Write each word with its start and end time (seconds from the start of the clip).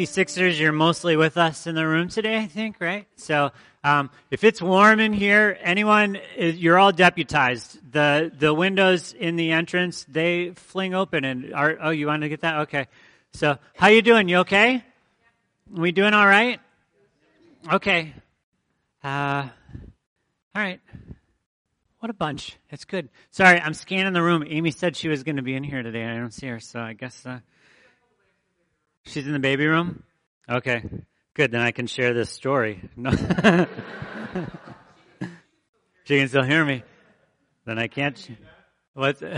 56ers, 0.00 0.58
you're 0.58 0.72
mostly 0.72 1.14
with 1.14 1.36
us 1.36 1.66
in 1.66 1.74
the 1.74 1.86
room 1.86 2.08
today, 2.08 2.38
I 2.38 2.46
think, 2.46 2.76
right? 2.80 3.06
So, 3.16 3.50
um, 3.84 4.08
if 4.30 4.44
it's 4.44 4.62
warm 4.62 4.98
in 4.98 5.12
here, 5.12 5.58
anyone, 5.60 6.18
you're 6.38 6.78
all 6.78 6.90
deputized. 6.90 7.78
The, 7.92 8.32
the 8.34 8.54
windows 8.54 9.12
in 9.12 9.36
the 9.36 9.50
entrance, 9.52 10.06
they 10.08 10.52
fling 10.52 10.94
open 10.94 11.26
and 11.26 11.52
are, 11.52 11.76
oh, 11.82 11.90
you 11.90 12.06
want 12.06 12.22
to 12.22 12.30
get 12.30 12.40
that? 12.40 12.60
Okay. 12.60 12.86
So, 13.34 13.58
how 13.76 13.88
you 13.88 14.00
doing? 14.00 14.30
You 14.30 14.38
okay? 14.38 14.82
We 15.70 15.92
doing 15.92 16.14
all 16.14 16.26
right? 16.26 16.60
Okay. 17.70 18.14
Uh, 19.04 19.48
all 20.54 20.62
right. 20.62 20.80
What 21.98 22.08
a 22.08 22.14
bunch. 22.14 22.56
It's 22.70 22.86
good. 22.86 23.10
Sorry, 23.32 23.60
I'm 23.60 23.74
scanning 23.74 24.14
the 24.14 24.22
room. 24.22 24.44
Amy 24.46 24.70
said 24.70 24.96
she 24.96 25.08
was 25.08 25.24
going 25.24 25.36
to 25.36 25.42
be 25.42 25.54
in 25.54 25.62
here 25.62 25.82
today. 25.82 26.06
I 26.06 26.16
don't 26.16 26.32
see 26.32 26.46
her, 26.46 26.58
so 26.58 26.80
I 26.80 26.94
guess, 26.94 27.26
uh, 27.26 27.40
she's 29.10 29.26
in 29.26 29.32
the 29.32 29.38
baby 29.38 29.66
room? 29.66 30.04
Okay. 30.48 30.84
Good, 31.34 31.50
then 31.50 31.60
I 31.60 31.72
can 31.72 31.86
share 31.86 32.14
this 32.14 32.30
story. 32.30 32.88
No. 32.96 33.10
she 36.04 36.18
can 36.18 36.28
still 36.28 36.44
hear 36.44 36.64
me. 36.64 36.82
Then 37.64 37.78
I 37.78 37.88
can't. 37.88 38.30
What? 38.94 39.20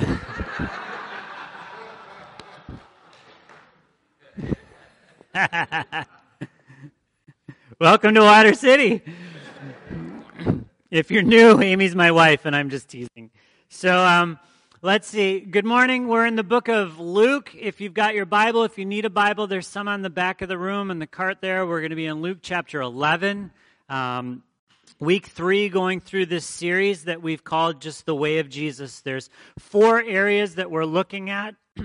Welcome 7.81 8.15
to 8.15 8.21
Water 8.21 8.55
City. 8.55 9.03
If 10.91 11.11
you're 11.11 11.23
new, 11.23 11.61
Amy's 11.63 11.95
my 11.95 12.11
wife, 12.11 12.45
and 12.45 12.55
I'm 12.55 12.69
just 12.69 12.89
teasing. 12.89 13.31
So, 13.69 13.99
um, 13.99 14.39
let's 14.85 15.07
see. 15.07 15.39
Good 15.39 15.65
morning. 15.65 16.09
We're 16.09 16.27
in 16.27 16.35
the 16.35 16.43
book 16.43 16.67
of 16.67 16.99
Luke. 16.99 17.55
If 17.55 17.81
you've 17.81 17.95
got 17.95 18.17
your 18.17 18.27
Bible, 18.27 18.65
if 18.65 18.77
you 18.79 18.85
need 18.85 19.05
a 19.05 19.11
Bible, 19.11 19.47
there's 19.47 19.69
some 19.69 19.87
on 19.87 20.03
the 20.03 20.11
back 20.11 20.43
of 20.43 20.49
the 20.49 20.59
room 20.59 20.91
in 20.91 20.99
the 20.99 21.07
cart 21.07 21.39
there. 21.41 21.65
We're 21.65 21.79
going 21.79 21.91
to 21.91 21.97
be 21.97 22.07
in 22.07 22.21
Luke 22.21 22.39
chapter 22.43 22.81
11. 22.81 23.53
Um, 23.89 24.43
week 24.99 25.27
three 25.27 25.69
going 25.69 26.01
through 26.01 26.27
this 26.27 26.45
series 26.45 27.05
that 27.05 27.23
we've 27.23 27.45
called 27.45 27.81
just 27.81 28.07
the 28.07 28.15
way 28.15 28.39
of 28.39 28.49
jesus 28.49 29.01
there's 29.01 29.31
four 29.59 30.01
areas 30.01 30.55
that 30.55 30.71
we're 30.71 30.85
looking 30.85 31.29
at 31.29 31.57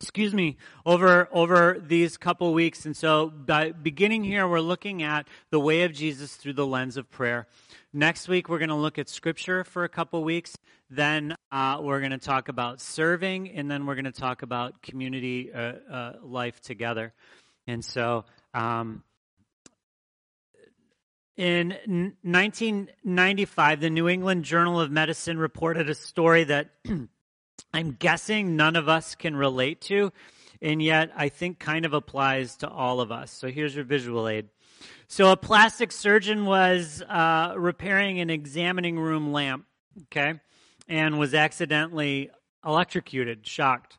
excuse 0.00 0.34
me 0.34 0.58
over 0.84 1.28
over 1.32 1.78
these 1.80 2.18
couple 2.18 2.52
weeks 2.52 2.84
and 2.84 2.94
so 2.94 3.30
by 3.30 3.72
beginning 3.72 4.22
here 4.22 4.46
we're 4.46 4.60
looking 4.60 5.02
at 5.02 5.26
the 5.50 5.58
way 5.58 5.82
of 5.82 5.94
jesus 5.94 6.36
through 6.36 6.52
the 6.52 6.66
lens 6.66 6.98
of 6.98 7.10
prayer 7.10 7.46
Next 7.92 8.28
week, 8.28 8.48
we're 8.48 8.60
going 8.60 8.68
to 8.68 8.76
look 8.76 9.00
at 9.00 9.08
scripture 9.08 9.64
for 9.64 9.82
a 9.82 9.88
couple 9.88 10.22
weeks. 10.22 10.56
Then 10.90 11.34
uh, 11.50 11.80
we're 11.82 11.98
going 11.98 12.12
to 12.12 12.18
talk 12.18 12.48
about 12.48 12.80
serving, 12.80 13.50
and 13.50 13.68
then 13.68 13.84
we're 13.84 13.96
going 13.96 14.04
to 14.04 14.12
talk 14.12 14.42
about 14.42 14.80
community 14.80 15.52
uh, 15.52 15.72
uh, 15.90 16.12
life 16.22 16.60
together. 16.60 17.12
And 17.66 17.84
so, 17.84 18.26
um, 18.54 19.02
in 21.36 21.70
1995, 22.22 23.80
the 23.80 23.90
New 23.90 24.08
England 24.08 24.44
Journal 24.44 24.80
of 24.80 24.92
Medicine 24.92 25.38
reported 25.38 25.90
a 25.90 25.94
story 25.96 26.44
that 26.44 26.70
I'm 27.74 27.92
guessing 27.98 28.54
none 28.54 28.76
of 28.76 28.88
us 28.88 29.16
can 29.16 29.34
relate 29.34 29.80
to, 29.82 30.12
and 30.62 30.80
yet 30.80 31.10
I 31.16 31.28
think 31.28 31.58
kind 31.58 31.84
of 31.84 31.92
applies 31.92 32.58
to 32.58 32.68
all 32.68 33.00
of 33.00 33.10
us. 33.10 33.32
So 33.32 33.48
here's 33.48 33.74
your 33.74 33.84
visual 33.84 34.28
aid. 34.28 34.48
So 35.08 35.32
a 35.32 35.36
plastic 35.36 35.90
surgeon 35.90 36.44
was 36.44 37.02
uh, 37.02 37.54
repairing 37.56 38.20
an 38.20 38.30
examining 38.30 38.98
room 38.98 39.32
lamp, 39.32 39.66
okay, 40.04 40.38
and 40.88 41.18
was 41.18 41.34
accidentally 41.34 42.30
electrocuted, 42.64 43.46
shocked. 43.46 43.98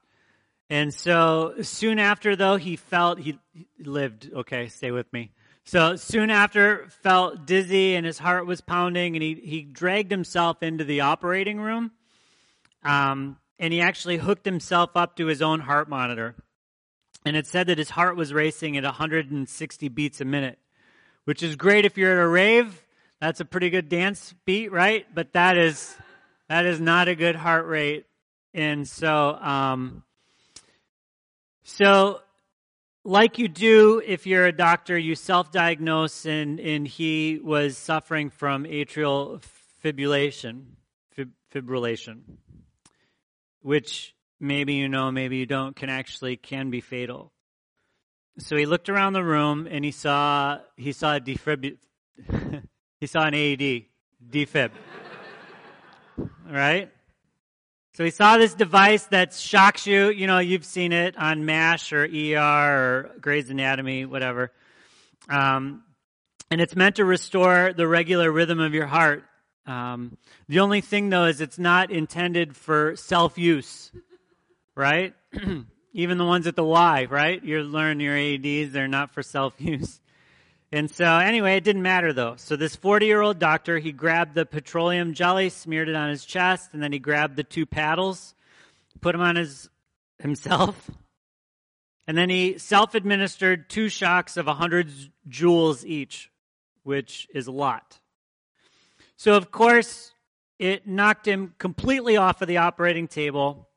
And 0.69 0.93
so 0.93 1.55
soon 1.63 1.99
after, 1.99 2.37
though, 2.37 2.55
he 2.55 2.77
felt 2.77 3.19
he 3.19 3.37
lived. 3.77 4.31
Okay, 4.33 4.67
stay 4.69 4.91
with 4.91 5.11
me. 5.11 5.31
So 5.65 5.97
soon 5.97 6.31
after, 6.31 6.87
felt 7.03 7.45
dizzy 7.45 7.95
and 7.95 8.05
his 8.05 8.17
heart 8.17 8.47
was 8.47 8.61
pounding, 8.61 9.15
and 9.17 9.21
he 9.21 9.35
he 9.35 9.61
dragged 9.63 10.11
himself 10.11 10.63
into 10.63 10.85
the 10.85 11.01
operating 11.01 11.59
room, 11.59 11.91
um, 12.83 13.37
and 13.59 13.73
he 13.73 13.81
actually 13.81 14.17
hooked 14.17 14.45
himself 14.45 14.91
up 14.95 15.17
to 15.17 15.25
his 15.25 15.41
own 15.41 15.59
heart 15.59 15.89
monitor, 15.89 16.35
and 17.25 17.35
it 17.35 17.47
said 17.47 17.67
that 17.67 17.77
his 17.77 17.89
heart 17.89 18.15
was 18.15 18.33
racing 18.33 18.77
at 18.77 18.83
160 18.85 19.89
beats 19.89 20.21
a 20.21 20.25
minute 20.25 20.57
which 21.25 21.43
is 21.43 21.55
great 21.55 21.85
if 21.85 21.97
you're 21.97 22.19
at 22.19 22.23
a 22.23 22.27
rave. 22.27 22.85
That's 23.19 23.39
a 23.39 23.45
pretty 23.45 23.69
good 23.69 23.89
dance 23.89 24.33
beat, 24.45 24.71
right? 24.71 25.05
But 25.13 25.33
that 25.33 25.57
is 25.57 25.95
that 26.49 26.65
is 26.65 26.79
not 26.79 27.07
a 27.07 27.15
good 27.15 27.35
heart 27.35 27.67
rate. 27.67 28.05
And 28.53 28.87
so 28.87 29.35
um 29.35 30.03
so 31.63 32.21
like 33.03 33.37
you 33.37 33.47
do 33.47 34.01
if 34.05 34.25
you're 34.25 34.45
a 34.45 34.51
doctor, 34.51 34.97
you 34.97 35.15
self-diagnose 35.15 36.25
and 36.25 36.59
and 36.59 36.87
he 36.87 37.39
was 37.43 37.77
suffering 37.77 38.29
from 38.29 38.63
atrial 38.65 39.41
fibrillation, 39.83 40.63
fib, 41.11 41.31
fibrillation, 41.53 42.21
which 43.61 44.15
maybe 44.39 44.73
you 44.73 44.89
know, 44.89 45.11
maybe 45.11 45.37
you 45.37 45.45
don't, 45.45 45.75
can 45.75 45.89
actually 45.89 46.35
can 46.35 46.69
be 46.69 46.81
fatal. 46.81 47.31
So 48.37 48.55
he 48.55 48.65
looked 48.65 48.89
around 48.89 49.13
the 49.13 49.23
room 49.23 49.67
and 49.69 49.83
he 49.83 49.91
saw 49.91 50.59
he 50.77 50.91
saw 50.93 51.15
a 51.15 51.19
defib 51.19 51.77
he 52.99 53.07
saw 53.07 53.25
an 53.25 53.33
AED 53.33 53.85
defib. 54.29 54.71
right? 56.49 56.91
So 57.93 58.05
he 58.05 58.09
saw 58.09 58.37
this 58.37 58.53
device 58.53 59.05
that 59.07 59.33
shocks 59.33 59.85
you. 59.85 60.09
You 60.09 60.25
know, 60.27 60.39
you've 60.39 60.65
seen 60.65 60.93
it 60.93 61.17
on 61.17 61.45
MASH 61.45 61.91
or 61.91 62.03
ER 62.03 62.37
or 62.39 63.11
Grey's 63.19 63.49
Anatomy, 63.49 64.05
whatever. 64.05 64.51
Um, 65.29 65.83
and 66.49 66.61
it's 66.61 66.75
meant 66.75 66.95
to 66.97 67.05
restore 67.05 67.73
the 67.73 67.87
regular 67.87 68.31
rhythm 68.31 68.59
of 68.59 68.73
your 68.73 68.87
heart. 68.87 69.23
Um, 69.65 70.17
the 70.47 70.61
only 70.61 70.81
thing, 70.81 71.09
though, 71.09 71.25
is 71.25 71.41
it's 71.41 71.59
not 71.59 71.91
intended 71.91 72.55
for 72.55 72.95
self 72.95 73.37
use, 73.37 73.91
right? 74.75 75.13
even 75.93 76.17
the 76.17 76.25
ones 76.25 76.47
at 76.47 76.55
the 76.55 76.63
Y, 76.63 77.07
right? 77.09 77.43
You 77.43 77.61
learn 77.63 77.99
your 77.99 78.15
AEDs, 78.15 78.71
they're 78.71 78.87
not 78.87 79.13
for 79.13 79.23
self-use. 79.23 79.99
And 80.71 80.89
so 80.89 81.05
anyway, 81.05 81.57
it 81.57 81.65
didn't 81.65 81.81
matter 81.81 82.13
though. 82.13 82.35
So 82.37 82.55
this 82.55 82.77
40-year-old 82.77 83.39
doctor, 83.39 83.77
he 83.77 83.91
grabbed 83.91 84.35
the 84.35 84.45
petroleum 84.45 85.13
jelly, 85.13 85.49
smeared 85.49 85.89
it 85.89 85.95
on 85.95 86.09
his 86.09 86.23
chest, 86.23 86.69
and 86.73 86.81
then 86.81 86.93
he 86.93 86.99
grabbed 86.99 87.35
the 87.35 87.43
two 87.43 87.65
paddles, 87.65 88.33
put 89.01 89.11
them 89.11 89.21
on 89.21 89.35
his 89.35 89.69
himself. 90.19 90.89
And 92.07 92.17
then 92.17 92.29
he 92.29 92.57
self-administered 92.57 93.69
two 93.69 93.89
shocks 93.89 94.37
of 94.37 94.47
100 94.47 94.89
joules 95.29 95.83
each, 95.83 96.31
which 96.83 97.27
is 97.33 97.47
a 97.47 97.51
lot. 97.51 97.99
So 99.17 99.35
of 99.35 99.51
course, 99.51 100.13
it 100.57 100.87
knocked 100.87 101.27
him 101.27 101.53
completely 101.57 102.17
off 102.17 102.41
of 102.41 102.47
the 102.47 102.57
operating 102.57 103.07
table 103.07 103.67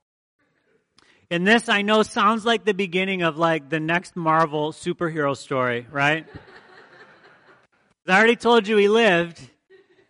and 1.30 1.46
this 1.46 1.68
I 1.68 1.82
know 1.82 2.02
sounds 2.02 2.44
like 2.44 2.64
the 2.64 2.74
beginning 2.74 3.22
of 3.22 3.36
like 3.36 3.68
the 3.68 3.80
next 3.80 4.16
Marvel 4.16 4.72
superhero 4.72 5.36
story, 5.36 5.86
right? 5.90 6.26
I 8.06 8.18
already 8.18 8.36
told 8.36 8.68
you 8.68 8.76
he 8.76 8.88
lived. 8.88 9.40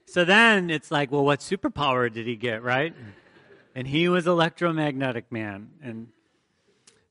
So 0.07 0.25
then 0.25 0.71
it's 0.71 0.91
like, 0.91 1.11
well, 1.11 1.25
what 1.25 1.41
superpower 1.41 2.13
did 2.13 2.27
he 2.27 2.37
get, 2.37 2.63
right? 2.63 2.95
And 3.75 3.87
he 3.87 4.09
was 4.09 4.27
electromagnetic 4.27 5.31
man. 5.33 5.71
And 5.83 6.09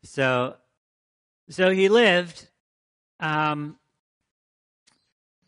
so, 0.04 0.56
so 1.50 1.70
he 1.70 1.90
lived, 1.90 2.48
um, 3.20 3.78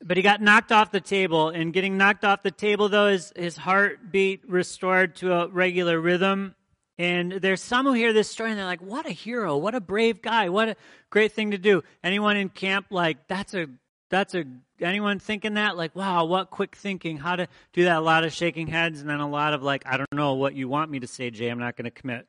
but 0.03 0.17
he 0.17 0.23
got 0.23 0.41
knocked 0.41 0.71
off 0.71 0.91
the 0.91 1.01
table. 1.01 1.49
And 1.49 1.73
getting 1.73 1.97
knocked 1.97 2.25
off 2.25 2.43
the 2.43 2.51
table, 2.51 2.89
though, 2.89 3.07
his, 3.07 3.33
his 3.35 3.57
heartbeat 3.57 4.47
restored 4.47 5.15
to 5.17 5.33
a 5.33 5.47
regular 5.47 5.99
rhythm. 5.99 6.55
And 6.97 7.33
there's 7.33 7.61
some 7.61 7.85
who 7.85 7.93
hear 7.93 8.13
this 8.13 8.29
story 8.29 8.51
and 8.51 8.59
they're 8.59 8.65
like, 8.65 8.81
what 8.81 9.05
a 9.05 9.11
hero, 9.11 9.57
what 9.57 9.75
a 9.75 9.81
brave 9.81 10.21
guy, 10.21 10.47
what 10.47 10.69
a 10.69 10.75
great 11.09 11.33
thing 11.33 11.51
to 11.51 11.57
do. 11.57 11.83
Anyone 12.03 12.37
in 12.37 12.47
camp 12.47 12.87
like, 12.89 13.27
that's 13.27 13.53
a, 13.53 13.67
that's 14.09 14.33
a, 14.33 14.45
anyone 14.79 15.19
thinking 15.19 15.55
that? 15.55 15.75
Like, 15.75 15.93
wow, 15.93 16.23
what 16.23 16.49
quick 16.51 16.75
thinking, 16.75 17.17
how 17.17 17.35
to 17.35 17.47
do 17.73 17.83
that. 17.83 17.97
A 17.97 18.01
lot 18.01 18.23
of 18.23 18.31
shaking 18.31 18.67
heads 18.67 19.01
and 19.01 19.09
then 19.09 19.19
a 19.19 19.29
lot 19.29 19.53
of 19.53 19.61
like, 19.61 19.83
I 19.85 19.97
don't 19.97 20.13
know 20.13 20.35
what 20.35 20.55
you 20.55 20.69
want 20.69 20.89
me 20.89 21.01
to 21.01 21.07
say, 21.07 21.29
Jay, 21.31 21.49
I'm 21.49 21.59
not 21.59 21.75
going 21.75 21.85
to 21.85 21.91
commit. 21.91 22.27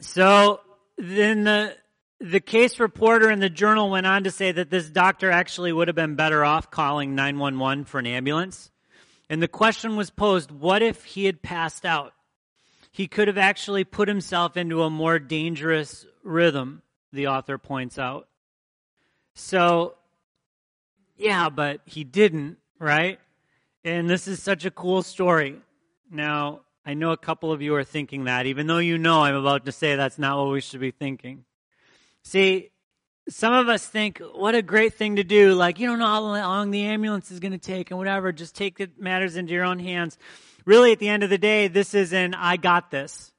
so 0.00 0.60
then 0.98 1.44
the, 1.44 1.76
the 2.18 2.40
case 2.40 2.80
reporter 2.80 3.30
in 3.30 3.38
the 3.38 3.50
journal 3.50 3.88
went 3.88 4.06
on 4.06 4.24
to 4.24 4.32
say 4.32 4.50
that 4.50 4.68
this 4.68 4.90
doctor 4.90 5.30
actually 5.30 5.72
would 5.72 5.86
have 5.86 5.94
been 5.94 6.16
better 6.16 6.44
off 6.44 6.72
calling 6.72 7.14
911 7.14 7.84
for 7.84 8.00
an 8.00 8.06
ambulance 8.06 8.72
and 9.34 9.42
the 9.42 9.48
question 9.48 9.96
was 9.96 10.10
posed 10.10 10.52
what 10.52 10.80
if 10.80 11.02
he 11.02 11.24
had 11.24 11.42
passed 11.42 11.84
out? 11.84 12.12
He 12.92 13.08
could 13.08 13.26
have 13.26 13.36
actually 13.36 13.82
put 13.82 14.06
himself 14.06 14.56
into 14.56 14.84
a 14.84 14.90
more 14.90 15.18
dangerous 15.18 16.06
rhythm, 16.22 16.82
the 17.12 17.26
author 17.26 17.58
points 17.58 17.98
out. 17.98 18.28
So, 19.34 19.96
yeah, 21.16 21.48
but 21.48 21.80
he 21.84 22.04
didn't, 22.04 22.58
right? 22.78 23.18
And 23.84 24.08
this 24.08 24.28
is 24.28 24.40
such 24.40 24.64
a 24.66 24.70
cool 24.70 25.02
story. 25.02 25.56
Now, 26.08 26.60
I 26.86 26.94
know 26.94 27.10
a 27.10 27.16
couple 27.16 27.50
of 27.50 27.60
you 27.60 27.74
are 27.74 27.82
thinking 27.82 28.26
that, 28.26 28.46
even 28.46 28.68
though 28.68 28.78
you 28.78 28.98
know 28.98 29.24
I'm 29.24 29.34
about 29.34 29.64
to 29.64 29.72
say 29.72 29.96
that's 29.96 30.16
not 30.16 30.38
what 30.38 30.52
we 30.52 30.60
should 30.60 30.78
be 30.78 30.92
thinking. 30.92 31.44
See, 32.22 32.70
some 33.28 33.54
of 33.54 33.68
us 33.68 33.86
think, 33.86 34.20
what 34.34 34.54
a 34.54 34.62
great 34.62 34.94
thing 34.94 35.16
to 35.16 35.24
do. 35.24 35.54
Like, 35.54 35.78
you 35.78 35.86
don't 35.86 35.98
know 35.98 36.06
how 36.06 36.20
long 36.20 36.70
the 36.70 36.82
ambulance 36.84 37.30
is 37.30 37.40
going 37.40 37.52
to 37.52 37.58
take 37.58 37.90
and 37.90 37.98
whatever. 37.98 38.32
Just 38.32 38.54
take 38.54 38.76
the 38.76 38.90
matters 38.98 39.36
into 39.36 39.52
your 39.52 39.64
own 39.64 39.78
hands. 39.78 40.18
Really, 40.66 40.92
at 40.92 40.98
the 40.98 41.08
end 41.08 41.22
of 41.22 41.30
the 41.30 41.38
day, 41.38 41.68
this 41.68 41.94
is 41.94 42.12
an 42.12 42.34
I 42.34 42.56
got 42.56 42.90
this. 42.90 43.32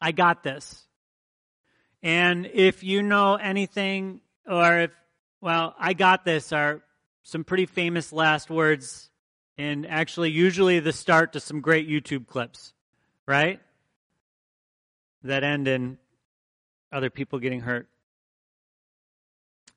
I 0.00 0.12
got 0.12 0.42
this. 0.42 0.82
And 2.02 2.46
if 2.52 2.82
you 2.82 3.02
know 3.02 3.36
anything, 3.36 4.20
or 4.46 4.80
if, 4.80 4.90
well, 5.40 5.74
I 5.78 5.94
got 5.94 6.24
this 6.24 6.52
are 6.52 6.82
some 7.22 7.44
pretty 7.44 7.66
famous 7.66 8.12
last 8.12 8.50
words, 8.50 9.10
and 9.58 9.86
actually, 9.86 10.30
usually 10.30 10.80
the 10.80 10.92
start 10.92 11.32
to 11.32 11.40
some 11.40 11.62
great 11.62 11.88
YouTube 11.88 12.26
clips, 12.26 12.74
right? 13.26 13.58
That 15.22 15.42
end 15.44 15.66
in 15.66 15.96
other 16.92 17.08
people 17.10 17.38
getting 17.38 17.60
hurt. 17.60 17.88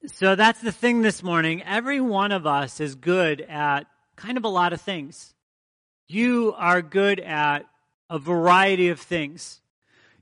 So 0.08 0.36
that's 0.36 0.62
the 0.62 0.72
thing 0.72 1.02
this 1.02 1.22
morning. 1.22 1.62
Every 1.64 2.00
one 2.00 2.32
of 2.32 2.48
us 2.48 2.80
is 2.80 2.96
good 2.96 3.42
at 3.42 3.86
kind 4.16 4.38
of 4.38 4.46
a 4.46 4.50
lot 4.50 4.72
of 4.72 4.80
things. 4.80 5.34
You 6.08 6.54
are 6.58 6.82
good 6.82 7.20
at 7.20 7.66
a 8.10 8.18
variety 8.18 8.88
of 8.88 9.02
things. 9.02 9.60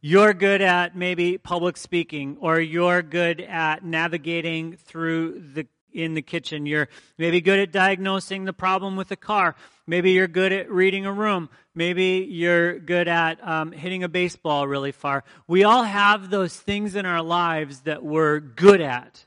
You're 0.01 0.33
good 0.33 0.63
at 0.63 0.97
maybe 0.97 1.37
public 1.37 1.77
speaking, 1.77 2.37
or 2.39 2.59
you're 2.59 3.03
good 3.03 3.39
at 3.39 3.85
navigating 3.85 4.77
through 4.77 5.43
the 5.53 5.67
in 5.93 6.15
the 6.15 6.23
kitchen. 6.23 6.65
You're 6.65 6.89
maybe 7.19 7.39
good 7.39 7.59
at 7.59 7.71
diagnosing 7.71 8.45
the 8.45 8.53
problem 8.53 8.95
with 8.95 9.09
the 9.09 9.15
car. 9.15 9.55
Maybe 9.85 10.11
you're 10.11 10.27
good 10.27 10.53
at 10.53 10.71
reading 10.71 11.05
a 11.05 11.13
room. 11.13 11.49
Maybe 11.75 12.27
you're 12.27 12.79
good 12.79 13.07
at 13.07 13.45
um, 13.47 13.71
hitting 13.71 14.03
a 14.03 14.09
baseball 14.09 14.67
really 14.67 14.91
far. 14.91 15.23
We 15.47 15.63
all 15.63 15.83
have 15.83 16.31
those 16.31 16.55
things 16.55 16.95
in 16.95 17.05
our 17.05 17.21
lives 17.21 17.81
that 17.81 18.03
we're 18.03 18.39
good 18.39 18.81
at 18.81 19.26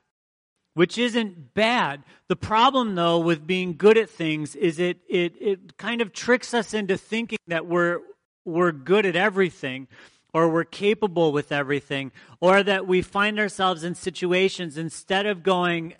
which 0.74 0.98
isn't 0.98 1.54
bad. 1.54 2.02
The 2.28 2.36
problem, 2.36 2.94
though, 2.94 3.18
with 3.18 3.46
being 3.46 3.76
good 3.76 3.98
at 3.98 4.10
things 4.10 4.54
is 4.54 4.78
it, 4.78 4.98
it, 5.08 5.34
it 5.40 5.76
kind 5.76 6.00
of 6.00 6.12
tricks 6.12 6.54
us 6.54 6.74
into 6.74 6.96
thinking 6.96 7.38
that 7.48 7.66
we're, 7.66 8.00
we're 8.44 8.72
good 8.72 9.06
at 9.06 9.16
everything 9.16 9.88
or 10.32 10.48
we're 10.48 10.64
capable 10.64 11.32
with 11.32 11.50
everything 11.52 12.12
or 12.40 12.62
that 12.62 12.86
we 12.86 13.02
find 13.02 13.38
ourselves 13.38 13.84
in 13.84 13.94
situations 13.94 14.78
instead 14.78 15.26
of 15.26 15.42
going, 15.42 15.94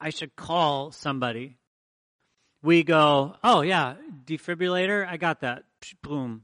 I 0.00 0.10
should 0.10 0.36
call 0.36 0.92
somebody, 0.92 1.56
we 2.62 2.82
go, 2.82 3.36
oh, 3.42 3.62
yeah, 3.62 3.94
defibrillator, 4.26 5.06
I 5.06 5.16
got 5.16 5.40
that. 5.40 5.64
Boom. 6.02 6.42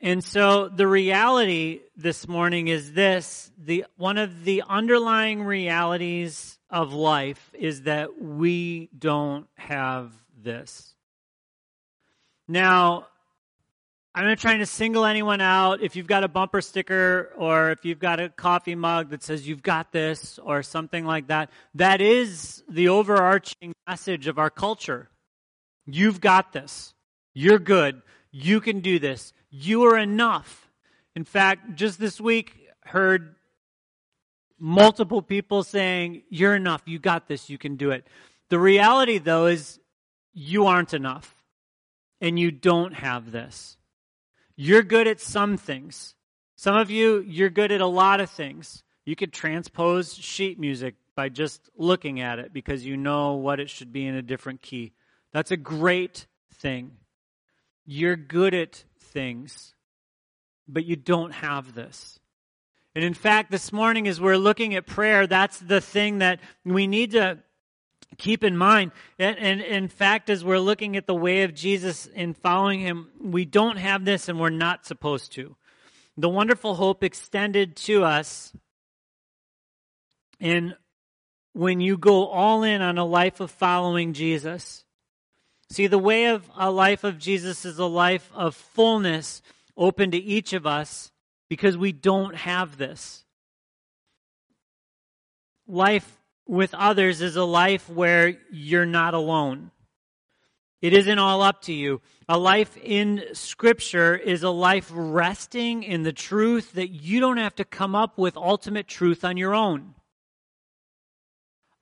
And 0.00 0.24
so 0.24 0.68
the 0.68 0.86
reality 0.86 1.80
this 1.94 2.26
morning 2.26 2.68
is 2.68 2.92
this 2.92 3.50
the 3.58 3.84
one 3.96 4.16
of 4.16 4.44
the 4.44 4.62
underlying 4.66 5.42
realities 5.42 6.58
of 6.70 6.94
life 6.94 7.50
is 7.52 7.82
that 7.82 8.20
we 8.20 8.88
don't 8.98 9.46
have 9.56 10.10
this. 10.42 10.94
Now, 12.48 13.08
I'm 14.14 14.24
not 14.24 14.38
trying 14.38 14.58
to 14.58 14.66
single 14.66 15.04
anyone 15.04 15.40
out. 15.40 15.82
If 15.82 15.94
you've 15.94 16.06
got 16.06 16.24
a 16.24 16.28
bumper 16.28 16.60
sticker 16.60 17.32
or 17.36 17.70
if 17.70 17.84
you've 17.84 18.00
got 18.00 18.18
a 18.18 18.28
coffee 18.28 18.74
mug 18.74 19.10
that 19.10 19.22
says 19.22 19.46
you've 19.46 19.62
got 19.62 19.92
this 19.92 20.38
or 20.42 20.62
something 20.62 21.04
like 21.04 21.28
that, 21.28 21.50
that 21.74 22.00
is 22.00 22.64
the 22.68 22.88
overarching 22.88 23.72
message 23.86 24.26
of 24.26 24.38
our 24.38 24.50
culture. 24.50 25.10
You've 25.86 26.20
got 26.20 26.52
this. 26.52 26.94
You're 27.34 27.60
good. 27.60 28.02
You 28.32 28.60
can 28.60 28.80
do 28.80 28.98
this. 28.98 29.32
You 29.50 29.84
are 29.84 29.98
enough. 29.98 30.68
In 31.14 31.24
fact, 31.24 31.74
just 31.74 31.98
this 31.98 32.20
week, 32.20 32.68
heard 32.84 33.34
multiple 34.58 35.22
people 35.22 35.62
saying, 35.62 36.22
You're 36.30 36.54
enough. 36.54 36.82
You 36.86 36.98
got 36.98 37.26
this. 37.26 37.50
You 37.50 37.58
can 37.58 37.76
do 37.76 37.90
it. 37.90 38.06
The 38.48 38.58
reality, 38.58 39.18
though, 39.18 39.46
is 39.46 39.80
you 40.32 40.66
aren't 40.66 40.94
enough. 40.94 41.34
And 42.20 42.38
you 42.38 42.50
don't 42.50 42.92
have 42.92 43.32
this. 43.32 43.78
You're 44.54 44.82
good 44.82 45.06
at 45.06 45.20
some 45.20 45.56
things. 45.56 46.14
Some 46.54 46.76
of 46.76 46.90
you, 46.90 47.24
you're 47.26 47.48
good 47.48 47.72
at 47.72 47.80
a 47.80 47.86
lot 47.86 48.20
of 48.20 48.28
things. 48.28 48.82
You 49.06 49.16
could 49.16 49.32
transpose 49.32 50.14
sheet 50.14 50.60
music 50.60 50.96
by 51.16 51.30
just 51.30 51.70
looking 51.76 52.20
at 52.20 52.38
it 52.38 52.52
because 52.52 52.84
you 52.84 52.98
know 52.98 53.36
what 53.36 53.58
it 53.58 53.70
should 53.70 53.90
be 53.90 54.06
in 54.06 54.14
a 54.14 54.22
different 54.22 54.60
key. 54.60 54.92
That's 55.32 55.50
a 55.50 55.56
great 55.56 56.26
thing. 56.54 56.92
You're 57.86 58.16
good 58.16 58.52
at 58.52 58.84
things, 59.10 59.74
but 60.68 60.84
you 60.84 60.96
don't 60.96 61.32
have 61.32 61.74
this. 61.74 62.18
And 62.94 63.04
in 63.04 63.14
fact, 63.14 63.50
this 63.50 63.72
morning, 63.72 64.08
as 64.08 64.20
we're 64.20 64.36
looking 64.36 64.74
at 64.74 64.86
prayer, 64.86 65.26
that's 65.26 65.58
the 65.58 65.80
thing 65.80 66.18
that 66.18 66.40
we 66.64 66.86
need 66.86 67.12
to 67.12 67.38
keep 68.18 68.42
in 68.42 68.56
mind. 68.56 68.90
And, 69.18 69.38
and, 69.38 69.60
in 69.60 69.88
fact, 69.88 70.28
as 70.28 70.44
we're 70.44 70.58
looking 70.58 70.96
at 70.96 71.06
the 71.06 71.14
way 71.14 71.42
of 71.42 71.54
Jesus 71.54 72.08
and 72.14 72.36
following 72.36 72.80
him, 72.80 73.08
we 73.20 73.44
don't 73.44 73.76
have 73.76 74.04
this 74.04 74.28
and 74.28 74.40
we're 74.40 74.50
not 74.50 74.86
supposed 74.86 75.32
to. 75.32 75.56
The 76.16 76.28
wonderful 76.28 76.74
hope 76.74 77.04
extended 77.04 77.76
to 77.76 78.04
us. 78.04 78.52
And 80.40 80.74
when 81.52 81.80
you 81.80 81.96
go 81.96 82.26
all 82.26 82.62
in 82.62 82.82
on 82.82 82.98
a 82.98 83.04
life 83.04 83.40
of 83.40 83.50
following 83.50 84.12
Jesus, 84.12 84.84
See, 85.70 85.86
the 85.86 85.98
way 85.98 86.26
of 86.26 86.50
a 86.56 86.70
life 86.70 87.04
of 87.04 87.18
Jesus 87.18 87.64
is 87.64 87.78
a 87.78 87.86
life 87.86 88.28
of 88.34 88.56
fullness 88.56 89.40
open 89.76 90.10
to 90.10 90.18
each 90.18 90.52
of 90.52 90.66
us 90.66 91.12
because 91.48 91.76
we 91.76 91.92
don't 91.92 92.34
have 92.34 92.76
this. 92.76 93.24
Life 95.68 96.18
with 96.48 96.74
others 96.74 97.20
is 97.20 97.36
a 97.36 97.44
life 97.44 97.88
where 97.88 98.36
you're 98.50 98.84
not 98.84 99.14
alone. 99.14 99.70
It 100.82 100.92
isn't 100.92 101.18
all 101.18 101.40
up 101.42 101.62
to 101.62 101.72
you. 101.72 102.00
A 102.28 102.36
life 102.36 102.76
in 102.76 103.22
Scripture 103.32 104.16
is 104.16 104.42
a 104.42 104.50
life 104.50 104.90
resting 104.92 105.84
in 105.84 106.02
the 106.02 106.12
truth 106.12 106.72
that 106.72 106.88
you 106.88 107.20
don't 107.20 107.36
have 107.36 107.54
to 107.56 107.64
come 107.64 107.94
up 107.94 108.18
with 108.18 108.36
ultimate 108.36 108.88
truth 108.88 109.24
on 109.24 109.36
your 109.36 109.54
own. 109.54 109.94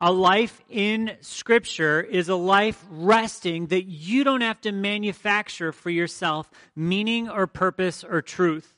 A 0.00 0.12
life 0.12 0.61
in 0.69 1.17
Scripture 1.23 2.00
is 2.00 2.28
a 2.28 2.37
life 2.37 2.85
resting 2.88 3.67
that 3.67 3.83
you 3.85 4.23
don't 4.23 4.43
have 4.43 4.61
to 4.61 4.71
manufacture 4.71 5.73
for 5.73 5.90
yourself 5.90 6.49
meaning 6.76 7.28
or 7.28 7.49
purpose 7.49 8.05
or 8.05 8.23
truth. 8.23 8.75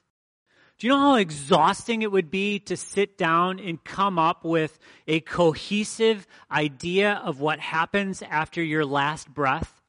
Do 0.78 0.86
you 0.86 0.94
know 0.94 0.98
how 0.98 1.14
exhausting 1.16 2.00
it 2.00 2.10
would 2.10 2.30
be 2.30 2.58
to 2.60 2.74
sit 2.74 3.18
down 3.18 3.60
and 3.60 3.84
come 3.84 4.18
up 4.18 4.46
with 4.46 4.78
a 5.06 5.20
cohesive 5.20 6.26
idea 6.50 7.20
of 7.22 7.38
what 7.38 7.60
happens 7.60 8.22
after 8.22 8.62
your 8.62 8.86
last 8.86 9.28
breath? 9.28 9.82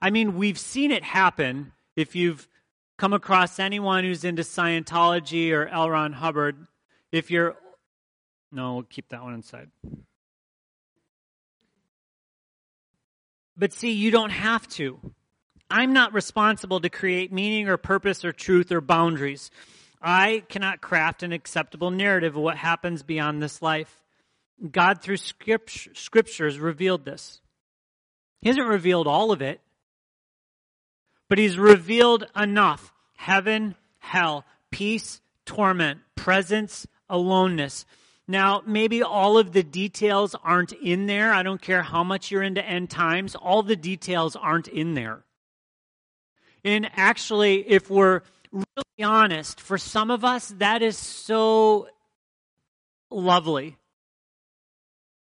I 0.00 0.10
mean, 0.10 0.36
we've 0.36 0.60
seen 0.60 0.92
it 0.92 1.02
happen 1.02 1.72
if 1.96 2.14
you've 2.14 2.46
come 2.98 3.12
across 3.12 3.58
anyone 3.58 4.04
who's 4.04 4.22
into 4.22 4.42
Scientology 4.42 5.50
or 5.50 5.66
L. 5.66 5.90
Ron 5.90 6.12
Hubbard. 6.12 6.68
If 7.10 7.32
you're, 7.32 7.56
no, 8.52 8.74
we'll 8.74 8.82
keep 8.84 9.08
that 9.08 9.24
one 9.24 9.34
inside. 9.34 9.70
But 13.60 13.74
see, 13.74 13.92
you 13.92 14.10
don't 14.10 14.30
have 14.30 14.66
to. 14.70 14.98
I'm 15.70 15.92
not 15.92 16.14
responsible 16.14 16.80
to 16.80 16.88
create 16.88 17.30
meaning 17.30 17.68
or 17.68 17.76
purpose 17.76 18.24
or 18.24 18.32
truth 18.32 18.72
or 18.72 18.80
boundaries. 18.80 19.50
I 20.00 20.44
cannot 20.48 20.80
craft 20.80 21.22
an 21.22 21.32
acceptable 21.32 21.90
narrative 21.90 22.36
of 22.36 22.42
what 22.42 22.56
happens 22.56 23.02
beyond 23.02 23.42
this 23.42 23.60
life. 23.60 24.00
God, 24.72 25.02
through 25.02 25.18
scripture, 25.18 25.90
scriptures, 25.94 26.58
revealed 26.58 27.04
this. 27.04 27.42
He 28.40 28.48
hasn't 28.48 28.66
revealed 28.66 29.06
all 29.06 29.30
of 29.30 29.42
it, 29.42 29.60
but 31.28 31.36
He's 31.36 31.58
revealed 31.58 32.24
enough 32.34 32.94
heaven, 33.18 33.74
hell, 33.98 34.46
peace, 34.70 35.20
torment, 35.44 36.00
presence, 36.14 36.86
aloneness. 37.10 37.84
Now, 38.30 38.62
maybe 38.64 39.02
all 39.02 39.38
of 39.38 39.50
the 39.50 39.64
details 39.64 40.36
aren't 40.44 40.70
in 40.70 41.06
there. 41.06 41.32
I 41.32 41.42
don't 41.42 41.60
care 41.60 41.82
how 41.82 42.04
much 42.04 42.30
you're 42.30 42.44
into 42.44 42.64
end 42.64 42.88
times, 42.88 43.34
all 43.34 43.64
the 43.64 43.74
details 43.74 44.36
aren't 44.36 44.68
in 44.68 44.94
there. 44.94 45.24
And 46.64 46.88
actually, 46.94 47.68
if 47.68 47.90
we're 47.90 48.20
really 48.52 49.02
honest, 49.02 49.60
for 49.60 49.78
some 49.78 50.12
of 50.12 50.24
us, 50.24 50.54
that 50.58 50.80
is 50.80 50.96
so 50.96 51.88
lovely. 53.10 53.78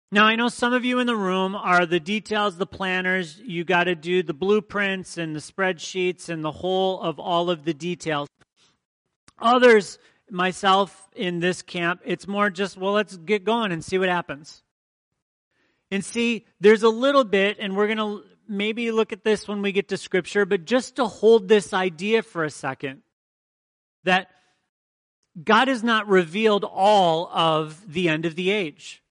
Now, 0.10 0.26
I 0.26 0.38
know 0.38 0.48
some 0.48 0.72
of 0.72 0.86
you 0.86 1.00
in 1.00 1.08
the 1.08 1.18
room 1.18 1.58
are 1.58 1.86
the 1.86 2.00
details, 2.00 2.56
the 2.56 2.66
planners. 2.66 3.38
You 3.38 3.66
got 3.66 3.84
to 3.86 3.96
do 3.96 4.24
the 4.24 4.34
blueprints 4.34 5.18
and 5.18 5.36
the 5.36 5.42
spreadsheets 5.42 6.30
and 6.30 6.42
the 6.42 6.52
whole 6.52 7.02
of 7.02 7.20
all 7.20 7.50
of 7.50 7.66
the 7.66 7.74
details. 7.74 8.30
Others, 9.40 10.00
myself 10.30 11.10
in 11.16 11.40
this 11.40 11.62
camp, 11.62 12.02
it's 12.06 12.28
more 12.28 12.50
just, 12.50 12.78
well, 12.78 12.94
let's 12.94 13.18
get 13.18 13.44
going 13.44 13.72
and 13.72 13.84
see 13.84 13.98
what 13.98 14.10
happens. 14.10 14.64
And 15.92 16.04
see, 16.04 16.46
there's 16.60 16.84
a 16.84 16.90
little 16.90 17.24
bit, 17.24 17.58
and 17.60 17.76
we're 17.76 17.88
going 17.88 17.98
to 17.98 18.24
maybe 18.48 18.92
look 18.92 19.14
at 19.14 19.24
this 19.24 19.48
when 19.48 19.62
we 19.62 19.72
get 19.72 19.90
to 19.90 19.98
scripture, 19.98 20.46
but 20.46 20.66
just 20.66 20.96
to 20.96 21.06
hold 21.06 21.48
this 21.48 21.74
idea 21.74 22.24
for 22.24 22.44
a 22.44 22.50
second 22.50 23.02
that 24.04 24.30
God 25.42 25.68
has 25.68 25.84
not 25.84 26.08
revealed 26.08 26.64
all 26.64 27.30
of 27.30 27.92
the 27.92 28.10
end 28.10 28.26
of 28.26 28.36
the 28.36 28.52
age. 28.52 29.02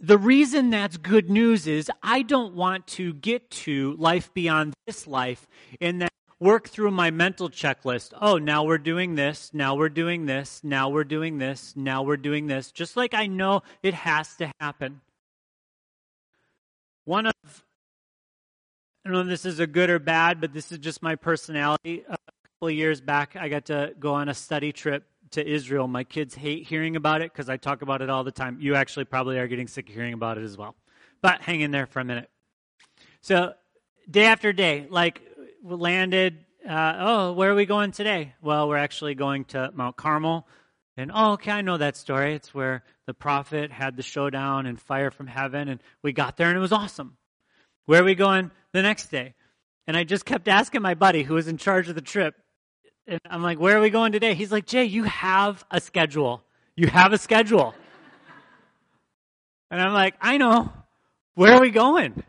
The 0.00 0.18
reason 0.18 0.70
that's 0.70 0.96
good 0.96 1.30
news 1.30 1.66
is 1.66 1.90
I 2.02 2.22
don't 2.22 2.54
want 2.54 2.88
to 2.88 3.14
get 3.14 3.50
to 3.50 3.94
life 3.98 4.34
beyond 4.34 4.74
this 4.86 5.06
life 5.06 5.46
and 5.80 6.02
then 6.02 6.08
work 6.42 6.68
through 6.68 6.90
my 6.90 7.10
mental 7.12 7.48
checklist. 7.48 8.12
Oh, 8.20 8.36
now 8.36 8.64
we're 8.64 8.76
doing 8.76 9.14
this, 9.14 9.52
now 9.54 9.76
we're 9.76 9.88
doing 9.88 10.26
this, 10.26 10.60
now 10.64 10.88
we're 10.88 11.04
doing 11.04 11.38
this, 11.38 11.72
now 11.76 12.02
we're 12.02 12.16
doing 12.16 12.48
this, 12.48 12.72
just 12.72 12.96
like 12.96 13.14
I 13.14 13.28
know 13.28 13.62
it 13.80 13.94
has 13.94 14.34
to 14.36 14.52
happen. 14.58 15.00
One 17.04 17.26
of, 17.26 17.34
I 17.44 19.08
don't 19.08 19.12
know 19.12 19.20
if 19.20 19.28
this 19.28 19.46
is 19.46 19.60
a 19.60 19.68
good 19.68 19.88
or 19.88 20.00
bad, 20.00 20.40
but 20.40 20.52
this 20.52 20.72
is 20.72 20.78
just 20.78 21.00
my 21.00 21.14
personality. 21.14 22.04
A 22.08 22.18
couple 22.44 22.68
of 22.68 22.74
years 22.74 23.00
back, 23.00 23.36
I 23.36 23.48
got 23.48 23.66
to 23.66 23.94
go 24.00 24.14
on 24.14 24.28
a 24.28 24.34
study 24.34 24.72
trip 24.72 25.04
to 25.30 25.46
Israel. 25.46 25.86
My 25.86 26.02
kids 26.02 26.34
hate 26.34 26.66
hearing 26.66 26.96
about 26.96 27.22
it 27.22 27.32
because 27.32 27.48
I 27.48 27.56
talk 27.56 27.82
about 27.82 28.02
it 28.02 28.10
all 28.10 28.24
the 28.24 28.32
time. 28.32 28.58
You 28.60 28.74
actually 28.74 29.04
probably 29.04 29.38
are 29.38 29.46
getting 29.46 29.68
sick 29.68 29.88
of 29.88 29.94
hearing 29.94 30.12
about 30.12 30.38
it 30.38 30.44
as 30.44 30.56
well. 30.56 30.74
But 31.20 31.42
hang 31.42 31.60
in 31.60 31.70
there 31.70 31.86
for 31.86 32.00
a 32.00 32.04
minute. 32.04 32.28
So, 33.20 33.54
day 34.10 34.24
after 34.24 34.52
day, 34.52 34.88
like 34.90 35.22
landed, 35.62 36.44
uh, 36.68 36.94
oh, 36.98 37.32
where 37.32 37.50
are 37.50 37.54
we 37.54 37.66
going 37.66 37.92
today? 37.92 38.34
Well, 38.42 38.68
we're 38.68 38.76
actually 38.76 39.14
going 39.14 39.44
to 39.46 39.70
Mount 39.74 39.96
Carmel. 39.96 40.46
And 40.96 41.10
oh, 41.14 41.32
okay, 41.32 41.50
I 41.50 41.62
know 41.62 41.78
that 41.78 41.96
story. 41.96 42.34
It's 42.34 42.54
where 42.54 42.84
the 43.06 43.14
prophet 43.14 43.72
had 43.72 43.96
the 43.96 44.02
showdown 44.02 44.66
and 44.66 44.80
fire 44.80 45.10
from 45.10 45.26
heaven, 45.26 45.68
and 45.68 45.80
we 46.02 46.12
got 46.12 46.36
there 46.36 46.48
and 46.48 46.56
it 46.56 46.60
was 46.60 46.72
awesome. 46.72 47.16
Where 47.86 48.02
are 48.02 48.04
we 48.04 48.14
going 48.14 48.50
the 48.72 48.82
next 48.82 49.06
day? 49.06 49.34
And 49.86 49.96
I 49.96 50.04
just 50.04 50.24
kept 50.24 50.48
asking 50.48 50.82
my 50.82 50.94
buddy 50.94 51.22
who 51.22 51.34
was 51.34 51.48
in 51.48 51.56
charge 51.56 51.88
of 51.88 51.94
the 51.94 52.00
trip, 52.02 52.34
and 53.06 53.20
I'm 53.28 53.42
like, 53.42 53.58
where 53.58 53.76
are 53.76 53.80
we 53.80 53.90
going 53.90 54.12
today? 54.12 54.34
He's 54.34 54.52
like, 54.52 54.66
Jay, 54.66 54.84
you 54.84 55.04
have 55.04 55.64
a 55.70 55.80
schedule. 55.80 56.42
You 56.76 56.86
have 56.86 57.12
a 57.12 57.18
schedule. 57.18 57.74
and 59.70 59.80
I'm 59.80 59.92
like, 59.92 60.14
I 60.20 60.36
know. 60.38 60.72
Where 61.34 61.54
are 61.54 61.60
we 61.60 61.70
going? 61.70 62.22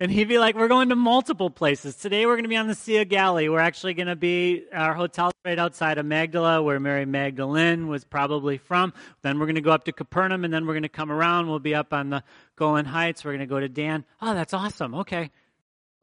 And 0.00 0.12
he'd 0.12 0.28
be 0.28 0.38
like, 0.38 0.54
We're 0.54 0.68
going 0.68 0.90
to 0.90 0.96
multiple 0.96 1.50
places. 1.50 1.96
Today 1.96 2.24
we're 2.24 2.34
going 2.34 2.44
to 2.44 2.48
be 2.48 2.56
on 2.56 2.68
the 2.68 2.74
Sea 2.76 2.98
of 2.98 3.08
Galilee. 3.08 3.48
We're 3.48 3.58
actually 3.58 3.94
going 3.94 4.06
to 4.06 4.14
be, 4.14 4.64
our 4.72 4.94
hotel 4.94 5.32
right 5.44 5.58
outside 5.58 5.98
of 5.98 6.06
Magdala, 6.06 6.62
where 6.62 6.78
Mary 6.78 7.04
Magdalene 7.04 7.88
was 7.88 8.04
probably 8.04 8.58
from. 8.58 8.92
Then 9.22 9.40
we're 9.40 9.46
going 9.46 9.56
to 9.56 9.60
go 9.60 9.72
up 9.72 9.84
to 9.86 9.92
Capernaum, 9.92 10.44
and 10.44 10.54
then 10.54 10.66
we're 10.66 10.74
going 10.74 10.84
to 10.84 10.88
come 10.88 11.10
around. 11.10 11.48
We'll 11.48 11.58
be 11.58 11.74
up 11.74 11.92
on 11.92 12.10
the 12.10 12.22
Golan 12.54 12.84
Heights. 12.84 13.24
We're 13.24 13.32
going 13.32 13.40
to 13.40 13.46
go 13.46 13.58
to 13.58 13.68
Dan. 13.68 14.04
Oh, 14.22 14.34
that's 14.34 14.54
awesome. 14.54 14.94
Okay. 14.94 15.32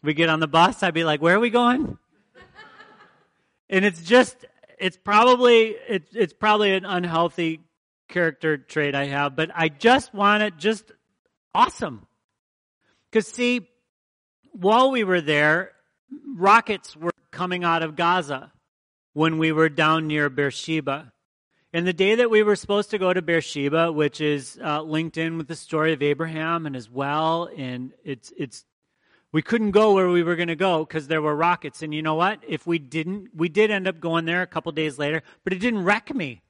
We 0.04 0.14
get 0.14 0.28
on 0.28 0.42
the 0.42 0.48
bus. 0.48 0.84
I'd 0.84 0.94
be 0.94 1.06
like, 1.06 1.22
Where 1.22 1.38
are 1.38 1.40
we 1.40 1.50
going? 1.50 1.98
and 3.70 3.86
it's 3.86 4.04
just, 4.04 4.44
it's 4.78 4.98
probably, 4.98 5.68
it's, 5.88 6.14
it's 6.14 6.34
probably 6.34 6.74
an 6.74 6.84
unhealthy 6.84 7.62
character 8.10 8.58
trait 8.58 8.94
I 8.94 9.06
have, 9.06 9.38
but 9.38 9.52
I 9.56 9.70
just 9.70 10.14
want 10.14 10.44
it 10.44 10.58
just 10.58 10.92
awesome. 11.54 12.06
Because, 13.10 13.30
see, 13.30 13.70
while 14.56 14.92
we 14.92 15.04
were 15.04 15.22
there, 15.22 15.72
rockets 16.36 16.96
were 16.96 17.12
coming 17.32 17.64
out 17.64 17.84
of 17.84 17.96
Gaza 17.96 18.52
when 19.14 19.38
we 19.38 19.52
were 19.52 19.70
down 19.70 20.08
near 20.08 20.30
Beersheba. 20.30 21.12
And 21.74 21.86
the 21.86 21.94
day 21.94 22.16
that 22.16 22.30
we 22.30 22.42
were 22.42 22.56
supposed 22.56 22.90
to 22.92 22.98
go 22.98 23.12
to 23.12 23.22
Beersheba, 23.22 23.92
which 23.92 24.22
is 24.22 24.58
uh, 24.64 24.82
linked 24.82 25.18
in 25.18 25.38
with 25.38 25.50
the 25.50 25.56
story 25.56 25.92
of 25.92 26.02
Abraham 26.02 26.66
and 26.66 26.76
as 26.76 26.90
well, 26.90 27.50
and 27.58 27.92
it's 28.06 28.32
it's 28.38 28.64
we 29.34 29.42
couldn't 29.42 29.72
go 29.72 29.94
where 29.94 30.10
we 30.10 30.24
were 30.24 30.38
going 30.38 30.48
to 30.48 30.56
go 30.56 30.86
because 30.86 31.08
there 31.08 31.22
were 31.22 31.36
rockets. 31.36 31.82
And 31.82 31.94
you 31.94 32.02
know 32.02 32.16
what? 32.16 32.40
If 32.48 32.66
we 32.66 32.80
didn't, 32.80 33.36
we 33.36 33.50
did 33.50 33.72
end 33.72 33.90
up 33.90 34.00
going 34.00 34.24
there 34.24 34.42
a 34.42 34.48
couple 34.48 34.72
days 34.72 34.98
later, 34.98 35.22
but 35.44 35.52
it 35.52 35.60
didn't 35.60 35.84
wreck 35.84 36.16
me. 36.16 36.42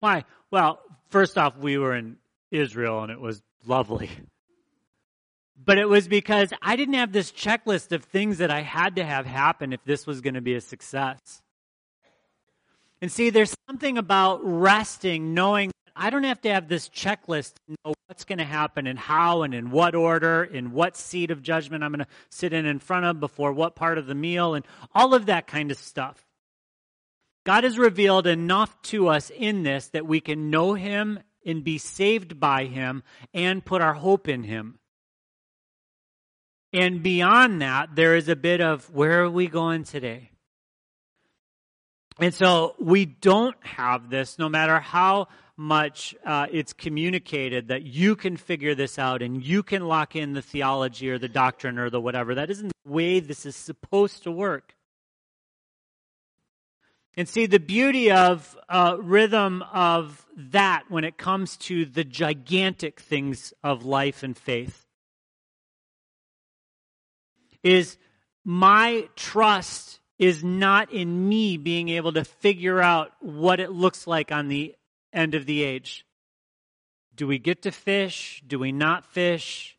Why? 0.00 0.24
Well, 0.50 0.80
first 1.08 1.38
off, 1.38 1.56
we 1.56 1.78
were 1.78 1.96
in 1.96 2.18
Israel 2.50 3.02
and 3.02 3.10
it 3.10 3.20
was 3.20 3.40
lovely 3.64 4.10
but 5.64 5.78
it 5.78 5.88
was 5.88 6.08
because 6.08 6.52
I 6.62 6.76
didn't 6.76 6.94
have 6.94 7.12
this 7.12 7.30
checklist 7.30 7.92
of 7.92 8.04
things 8.04 8.38
that 8.38 8.50
I 8.50 8.60
had 8.60 8.96
to 8.96 9.04
have 9.04 9.26
happen 9.26 9.72
if 9.72 9.84
this 9.84 10.06
was 10.06 10.20
going 10.20 10.34
to 10.34 10.40
be 10.40 10.54
a 10.54 10.60
success. 10.60 11.42
And 13.00 13.10
see, 13.10 13.30
there's 13.30 13.54
something 13.68 13.98
about 13.98 14.40
resting, 14.44 15.34
knowing 15.34 15.72
I 15.94 16.10
don't 16.10 16.24
have 16.24 16.40
to 16.42 16.52
have 16.52 16.68
this 16.68 16.88
checklist 16.88 17.54
to 17.54 17.76
know 17.84 17.94
what's 18.06 18.24
going 18.24 18.38
to 18.38 18.44
happen 18.44 18.86
and 18.86 18.98
how 18.98 19.42
and 19.42 19.54
in 19.54 19.70
what 19.70 19.94
order, 19.94 20.44
in 20.44 20.72
what 20.72 20.96
seat 20.96 21.30
of 21.30 21.42
judgment 21.42 21.84
I'm 21.84 21.92
going 21.92 22.04
to 22.04 22.10
sit 22.30 22.52
in 22.52 22.64
in 22.64 22.78
front 22.78 23.06
of 23.06 23.20
before 23.20 23.52
what 23.52 23.74
part 23.74 23.98
of 23.98 24.06
the 24.06 24.14
meal, 24.14 24.54
and 24.54 24.64
all 24.94 25.14
of 25.14 25.26
that 25.26 25.46
kind 25.46 25.70
of 25.70 25.76
stuff. 25.76 26.24
God 27.44 27.64
has 27.64 27.76
revealed 27.76 28.26
enough 28.26 28.80
to 28.82 29.08
us 29.08 29.30
in 29.30 29.64
this 29.64 29.88
that 29.88 30.06
we 30.06 30.20
can 30.20 30.50
know 30.50 30.74
Him 30.74 31.18
and 31.44 31.64
be 31.64 31.78
saved 31.78 32.38
by 32.38 32.66
Him 32.66 33.02
and 33.34 33.64
put 33.64 33.82
our 33.82 33.94
hope 33.94 34.28
in 34.28 34.44
Him. 34.44 34.78
And 36.72 37.02
beyond 37.02 37.60
that, 37.60 37.94
there 37.94 38.16
is 38.16 38.28
a 38.28 38.36
bit 38.36 38.60
of 38.60 38.88
where 38.90 39.22
are 39.24 39.30
we 39.30 39.46
going 39.46 39.84
today? 39.84 40.30
And 42.18 42.32
so 42.32 42.74
we 42.78 43.04
don't 43.04 43.56
have 43.60 44.08
this, 44.08 44.38
no 44.38 44.48
matter 44.48 44.80
how 44.80 45.28
much 45.56 46.14
uh, 46.24 46.46
it's 46.50 46.72
communicated 46.72 47.68
that 47.68 47.82
you 47.82 48.16
can 48.16 48.36
figure 48.36 48.74
this 48.74 48.98
out 48.98 49.22
and 49.22 49.42
you 49.42 49.62
can 49.62 49.86
lock 49.86 50.16
in 50.16 50.32
the 50.32 50.42
theology 50.42 51.10
or 51.10 51.18
the 51.18 51.28
doctrine 51.28 51.78
or 51.78 51.90
the 51.90 52.00
whatever. 52.00 52.34
That 52.34 52.50
isn't 52.50 52.72
the 52.84 52.90
way 52.90 53.20
this 53.20 53.44
is 53.44 53.54
supposed 53.54 54.22
to 54.24 54.32
work. 54.32 54.74
And 57.14 57.28
see, 57.28 57.44
the 57.44 57.60
beauty 57.60 58.10
of 58.10 58.56
uh, 58.70 58.96
rhythm 58.98 59.62
of 59.72 60.24
that 60.34 60.84
when 60.88 61.04
it 61.04 61.18
comes 61.18 61.58
to 61.58 61.84
the 61.84 62.04
gigantic 62.04 63.00
things 63.00 63.52
of 63.62 63.84
life 63.84 64.22
and 64.22 64.36
faith 64.36 64.86
is 67.62 67.96
my 68.44 69.08
trust 69.16 70.00
is 70.18 70.44
not 70.44 70.92
in 70.92 71.28
me 71.28 71.56
being 71.56 71.88
able 71.88 72.12
to 72.12 72.24
figure 72.24 72.80
out 72.80 73.12
what 73.20 73.60
it 73.60 73.72
looks 73.72 74.06
like 74.06 74.30
on 74.30 74.48
the 74.48 74.74
end 75.12 75.34
of 75.34 75.46
the 75.46 75.62
age. 75.62 76.06
Do 77.14 77.26
we 77.26 77.38
get 77.38 77.62
to 77.62 77.72
fish? 77.72 78.42
Do 78.46 78.58
we 78.58 78.72
not 78.72 79.04
fish? 79.04 79.76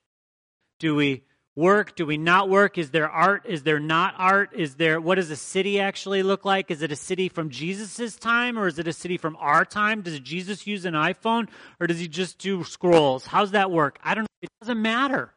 Do 0.80 0.96
we 0.96 1.24
work? 1.56 1.96
Do 1.96 2.06
we 2.06 2.18
not 2.18 2.50
work? 2.50 2.78
Is 2.78 2.92
there 2.92 3.10
art? 3.10 3.46
Is 3.46 3.63
there 3.63 3.80
not 3.80 4.16
art? 4.18 4.52
Is 4.54 4.75
there 4.75 5.00
what 5.00 5.16
does 5.16 5.32
a 5.32 5.36
city 5.36 5.80
actually 5.80 6.24
look 6.24 6.46
like? 6.46 6.72
Is 6.72 6.82
it 6.82 6.92
a 6.92 6.96
city 6.96 7.30
from 7.30 7.50
Jesus' 7.50 8.16
time 8.16 8.58
or 8.58 8.68
is 8.68 8.80
it 8.80 8.88
a 8.88 8.94
city 8.94 9.18
from 9.18 9.38
our 9.40 9.66
time? 9.66 10.02
Does 10.02 10.20
Jesus 10.20 10.68
use 10.68 10.86
an 10.86 10.94
iPhone 10.94 11.48
or 11.80 11.88
does 11.88 12.00
he 12.00 12.08
just 12.08 12.38
do 12.38 12.63
scrolls? 12.63 13.25
How's 13.25 13.52
that 13.52 13.72
work? 13.72 14.00
I 14.04 14.16
don't 14.16 14.24
know. 14.24 14.28
It 14.42 14.50
doesn't 14.62 14.82
matter. 14.82 15.34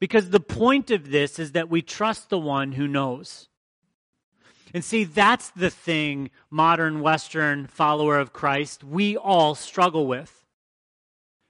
Because 0.00 0.30
the 0.30 0.40
point 0.40 0.90
of 0.90 1.10
this 1.10 1.38
is 1.38 1.52
that 1.52 1.68
we 1.68 1.82
trust 1.82 2.30
the 2.30 2.38
one 2.38 2.72
who 2.72 2.86
knows. 2.86 3.48
And 4.72 4.84
see, 4.84 5.04
that's 5.04 5.50
the 5.50 5.70
thing, 5.70 6.30
modern 6.50 7.00
Western 7.00 7.66
follower 7.66 8.18
of 8.18 8.32
Christ, 8.32 8.84
we 8.84 9.16
all 9.16 9.54
struggle 9.54 10.06
with. 10.06 10.44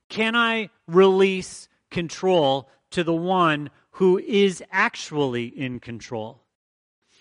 Can 0.08 0.36
I 0.36 0.70
release 0.86 1.68
control 1.90 2.68
to 2.90 3.04
the 3.04 3.14
one 3.14 3.70
who 3.92 4.18
is 4.18 4.62
actually 4.70 5.46
in 5.46 5.80
control? 5.80 6.42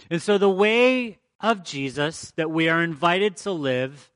And 0.10 0.22
so, 0.22 0.38
the 0.38 0.50
way 0.50 1.17
of 1.41 1.63
Jesus 1.63 2.31
that 2.36 2.51
we 2.51 2.69
are 2.69 2.84
invited 2.84 3.36
to 3.38 3.51
live, 3.51 4.12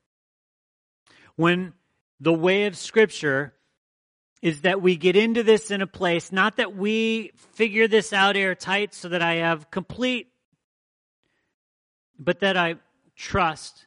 when 1.36 1.74
the 2.20 2.32
way 2.32 2.66
of 2.66 2.76
Scripture 2.76 3.54
is 4.42 4.62
that 4.62 4.82
we 4.82 4.96
get 4.96 5.14
into 5.14 5.44
this 5.44 5.70
in 5.70 5.80
a 5.80 5.86
place, 5.86 6.32
not 6.32 6.56
that 6.56 6.76
we 6.76 7.30
figure 7.52 7.86
this 7.86 8.12
out 8.12 8.36
airtight 8.36 8.92
so 8.92 9.08
that 9.08 9.22
I 9.22 9.36
have 9.36 9.70
complete, 9.70 10.28
but 12.18 12.40
that 12.40 12.56
I 12.56 12.74
trust. 13.16 13.86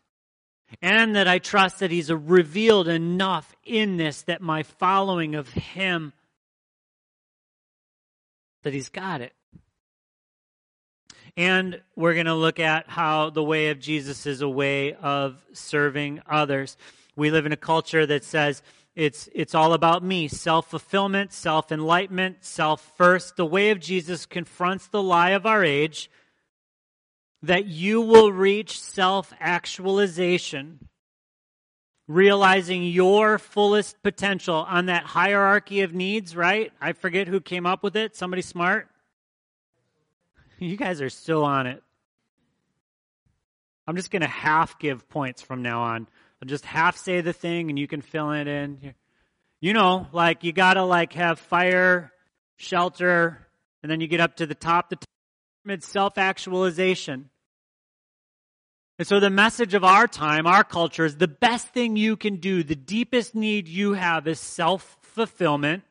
And 0.82 1.16
that 1.16 1.28
I 1.28 1.40
trust 1.40 1.80
that 1.80 1.92
He's 1.92 2.12
revealed 2.12 2.88
enough 2.88 3.54
in 3.64 3.98
this 3.98 4.24
that 4.24 4.42
my 4.42 4.64
following 4.64 5.36
of 5.36 5.50
Him, 5.50 6.14
that 8.64 8.74
He's 8.74 8.90
got 8.90 9.22
it. 9.22 9.34
And 11.38 11.82
we're 11.96 12.14
going 12.14 12.26
to 12.26 12.34
look 12.34 12.60
at 12.60 12.90
how 12.90 13.30
the 13.30 13.44
way 13.44 13.70
of 13.70 13.80
Jesus 13.80 14.26
is 14.26 14.42
a 14.42 14.50
way 14.50 14.94
of 14.94 15.38
serving 15.54 16.22
others. 16.30 16.78
We 17.16 17.30
live 17.30 17.46
in 17.46 17.52
a 17.52 17.58
culture 17.58 18.06
that 18.06 18.24
says, 18.24 18.62
it's, 18.96 19.28
it's 19.34 19.54
all 19.54 19.74
about 19.74 20.04
me 20.04 20.28
self 20.30 20.70
fulfillment, 20.70 21.34
self 21.34 21.72
enlightenment, 21.72 22.38
self 22.46 22.94
first. 22.98 23.36
The 23.36 23.46
way 23.46 23.72
of 23.72 23.80
Jesus 23.80 24.26
confronts 24.26 24.88
the 24.88 25.04
lie 25.04 25.32
of 25.32 25.46
our 25.46 25.64
age 25.64 26.10
that 27.44 27.66
you 27.66 28.02
will 28.02 28.32
reach 28.32 28.80
self 28.80 29.34
actualization, 29.40 30.88
realizing 32.08 32.84
your 32.84 33.38
fullest 33.38 34.02
potential 34.02 34.66
on 34.68 34.86
that 34.86 35.04
hierarchy 35.04 35.82
of 35.82 35.94
needs, 35.94 36.36
right? 36.36 36.72
I 36.80 36.94
forget 36.94 37.28
who 37.28 37.42
came 37.42 37.66
up 37.66 37.84
with 37.84 37.98
it. 37.98 38.16
Somebody 38.16 38.42
smart? 38.42 38.90
You 40.58 40.78
guys 40.78 41.02
are 41.02 41.10
still 41.10 41.44
on 41.44 41.68
it. 41.68 41.84
I'm 43.86 43.98
just 43.98 44.10
going 44.10 44.22
to 44.22 44.28
half 44.28 44.80
give 44.80 45.10
points 45.10 45.42
from 45.42 45.62
now 45.62 45.82
on. 45.82 46.08
I'll 46.42 46.48
just 46.48 46.66
half 46.66 46.98
say 46.98 47.22
the 47.22 47.34
thing 47.34 47.70
and 47.70 47.80
you 47.80 47.88
can 47.88 48.02
fill 48.02 48.32
it 48.32 48.48
in. 48.48 48.94
You 49.62 49.74
know, 49.74 50.08
like 50.12 50.44
you 50.44 50.52
got 50.52 50.76
to 50.76 50.84
like 50.84 51.14
have 51.14 51.40
fire, 51.40 52.12
shelter, 52.58 53.48
and 53.82 53.92
then 53.92 54.02
you 54.02 54.08
get 54.08 54.20
up 54.20 54.36
to 54.38 54.46
the 54.46 54.56
top, 54.56 54.90
the 54.90 54.98
pyramid 55.64 55.84
self-actualization. 55.84 57.30
And 58.98 59.08
so 59.08 59.20
the 59.20 59.30
message 59.30 59.74
of 59.74 59.84
our 59.84 60.08
time, 60.08 60.48
our 60.48 60.64
culture 60.64 61.04
is 61.06 61.18
the 61.18 61.28
best 61.28 61.68
thing 61.70 61.96
you 61.98 62.16
can 62.16 62.38
do, 62.38 62.64
the 62.64 62.76
deepest 62.76 63.36
need 63.36 63.68
you 63.68 63.94
have 63.94 64.28
is 64.28 64.40
self-fulfillment, 64.40 65.84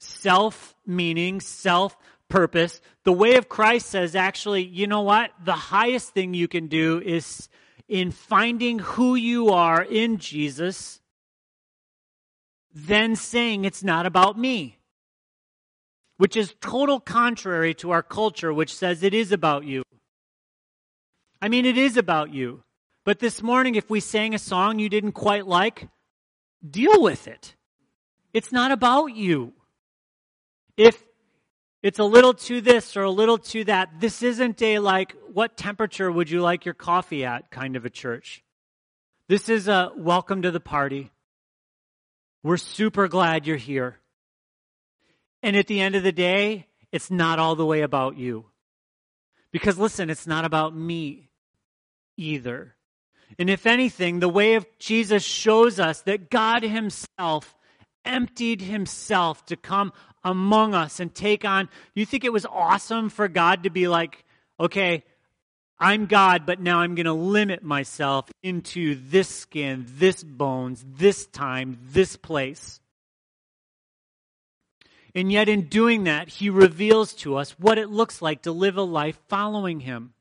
self-meaning, 0.00 1.40
self-purpose. 1.40 2.80
The 3.04 3.12
way 3.12 3.36
of 3.36 3.48
Christ 3.48 3.86
says 3.86 4.14
actually, 4.14 4.64
you 4.64 4.86
know 4.86 5.02
what? 5.02 5.30
The 5.42 5.52
highest 5.52 6.12
thing 6.12 6.34
you 6.34 6.48
can 6.48 6.66
do 6.66 7.00
is 7.04 7.48
in 7.88 8.10
finding 8.10 8.78
who 8.78 9.14
you 9.14 9.48
are 9.48 9.82
in 9.82 10.18
Jesus, 10.18 11.00
then 12.74 13.16
saying 13.16 13.64
it's 13.64 13.82
not 13.82 14.06
about 14.06 14.38
me. 14.38 14.76
Which 16.18 16.36
is 16.36 16.54
total 16.60 17.00
contrary 17.00 17.74
to 17.74 17.90
our 17.90 18.02
culture, 18.02 18.52
which 18.52 18.74
says 18.74 19.02
it 19.02 19.14
is 19.14 19.32
about 19.32 19.64
you. 19.64 19.82
I 21.40 21.48
mean, 21.48 21.64
it 21.64 21.78
is 21.78 21.96
about 21.96 22.34
you. 22.34 22.62
But 23.04 23.20
this 23.20 23.42
morning, 23.42 23.74
if 23.76 23.88
we 23.88 24.00
sang 24.00 24.34
a 24.34 24.38
song 24.38 24.78
you 24.78 24.88
didn't 24.88 25.12
quite 25.12 25.46
like, 25.46 25.88
deal 26.68 27.00
with 27.00 27.26
it. 27.26 27.54
It's 28.34 28.52
not 28.52 28.72
about 28.72 29.14
you. 29.14 29.54
If 30.76 31.02
it's 31.82 31.98
a 31.98 32.04
little 32.04 32.34
to 32.34 32.60
this 32.60 32.96
or 32.96 33.02
a 33.02 33.10
little 33.10 33.38
to 33.38 33.64
that, 33.64 34.00
this 34.00 34.22
isn't 34.22 34.60
a 34.62 34.78
like, 34.80 35.14
what 35.32 35.56
temperature 35.56 36.10
would 36.10 36.28
you 36.28 36.40
like 36.40 36.64
your 36.64 36.74
coffee 36.74 37.24
at 37.24 37.50
kind 37.50 37.76
of 37.76 37.84
a 37.84 37.90
church. 37.90 38.42
This 39.28 39.48
is 39.48 39.68
a 39.68 39.92
welcome 39.96 40.42
to 40.42 40.50
the 40.50 40.60
party. 40.60 41.10
We're 42.42 42.56
super 42.56 43.08
glad 43.08 43.46
you're 43.46 43.56
here. 43.56 43.98
And 45.42 45.56
at 45.56 45.66
the 45.66 45.80
end 45.80 45.94
of 45.94 46.02
the 46.02 46.12
day, 46.12 46.66
it's 46.90 47.10
not 47.10 47.38
all 47.38 47.54
the 47.54 47.66
way 47.66 47.82
about 47.82 48.16
you. 48.16 48.46
Because 49.52 49.78
listen, 49.78 50.10
it's 50.10 50.26
not 50.26 50.44
about 50.44 50.74
me 50.74 51.28
either. 52.16 52.74
And 53.38 53.48
if 53.48 53.66
anything, 53.66 54.18
the 54.18 54.28
way 54.28 54.54
of 54.54 54.66
Jesus 54.78 55.22
shows 55.22 55.78
us 55.78 56.00
that 56.02 56.30
God 56.30 56.62
Himself 56.62 57.54
emptied 58.04 58.62
Himself 58.62 59.44
to 59.46 59.56
come 59.56 59.92
among 60.28 60.74
us 60.74 61.00
and 61.00 61.14
take 61.14 61.44
on. 61.44 61.68
You 61.94 62.06
think 62.06 62.24
it 62.24 62.32
was 62.32 62.46
awesome 62.46 63.08
for 63.08 63.28
God 63.28 63.64
to 63.64 63.70
be 63.70 63.88
like, 63.88 64.24
okay, 64.60 65.04
I'm 65.78 66.06
God, 66.06 66.44
but 66.44 66.60
now 66.60 66.80
I'm 66.80 66.94
going 66.94 67.06
to 67.06 67.12
limit 67.12 67.62
myself 67.62 68.30
into 68.42 68.96
this 68.96 69.28
skin, 69.28 69.86
this 69.88 70.24
bones, 70.24 70.84
this 70.86 71.26
time, 71.26 71.78
this 71.92 72.16
place? 72.16 72.80
And 75.14 75.32
yet, 75.32 75.48
in 75.48 75.62
doing 75.62 76.04
that, 76.04 76.28
he 76.28 76.50
reveals 76.50 77.14
to 77.14 77.36
us 77.36 77.52
what 77.58 77.78
it 77.78 77.88
looks 77.88 78.20
like 78.20 78.42
to 78.42 78.52
live 78.52 78.76
a 78.76 78.82
life 78.82 79.18
following 79.28 79.80
him. 79.80 80.12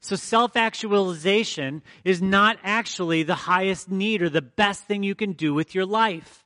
So, 0.00 0.16
self 0.16 0.56
actualization 0.56 1.82
is 2.04 2.20
not 2.20 2.58
actually 2.62 3.22
the 3.22 3.34
highest 3.34 3.90
need 3.90 4.22
or 4.22 4.28
the 4.28 4.42
best 4.42 4.84
thing 4.84 5.02
you 5.02 5.14
can 5.14 5.32
do 5.32 5.54
with 5.54 5.74
your 5.74 5.86
life. 5.86 6.44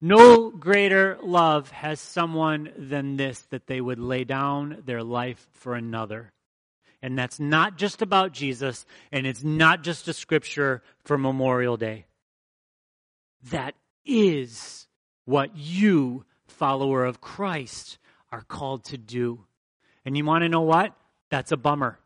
No 0.00 0.50
greater 0.50 1.18
love 1.22 1.70
has 1.70 2.00
someone 2.00 2.70
than 2.76 3.16
this 3.16 3.40
that 3.50 3.66
they 3.66 3.80
would 3.80 3.98
lay 3.98 4.24
down 4.24 4.82
their 4.84 5.02
life 5.02 5.46
for 5.54 5.74
another. 5.74 6.32
And 7.02 7.18
that's 7.18 7.40
not 7.40 7.78
just 7.78 8.02
about 8.02 8.32
Jesus, 8.32 8.84
and 9.12 9.26
it's 9.26 9.44
not 9.44 9.82
just 9.82 10.08
a 10.08 10.12
scripture 10.12 10.82
for 11.04 11.16
Memorial 11.16 11.76
Day. 11.76 12.06
That 13.50 13.74
is 14.04 14.86
what 15.24 15.56
you, 15.56 16.24
follower 16.46 17.04
of 17.04 17.20
Christ, 17.20 17.98
are 18.32 18.42
called 18.42 18.84
to 18.86 18.98
do. 18.98 19.44
And 20.04 20.16
you 20.16 20.24
want 20.24 20.42
to 20.42 20.48
know 20.48 20.62
what? 20.62 20.94
That's 21.30 21.52
a 21.52 21.56
bummer. 21.56 21.98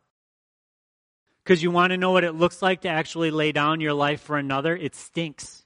Because 1.42 1.62
you 1.62 1.70
want 1.70 1.90
to 1.92 1.96
know 1.96 2.12
what 2.12 2.24
it 2.24 2.34
looks 2.34 2.62
like 2.62 2.82
to 2.82 2.88
actually 2.88 3.30
lay 3.30 3.52
down 3.52 3.80
your 3.80 3.94
life 3.94 4.20
for 4.20 4.36
another? 4.36 4.76
It 4.76 4.94
stinks. 4.94 5.64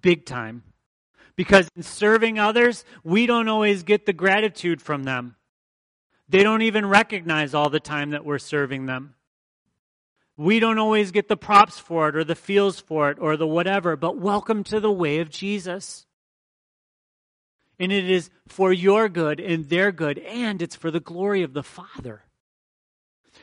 Big 0.00 0.24
time. 0.24 0.62
Because 1.36 1.68
in 1.76 1.82
serving 1.82 2.38
others, 2.38 2.84
we 3.04 3.26
don't 3.26 3.48
always 3.48 3.82
get 3.82 4.06
the 4.06 4.12
gratitude 4.12 4.80
from 4.80 5.04
them. 5.04 5.36
They 6.28 6.42
don't 6.42 6.62
even 6.62 6.86
recognize 6.86 7.54
all 7.54 7.70
the 7.70 7.80
time 7.80 8.10
that 8.10 8.24
we're 8.24 8.38
serving 8.38 8.86
them. 8.86 9.14
We 10.36 10.60
don't 10.60 10.78
always 10.78 11.12
get 11.12 11.28
the 11.28 11.36
props 11.36 11.78
for 11.78 12.08
it 12.08 12.16
or 12.16 12.24
the 12.24 12.34
feels 12.34 12.80
for 12.80 13.10
it 13.10 13.18
or 13.20 13.36
the 13.36 13.46
whatever, 13.46 13.96
but 13.96 14.18
welcome 14.18 14.64
to 14.64 14.80
the 14.80 14.92
way 14.92 15.18
of 15.18 15.30
Jesus. 15.30 16.06
And 17.78 17.92
it 17.92 18.08
is 18.08 18.30
for 18.48 18.72
your 18.72 19.08
good 19.08 19.40
and 19.40 19.68
their 19.68 19.92
good, 19.92 20.18
and 20.18 20.60
it's 20.60 20.76
for 20.76 20.90
the 20.90 21.00
glory 21.00 21.42
of 21.42 21.52
the 21.52 21.62
Father. 21.62 22.22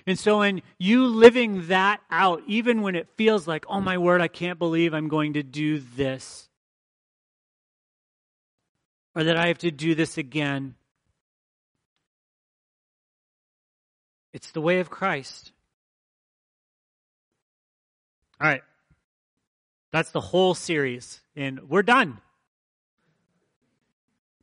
And 0.05 0.19
so, 0.19 0.41
in 0.41 0.61
you 0.77 1.05
living 1.05 1.67
that 1.67 2.01
out, 2.11 2.41
even 2.47 2.81
when 2.81 2.95
it 2.95 3.09
feels 3.15 3.47
like, 3.47 3.65
oh 3.69 3.79
my 3.79 3.97
word, 3.97 4.21
I 4.21 4.27
can't 4.27 4.59
believe 4.59 4.93
I'm 4.93 5.07
going 5.07 5.33
to 5.33 5.43
do 5.43 5.79
this, 5.79 6.49
or 9.15 9.23
that 9.25 9.37
I 9.37 9.47
have 9.47 9.59
to 9.59 9.71
do 9.71 9.95
this 9.95 10.17
again. 10.17 10.75
It's 14.33 14.51
the 14.51 14.61
way 14.61 14.79
of 14.79 14.89
Christ. 14.89 15.51
All 18.41 18.47
right. 18.47 18.63
That's 19.91 20.09
the 20.09 20.21
whole 20.21 20.55
series, 20.55 21.21
and 21.35 21.69
we're 21.69 21.83
done. 21.83 22.19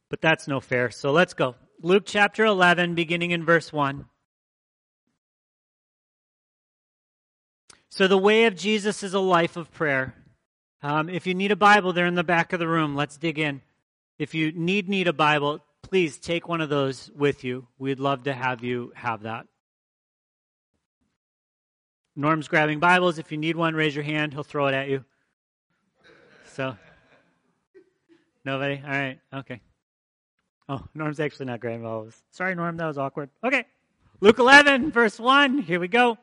But 0.08 0.20
that's 0.20 0.46
no 0.46 0.60
fair, 0.60 0.90
so 0.90 1.10
let's 1.10 1.34
go. 1.34 1.56
Luke 1.82 2.04
chapter 2.06 2.44
11, 2.44 2.94
beginning 2.94 3.32
in 3.32 3.44
verse 3.44 3.72
1. 3.72 4.04
So, 7.88 8.06
the 8.06 8.16
way 8.16 8.44
of 8.44 8.54
Jesus 8.54 9.02
is 9.02 9.14
a 9.14 9.20
life 9.20 9.56
of 9.56 9.72
prayer. 9.72 10.14
Um, 10.82 11.08
if 11.08 11.26
you 11.26 11.34
need 11.34 11.50
a 11.50 11.56
Bible, 11.56 11.92
they're 11.92 12.06
in 12.06 12.14
the 12.14 12.22
back 12.22 12.52
of 12.52 12.60
the 12.60 12.68
room. 12.68 12.94
Let's 12.94 13.16
dig 13.16 13.38
in. 13.38 13.62
If 14.20 14.34
you 14.34 14.52
need 14.52 14.86
need 14.86 15.08
a 15.08 15.14
Bible, 15.14 15.64
please 15.80 16.18
take 16.18 16.46
one 16.46 16.60
of 16.60 16.68
those 16.68 17.10
with 17.16 17.42
you. 17.42 17.66
We'd 17.78 17.98
love 17.98 18.24
to 18.24 18.34
have 18.34 18.62
you 18.62 18.92
have 18.94 19.22
that. 19.22 19.46
Norm's 22.14 22.46
grabbing 22.46 22.80
Bibles. 22.80 23.18
If 23.18 23.32
you 23.32 23.38
need 23.38 23.56
one, 23.56 23.74
raise 23.74 23.94
your 23.94 24.04
hand. 24.04 24.34
He'll 24.34 24.42
throw 24.42 24.66
it 24.66 24.74
at 24.74 24.90
you. 24.90 25.06
So, 26.52 26.76
nobody? 28.44 28.82
All 28.84 28.90
right. 28.90 29.18
Okay. 29.32 29.62
Oh, 30.68 30.84
Norm's 30.94 31.18
actually 31.18 31.46
not 31.46 31.60
grabbing 31.60 31.82
Bibles. 31.82 32.22
Sorry, 32.30 32.54
Norm. 32.54 32.76
That 32.76 32.88
was 32.88 32.98
awkward. 32.98 33.30
Okay. 33.42 33.64
Luke 34.20 34.38
11, 34.38 34.92
verse 34.92 35.18
1. 35.18 35.60
Here 35.60 35.80
we 35.80 35.88
go. 35.88 36.18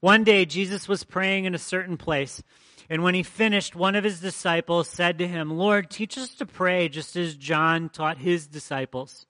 One 0.00 0.22
day, 0.22 0.44
Jesus 0.44 0.86
was 0.86 1.02
praying 1.02 1.46
in 1.46 1.54
a 1.54 1.58
certain 1.58 1.96
place. 1.96 2.42
And 2.88 3.02
when 3.02 3.14
he 3.14 3.22
finished, 3.22 3.74
one 3.74 3.96
of 3.96 4.04
his 4.04 4.20
disciples 4.20 4.88
said 4.88 5.18
to 5.18 5.26
him, 5.26 5.56
Lord, 5.56 5.90
teach 5.90 6.16
us 6.16 6.30
to 6.36 6.46
pray 6.46 6.88
just 6.88 7.16
as 7.16 7.34
John 7.34 7.88
taught 7.88 8.18
his 8.18 8.46
disciples. 8.46 9.26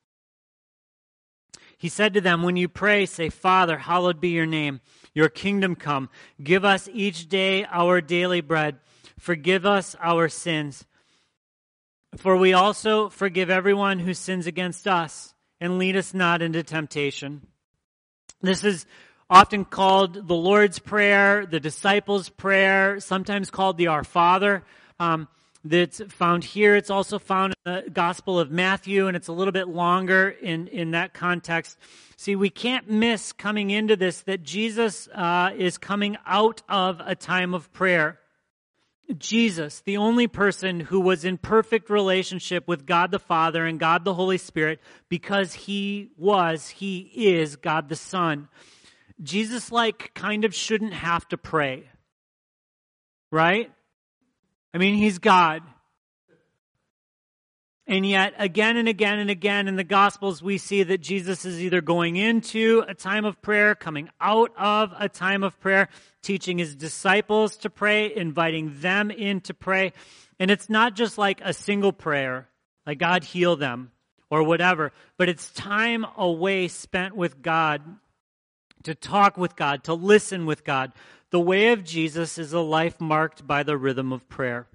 He 1.78 1.88
said 1.88 2.14
to 2.14 2.20
them, 2.20 2.42
When 2.42 2.56
you 2.56 2.68
pray, 2.68 3.06
say, 3.06 3.28
Father, 3.28 3.78
hallowed 3.78 4.20
be 4.20 4.30
your 4.30 4.46
name, 4.46 4.80
your 5.14 5.28
kingdom 5.28 5.74
come. 5.74 6.08
Give 6.42 6.64
us 6.64 6.88
each 6.92 7.28
day 7.28 7.64
our 7.66 8.00
daily 8.00 8.40
bread. 8.40 8.78
Forgive 9.18 9.66
us 9.66 9.96
our 10.00 10.28
sins. 10.28 10.84
For 12.16 12.36
we 12.36 12.52
also 12.52 13.08
forgive 13.08 13.50
everyone 13.50 13.98
who 13.98 14.14
sins 14.14 14.46
against 14.46 14.88
us, 14.88 15.34
and 15.60 15.78
lead 15.78 15.96
us 15.96 16.14
not 16.14 16.40
into 16.40 16.62
temptation. 16.62 17.46
This 18.40 18.64
is 18.64 18.86
often 19.28 19.64
called 19.64 20.28
the 20.28 20.34
Lord's 20.34 20.78
Prayer, 20.78 21.46
the 21.46 21.60
Disciples' 21.60 22.28
Prayer, 22.28 23.00
sometimes 23.00 23.50
called 23.50 23.76
the 23.76 23.88
Our 23.88 24.04
Father. 24.04 24.62
Um, 24.98 25.28
that's 25.68 26.00
found 26.08 26.44
here. 26.44 26.76
It's 26.76 26.90
also 26.90 27.18
found 27.18 27.54
in 27.64 27.72
the 27.72 27.90
Gospel 27.90 28.38
of 28.38 28.50
Matthew, 28.50 29.08
and 29.08 29.16
it's 29.16 29.28
a 29.28 29.32
little 29.32 29.52
bit 29.52 29.68
longer 29.68 30.28
in, 30.28 30.68
in 30.68 30.92
that 30.92 31.12
context. 31.12 31.76
See, 32.16 32.36
we 32.36 32.50
can't 32.50 32.88
miss 32.88 33.32
coming 33.32 33.70
into 33.70 33.96
this 33.96 34.22
that 34.22 34.42
Jesus 34.42 35.08
uh, 35.08 35.50
is 35.56 35.76
coming 35.76 36.16
out 36.26 36.62
of 36.68 37.00
a 37.04 37.14
time 37.14 37.54
of 37.54 37.72
prayer. 37.72 38.18
Jesus, 39.18 39.80
the 39.80 39.98
only 39.98 40.26
person 40.26 40.80
who 40.80 41.00
was 41.00 41.24
in 41.24 41.38
perfect 41.38 41.90
relationship 41.90 42.66
with 42.66 42.86
God 42.86 43.12
the 43.12 43.20
Father 43.20 43.64
and 43.64 43.78
God 43.78 44.04
the 44.04 44.14
Holy 44.14 44.38
Spirit, 44.38 44.80
because 45.08 45.52
he 45.52 46.10
was, 46.16 46.68
he 46.68 47.10
is 47.14 47.56
God 47.56 47.88
the 47.88 47.96
Son. 47.96 48.48
Jesus, 49.22 49.72
like, 49.72 50.12
kind 50.14 50.44
of 50.44 50.54
shouldn't 50.54 50.92
have 50.92 51.26
to 51.28 51.38
pray. 51.38 51.88
Right? 53.32 53.70
I 54.74 54.78
mean, 54.78 54.94
he's 54.94 55.18
God. 55.18 55.62
And 57.88 58.04
yet, 58.04 58.34
again 58.36 58.76
and 58.76 58.88
again 58.88 59.20
and 59.20 59.30
again 59.30 59.68
in 59.68 59.76
the 59.76 59.84
Gospels, 59.84 60.42
we 60.42 60.58
see 60.58 60.82
that 60.82 60.98
Jesus 60.98 61.44
is 61.44 61.62
either 61.62 61.80
going 61.80 62.16
into 62.16 62.82
a 62.88 62.94
time 62.94 63.24
of 63.24 63.40
prayer, 63.40 63.76
coming 63.76 64.10
out 64.20 64.50
of 64.58 64.92
a 64.98 65.08
time 65.08 65.44
of 65.44 65.58
prayer, 65.60 65.88
teaching 66.20 66.58
his 66.58 66.74
disciples 66.74 67.56
to 67.58 67.70
pray, 67.70 68.12
inviting 68.14 68.80
them 68.80 69.12
in 69.12 69.40
to 69.42 69.54
pray. 69.54 69.92
And 70.40 70.50
it's 70.50 70.68
not 70.68 70.96
just 70.96 71.16
like 71.16 71.40
a 71.44 71.52
single 71.52 71.92
prayer, 71.92 72.48
like 72.86 72.98
God 72.98 73.22
heal 73.22 73.54
them 73.54 73.92
or 74.30 74.42
whatever, 74.42 74.90
but 75.16 75.28
it's 75.28 75.52
time 75.52 76.04
away 76.16 76.66
spent 76.66 77.14
with 77.14 77.40
God, 77.40 77.82
to 78.82 78.94
talk 78.94 79.36
with 79.36 79.56
God, 79.56 79.84
to 79.84 79.94
listen 79.94 80.46
with 80.46 80.64
God. 80.64 80.92
The 81.30 81.40
way 81.40 81.72
of 81.72 81.84
Jesus 81.84 82.38
is 82.38 82.52
a 82.52 82.60
life 82.60 83.00
marked 83.00 83.46
by 83.46 83.62
the 83.62 83.76
rhythm 83.76 84.12
of 84.12 84.28
prayer. 84.28 84.66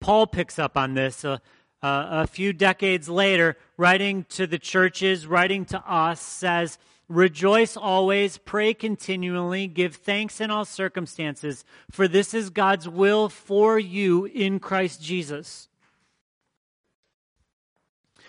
Paul 0.00 0.26
picks 0.26 0.58
up 0.58 0.76
on 0.76 0.94
this. 0.94 1.24
Uh, 1.24 1.38
uh, 1.82 2.06
a 2.10 2.26
few 2.26 2.52
decades 2.52 3.08
later, 3.08 3.56
writing 3.76 4.24
to 4.30 4.46
the 4.46 4.58
churches, 4.58 5.26
writing 5.26 5.64
to 5.66 5.78
us, 5.90 6.20
says, 6.20 6.78
Rejoice 7.08 7.76
always, 7.76 8.38
pray 8.38 8.72
continually, 8.72 9.66
give 9.66 9.96
thanks 9.96 10.40
in 10.40 10.48
all 10.50 10.64
circumstances, 10.64 11.64
for 11.90 12.06
this 12.06 12.34
is 12.34 12.50
God's 12.50 12.88
will 12.88 13.28
for 13.28 13.80
you 13.80 14.26
in 14.26 14.60
Christ 14.60 15.02
Jesus. 15.02 15.68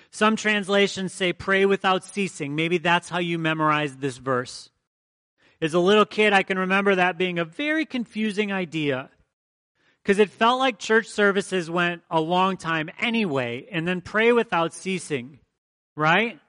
Some 0.10 0.36
translations 0.36 1.14
say 1.14 1.32
pray 1.32 1.64
without 1.66 2.04
ceasing. 2.04 2.56
Maybe 2.56 2.80
that's 2.80 3.10
how 3.10 3.20
you 3.20 3.38
memorize 3.38 3.98
this 3.98 4.18
verse. 4.18 4.71
As 5.62 5.74
a 5.76 5.80
little 5.80 6.06
kid, 6.06 6.34
I 6.34 6.44
can 6.44 6.58
remember 6.58 6.96
that 6.96 7.18
being 7.18 7.38
a 7.38 7.46
very 7.46 7.86
confusing 7.86 8.52
idea 8.52 9.10
because 10.02 10.18
it 10.18 10.32
felt 10.32 10.60
like 10.60 10.80
church 10.80 11.08
services 11.08 11.70
went 11.70 12.02
a 12.10 12.20
long 12.20 12.58
time 12.58 12.90
anyway, 13.00 13.68
and 13.72 13.88
then 13.88 14.02
pray 14.02 14.32
without 14.32 14.74
ceasing, 14.74 15.40
right? 15.96 16.40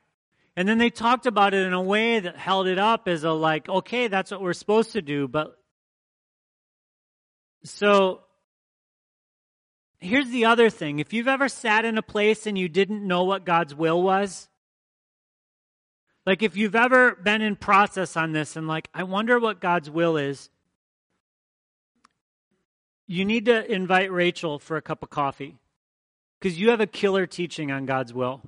And 0.56 0.66
then 0.66 0.78
they 0.78 0.88
talked 0.88 1.26
about 1.26 1.52
it 1.52 1.66
in 1.66 1.74
a 1.74 1.82
way 1.82 2.20
that 2.20 2.36
held 2.36 2.66
it 2.66 2.78
up 2.78 3.08
as 3.08 3.24
a 3.24 3.30
like, 3.30 3.68
okay, 3.68 4.08
that's 4.08 4.30
what 4.30 4.40
we're 4.40 4.54
supposed 4.54 4.92
to 4.92 5.02
do, 5.02 5.28
but 5.28 5.58
so 7.64 8.22
here's 9.98 10.30
the 10.30 10.46
other 10.46 10.68
thing. 10.70 10.98
If 10.98 11.12
you've 11.12 11.28
ever 11.28 11.48
sat 11.48 11.84
in 11.84 11.98
a 11.98 12.02
place 12.02 12.46
and 12.46 12.58
you 12.58 12.68
didn't 12.68 13.06
know 13.06 13.24
what 13.24 13.44
God's 13.44 13.74
will 13.74 14.02
was, 14.02 14.48
like 16.24 16.42
if 16.42 16.56
you've 16.56 16.74
ever 16.74 17.14
been 17.16 17.42
in 17.42 17.56
process 17.56 18.16
on 18.16 18.32
this 18.32 18.56
and 18.56 18.68
like, 18.68 18.88
I 18.94 19.02
wonder 19.02 19.38
what 19.38 19.60
God's 19.60 19.90
will 19.90 20.16
is, 20.16 20.50
you 23.06 23.24
need 23.24 23.46
to 23.46 23.70
invite 23.70 24.12
Rachel 24.12 24.58
for 24.58 24.76
a 24.76 24.82
cup 24.82 25.02
of 25.02 25.10
coffee 25.10 25.56
because 26.40 26.58
you 26.58 26.70
have 26.70 26.80
a 26.80 26.86
killer 26.86 27.26
teaching 27.26 27.70
on 27.70 27.86
God's 27.86 28.14
will. 28.14 28.40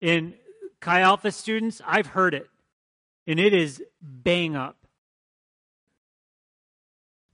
In 0.00 0.34
Chi 0.80 1.00
Alpha 1.00 1.30
students, 1.30 1.80
I've 1.86 2.08
heard 2.08 2.34
it, 2.34 2.48
and 3.26 3.38
it 3.38 3.54
is 3.54 3.82
bang 4.00 4.56
up. 4.56 4.76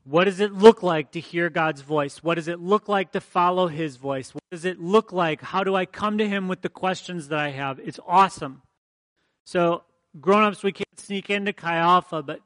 What 0.04 0.24
does 0.24 0.38
it 0.38 0.52
look 0.52 0.82
like 0.82 1.12
to 1.12 1.20
hear 1.20 1.50
God's 1.50 1.80
voice? 1.80 2.22
What 2.22 2.36
does 2.36 2.46
it 2.46 2.60
look 2.60 2.88
like 2.88 3.12
to 3.12 3.20
follow 3.20 3.66
His 3.66 3.96
voice? 3.96 4.32
What 4.32 4.42
does 4.52 4.64
it 4.64 4.80
look 4.80 5.12
like? 5.12 5.40
How 5.42 5.64
do 5.64 5.74
I 5.74 5.86
come 5.86 6.18
to 6.18 6.28
Him 6.28 6.46
with 6.46 6.62
the 6.62 6.68
questions 6.68 7.28
that 7.28 7.38
I 7.38 7.50
have? 7.50 7.80
It's 7.80 7.98
awesome. 8.06 8.62
So, 9.46 9.84
grown 10.20 10.44
ups, 10.44 10.62
we 10.62 10.72
can't 10.72 11.00
sneak 11.00 11.30
into 11.30 11.54
Chi 11.54 11.76
Alpha, 11.76 12.22
but 12.22 12.40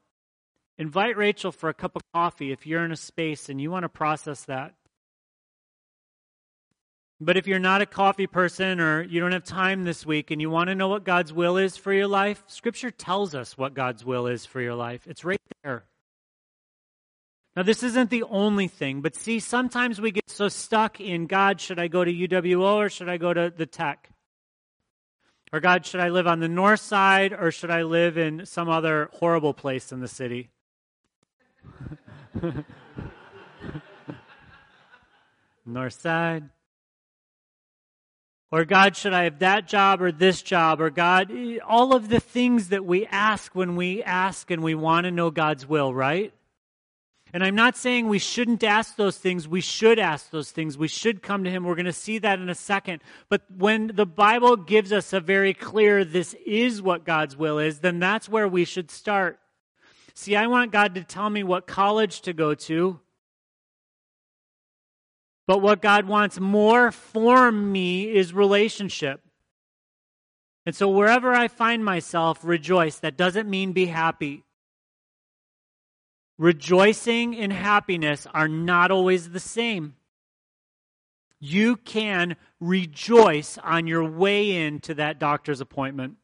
Invite 0.81 1.15
Rachel 1.15 1.51
for 1.51 1.69
a 1.69 1.75
cup 1.75 1.95
of 1.95 2.01
coffee 2.11 2.51
if 2.51 2.65
you're 2.65 2.83
in 2.83 2.91
a 2.91 2.95
space 2.95 3.49
and 3.49 3.61
you 3.61 3.69
want 3.69 3.83
to 3.83 3.89
process 3.89 4.45
that. 4.45 4.73
But 7.19 7.37
if 7.37 7.45
you're 7.45 7.59
not 7.59 7.83
a 7.83 7.85
coffee 7.85 8.25
person 8.25 8.79
or 8.79 9.03
you 9.03 9.19
don't 9.19 9.31
have 9.31 9.43
time 9.43 9.83
this 9.83 10.07
week 10.07 10.31
and 10.31 10.41
you 10.41 10.49
want 10.49 10.69
to 10.69 10.75
know 10.75 10.87
what 10.87 11.03
God's 11.03 11.31
will 11.31 11.57
is 11.57 11.77
for 11.77 11.93
your 11.93 12.07
life, 12.07 12.43
Scripture 12.47 12.89
tells 12.89 13.35
us 13.35 13.55
what 13.55 13.75
God's 13.75 14.03
will 14.03 14.25
is 14.25 14.47
for 14.47 14.59
your 14.59 14.73
life. 14.73 15.05
It's 15.05 15.23
right 15.23 15.39
there. 15.63 15.83
Now, 17.55 17.61
this 17.61 17.83
isn't 17.83 18.09
the 18.09 18.23
only 18.23 18.67
thing, 18.67 19.01
but 19.01 19.15
see, 19.15 19.39
sometimes 19.39 20.01
we 20.01 20.09
get 20.09 20.31
so 20.31 20.49
stuck 20.49 20.99
in 20.99 21.27
God, 21.27 21.61
should 21.61 21.77
I 21.77 21.89
go 21.89 22.03
to 22.03 22.11
UWO 22.11 22.77
or 22.77 22.89
should 22.89 23.09
I 23.09 23.17
go 23.17 23.33
to 23.33 23.53
the 23.55 23.67
tech? 23.67 24.10
Or 25.53 25.59
God, 25.59 25.85
should 25.85 25.99
I 25.99 26.07
live 26.09 26.27
on 26.27 26.39
the 26.39 26.47
north 26.47 26.79
side 26.79 27.33
or 27.33 27.51
should 27.51 27.71
I 27.71 27.83
live 27.83 28.17
in 28.17 28.45
some 28.45 28.69
other 28.69 29.09
horrible 29.13 29.53
place 29.53 29.91
in 29.91 29.99
the 29.99 30.07
city? 30.07 30.49
North 35.65 35.99
side. 35.99 36.49
Or 38.49 38.63
God, 38.65 38.95
should 38.95 39.13
I 39.13 39.25
have 39.25 39.39
that 39.39 39.67
job 39.67 40.01
or 40.01 40.11
this 40.11 40.41
job? 40.41 40.79
Or 40.81 40.89
God, 40.89 41.31
all 41.67 41.93
of 41.95 42.09
the 42.09 42.19
things 42.19 42.69
that 42.69 42.85
we 42.85 43.05
ask 43.05 43.53
when 43.53 43.75
we 43.75 44.01
ask 44.03 44.51
and 44.51 44.63
we 44.63 44.75
want 44.75 45.05
to 45.05 45.11
know 45.11 45.31
God's 45.31 45.67
will, 45.67 45.93
right? 45.93 46.33
And 47.33 47.43
I'm 47.43 47.55
not 47.55 47.77
saying 47.77 48.07
we 48.07 48.19
shouldn't 48.19 48.63
ask 48.63 48.97
those 48.97 49.17
things. 49.17 49.47
We 49.47 49.61
should 49.61 49.99
ask 49.99 50.31
those 50.31 50.51
things. 50.51 50.77
We 50.77 50.89
should 50.89 51.21
come 51.21 51.45
to 51.45 51.49
Him. 51.49 51.63
We're 51.63 51.75
going 51.75 51.85
to 51.85 51.93
see 51.93 52.17
that 52.19 52.39
in 52.39 52.49
a 52.49 52.55
second. 52.55 53.01
But 53.29 53.43
when 53.57 53.91
the 53.95 54.05
Bible 54.05 54.57
gives 54.57 54.91
us 54.91 55.13
a 55.13 55.21
very 55.21 55.53
clear, 55.53 56.03
this 56.03 56.35
is 56.45 56.81
what 56.81 57.05
God's 57.05 57.37
will 57.37 57.57
is, 57.57 57.79
then 57.79 57.99
that's 57.99 58.27
where 58.27 58.47
we 58.47 58.65
should 58.65 58.91
start. 58.91 59.39
See, 60.13 60.35
I 60.35 60.47
want 60.47 60.71
God 60.71 60.95
to 60.95 61.03
tell 61.03 61.29
me 61.29 61.43
what 61.43 61.67
college 61.67 62.21
to 62.21 62.33
go 62.33 62.53
to. 62.53 62.99
But 65.47 65.61
what 65.61 65.81
God 65.81 66.07
wants 66.07 66.39
more 66.39 66.91
for 66.91 67.51
me 67.51 68.13
is 68.13 68.33
relationship. 68.33 69.21
And 70.65 70.75
so 70.75 70.89
wherever 70.89 71.33
I 71.33 71.47
find 71.47 71.83
myself, 71.83 72.39
rejoice. 72.43 72.99
That 72.99 73.17
doesn't 73.17 73.49
mean 73.49 73.71
be 73.71 73.87
happy. 73.87 74.43
Rejoicing 76.41 77.35
and 77.35 77.53
happiness 77.53 78.25
are 78.33 78.47
not 78.47 78.89
always 78.89 79.29
the 79.29 79.39
same. 79.39 79.93
You 81.39 81.75
can 81.75 82.35
rejoice 82.59 83.59
on 83.59 83.85
your 83.85 84.03
way 84.03 84.55
into 84.55 84.95
that 84.95 85.19
doctor's 85.19 85.61
appointment. 85.61 86.15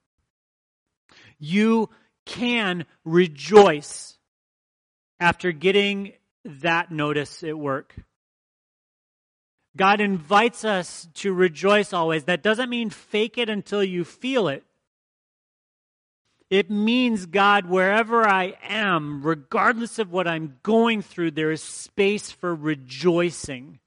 You 1.38 1.91
can 2.25 2.86
rejoice 3.06 4.17
after 5.19 5.51
getting 5.51 6.13
that 6.43 6.89
notice 6.89 7.43
at 7.43 7.60
work. 7.60 7.93
God 9.75 10.01
invites 10.01 10.65
us 10.65 11.08
to 11.13 11.32
rejoice 11.32 11.93
always. 11.93 12.23
That 12.23 12.41
doesn't 12.41 12.71
mean 12.71 12.89
fake 12.89 13.38
it 13.38 13.49
until 13.49 13.84
you 13.84 14.03
feel 14.03 14.47
it. 14.47 14.63
It 16.49 16.69
means, 16.71 17.25
God, 17.25 17.65
wherever 17.65 18.25
I 18.27 18.55
am, 18.63 19.21
regardless 19.21 19.99
of 19.99 20.12
what 20.12 20.27
I'm 20.27 20.60
going 20.63 21.01
through, 21.01 21.31
there 21.31 21.51
is 21.51 21.62
space 21.62 22.31
for 22.31 22.55
rejoicing. 22.55 23.79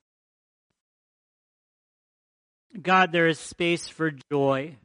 God, 2.80 3.12
there 3.12 3.28
is 3.28 3.38
space 3.38 3.88
for 3.88 4.12
joy. 4.30 4.76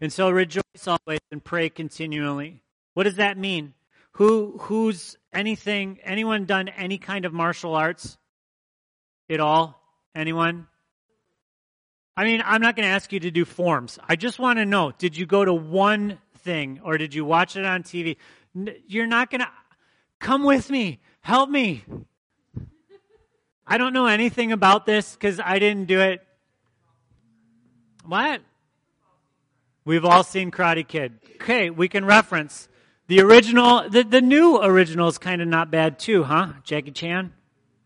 And 0.00 0.12
so 0.12 0.30
rejoice 0.30 0.62
always 0.86 1.20
and 1.30 1.42
pray 1.42 1.70
continually. 1.70 2.60
What 2.94 3.04
does 3.04 3.16
that 3.16 3.38
mean? 3.38 3.74
Who 4.16 4.58
who's 4.62 5.16
anything 5.32 6.00
anyone 6.02 6.44
done 6.44 6.68
any 6.68 6.98
kind 6.98 7.24
of 7.24 7.32
martial 7.32 7.76
arts 7.76 8.18
at 9.30 9.38
all? 9.38 9.80
Anyone? 10.14 10.66
I 12.16 12.24
mean, 12.24 12.42
I'm 12.44 12.60
not 12.60 12.76
going 12.76 12.86
to 12.86 12.92
ask 12.92 13.12
you 13.12 13.20
to 13.20 13.30
do 13.30 13.44
forms. 13.44 13.98
I 14.06 14.16
just 14.16 14.38
want 14.38 14.58
to 14.58 14.66
know, 14.66 14.92
did 14.98 15.16
you 15.16 15.24
go 15.24 15.44
to 15.44 15.52
one 15.54 16.18
thing 16.38 16.80
or 16.84 16.98
did 16.98 17.14
you 17.14 17.24
watch 17.24 17.56
it 17.56 17.64
on 17.64 17.82
TV? 17.82 18.16
You're 18.86 19.06
not 19.06 19.30
going 19.30 19.40
to 19.40 19.48
come 20.18 20.44
with 20.44 20.70
me. 20.70 21.00
Help 21.22 21.48
me. 21.48 21.84
I 23.66 23.78
don't 23.78 23.92
know 23.92 24.06
anything 24.06 24.52
about 24.52 24.84
this 24.84 25.16
cuz 25.16 25.40
I 25.42 25.58
didn't 25.58 25.86
do 25.86 26.00
it. 26.00 26.26
What? 28.04 28.42
We've 29.84 30.04
all 30.04 30.22
seen 30.22 30.50
Karate 30.50 30.86
Kid. 30.86 31.18
Okay, 31.36 31.70
we 31.70 31.88
can 31.88 32.04
reference 32.04 32.68
the 33.06 33.20
original. 33.20 33.88
The, 33.88 34.04
the 34.04 34.20
new 34.20 34.60
original 34.62 35.08
is 35.08 35.18
kind 35.18 35.42
of 35.42 35.48
not 35.48 35.70
bad 35.70 35.98
too, 35.98 36.24
huh? 36.24 36.52
Jackie 36.64 36.90
Chan. 36.90 37.32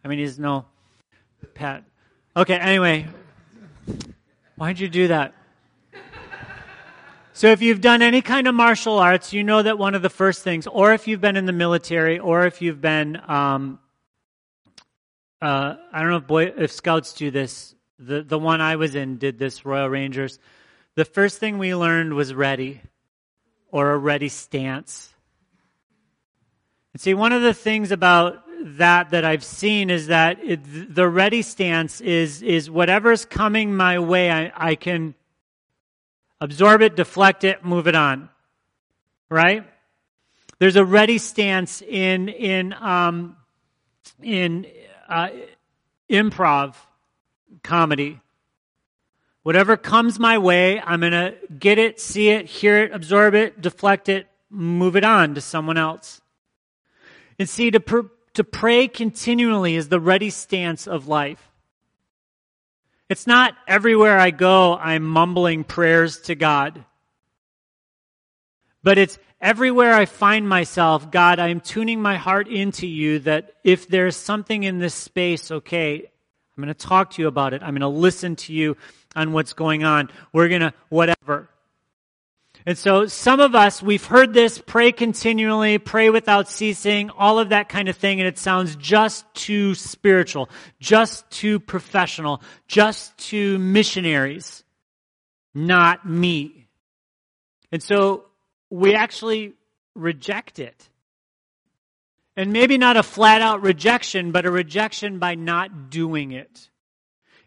I 0.05 0.09
mean, 0.09 0.19
he's 0.19 0.39
no 0.39 0.67
Pat. 1.55 1.85
Okay, 2.37 2.57
anyway, 2.57 3.07
why'd 4.57 4.79
you 4.79 4.89
do 4.89 5.09
that? 5.09 5.35
So, 7.33 7.49
if 7.49 7.61
you've 7.61 7.83
done 7.83 8.01
any 8.01 8.23
kind 8.23 8.47
of 8.47 8.55
martial 8.55 8.99
arts, 8.99 9.35
you 9.35 9.45
know 9.45 9.63
that 9.63 9.79
one 9.79 9.95
of 9.95 10.01
the 10.01 10.09
first 10.09 10.43
things, 10.43 10.67
or 10.67 10.95
if 10.95 11.07
you've 11.07 11.21
been 11.21 11.37
in 11.37 11.45
the 11.45 11.53
military, 11.53 12.19
or 12.19 12.47
if 12.47 12.63
you've 12.63 12.81
been, 12.81 13.21
um, 13.29 13.79
uh, 15.43 15.77
I 15.93 16.01
don't 16.01 16.11
know 16.11 16.17
if, 16.17 16.27
boy, 16.27 16.47
if 16.57 16.73
scouts 16.73 17.13
do 17.13 17.31
this. 17.31 17.75
The 17.99 18.23
the 18.23 18.39
one 18.39 18.63
I 18.63 18.77
was 18.77 18.95
in 18.95 19.19
did 19.19 19.39
this. 19.39 19.67
Royal 19.67 19.91
Rangers. 19.91 20.39
The 20.95 21.05
first 21.05 21.39
thing 21.39 21.59
we 21.59 21.75
learned 21.75 22.15
was 22.15 22.33
ready 22.33 22.81
or 23.71 23.91
a 23.91 23.99
ready 23.99 24.31
stance. 24.31 25.13
And 26.95 27.01
see, 27.03 27.13
one 27.13 27.33
of 27.33 27.43
the 27.43 27.53
things 27.53 27.93
about 27.93 28.46
that 28.61 29.11
that 29.11 29.25
I've 29.25 29.45
seen 29.45 29.91
is 29.91 30.09
that 30.09 30.39
it, 30.43 30.95
the 30.95 31.09
ready 31.09 31.43
stance 31.43 32.01
is 32.01 32.43
is 32.43 32.71
whatever's 32.71 33.25
coming 33.25 33.77
my 33.77 33.99
way, 33.99 34.31
I, 34.31 34.53
I 34.55 34.75
can 34.75 35.15
absorb 36.41 36.83
it, 36.83 36.97
deflect 36.97 37.45
it, 37.45 37.65
move 37.65 37.87
it 37.87 37.95
on. 37.95 38.29
Right? 39.29 39.65
There's 40.59 40.77
a 40.77 40.85
ready 40.85 41.19
stance 41.19 41.83
in 41.83 42.29
in 42.29 42.73
um, 42.73 43.37
in 44.23 44.67
uh, 45.09 45.29
improv 46.09 46.75
comedy. 47.63 48.21
Whatever 49.43 49.77
comes 49.77 50.19
my 50.19 50.39
way, 50.39 50.81
I'm 50.81 51.03
to 51.03 51.35
get 51.57 51.79
it, 51.79 52.01
see 52.01 52.31
it, 52.31 52.47
hear 52.47 52.79
it, 52.79 52.93
absorb 52.93 53.35
it, 53.35 53.61
deflect 53.61 54.09
it, 54.09 54.27
move 54.51 54.97
it 54.97 55.05
on 55.05 55.35
to 55.35 55.41
someone 55.41 55.77
else. 55.77 56.21
And 57.39 57.49
see, 57.49 57.71
to, 57.71 58.11
to 58.37 58.45
pray 58.45 58.89
continually 58.89 59.77
is 59.77 59.89
the 59.89 60.01
ready 60.01 60.31
stance 60.31 60.87
of 60.87 61.09
life. 61.09 61.51
It's 63.09 63.27
not 63.27 63.55
everywhere 63.69 64.19
I 64.19 64.31
go, 64.31 64.77
I'm 64.77 65.05
mumbling 65.05 65.65
prayers 65.65 66.21
to 66.23 66.35
God. 66.35 66.85
But 68.83 68.99
it's 68.99 69.19
everywhere 69.41 69.95
I 69.95 70.07
find 70.07 70.49
myself, 70.49 71.11
God, 71.11 71.39
I'm 71.39 71.61
tuning 71.61 72.01
my 72.01 72.17
heart 72.17 72.49
into 72.49 72.87
you 72.87 73.21
that 73.21 73.53
if 73.65 73.89
there's 73.89 74.17
something 74.17 74.63
in 74.63 74.79
this 74.79 74.95
space, 74.95 75.51
okay, 75.51 75.99
I'm 75.99 76.63
going 76.63 76.75
to 76.75 76.87
talk 76.87 77.13
to 77.13 77.23
you 77.23 77.29
about 77.29 77.53
it. 77.53 77.63
I'm 77.63 77.71
going 77.71 77.81
to 77.81 77.89
listen 77.89 78.37
to 78.37 78.53
you 78.53 78.77
on 79.15 79.33
what's 79.33 79.53
going 79.53 79.85
on. 79.85 80.11
We're 80.33 80.49
going 80.49 80.63
to, 80.63 80.75
whatever. 80.89 81.49
And 82.69 82.77
so 82.77 83.07
some 83.07 83.39
of 83.39 83.55
us, 83.55 83.81
we've 83.81 84.05
heard 84.05 84.35
this, 84.35 84.59
pray 84.59 84.91
continually, 84.91 85.79
pray 85.79 86.11
without 86.11 86.49
ceasing, 86.49 87.11
all 87.11 87.39
of 87.39 87.51
that 87.51 87.69
kind 87.69 87.89
of 87.89 87.97
thing, 87.97 88.19
and 88.19 88.27
it 88.27 88.39
sounds 88.39 88.75
just 88.75 89.25
too 89.35 89.77
spiritual, 89.77 90.51
just 90.81 91.31
too 91.31 91.61
professional, 91.61 92.43
just 92.67 93.17
too 93.19 93.61
missionaries. 93.61 94.65
Not 95.55 96.09
me. 96.09 96.67
And 97.71 97.81
so 97.81 98.25
we 98.69 98.97
actually 98.97 99.53
reject 99.95 100.59
it. 100.59 100.89
And 102.37 102.53
maybe 102.53 102.79
not 102.79 102.97
a 102.97 103.05
flat 103.05 103.43
out 103.43 103.63
rejection, 103.63 104.33
but 104.33 104.45
a 104.45 104.51
rejection 104.51 105.21
by 105.21 105.37
not 105.37 105.89
doing 105.89 106.33
it. 106.33 106.69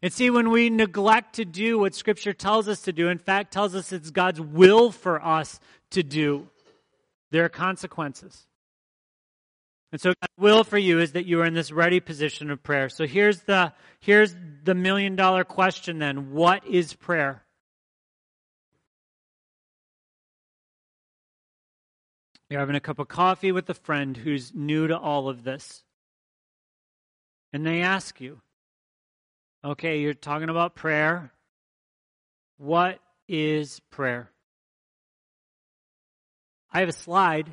And 0.01 0.13
see, 0.13 0.29
when 0.29 0.49
we 0.49 0.69
neglect 0.69 1.35
to 1.35 1.45
do 1.45 1.79
what 1.79 1.93
Scripture 1.93 2.33
tells 2.33 2.67
us 2.67 2.81
to 2.83 2.93
do, 2.93 3.09
in 3.09 3.17
fact, 3.17 3.51
tells 3.51 3.75
us 3.75 3.91
it's 3.91 4.11
God's 4.11 4.39
will 4.39 4.91
for 4.91 5.23
us 5.23 5.59
to 5.91 6.03
do, 6.03 6.47
there 7.31 7.43
are 7.43 7.49
consequences. 7.49 8.45
And 9.91 9.99
so 9.99 10.13
God's 10.21 10.33
will 10.37 10.63
for 10.63 10.77
you 10.77 10.99
is 10.99 11.13
that 11.13 11.25
you 11.25 11.41
are 11.41 11.45
in 11.45 11.53
this 11.53 11.71
ready 11.71 11.99
position 11.99 12.49
of 12.51 12.63
prayer. 12.63 12.89
So 12.89 13.07
here's 13.07 13.41
the, 13.41 13.73
here's 13.99 14.35
the 14.63 14.75
million 14.75 15.15
dollar 15.15 15.43
question 15.43 15.99
then. 15.99 16.31
What 16.31 16.65
is 16.65 16.93
prayer? 16.93 17.43
You're 22.49 22.59
having 22.59 22.75
a 22.75 22.79
cup 22.79 22.99
of 22.99 23.07
coffee 23.07 23.51
with 23.51 23.69
a 23.69 23.75
friend 23.75 24.15
who's 24.15 24.53
new 24.55 24.87
to 24.87 24.97
all 24.97 25.29
of 25.29 25.43
this. 25.43 25.83
And 27.51 27.65
they 27.65 27.81
ask 27.81 28.21
you, 28.21 28.41
okay, 29.63 29.99
you're 29.99 30.13
talking 30.13 30.49
about 30.49 30.75
prayer. 30.75 31.31
What 32.57 32.99
is 33.27 33.79
prayer? 33.91 34.29
I 36.71 36.79
have 36.81 36.89
a 36.89 36.93
slide, 36.93 37.49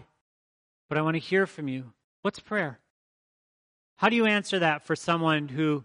but 0.88 0.98
I 0.98 1.02
want 1.02 1.14
to 1.14 1.20
hear 1.20 1.46
from 1.46 1.68
you. 1.68 1.92
What's 2.22 2.40
prayer? 2.40 2.80
How 3.96 4.08
do 4.08 4.16
you 4.16 4.26
answer 4.26 4.58
that 4.58 4.84
for 4.84 4.94
someone 4.94 5.48
who. 5.48 5.84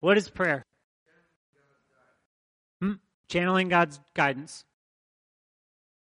What 0.00 0.16
is 0.16 0.28
prayer? 0.28 0.62
Hmm? 2.80 2.94
Channeling 3.28 3.68
God's 3.68 3.98
guidance 4.14 4.64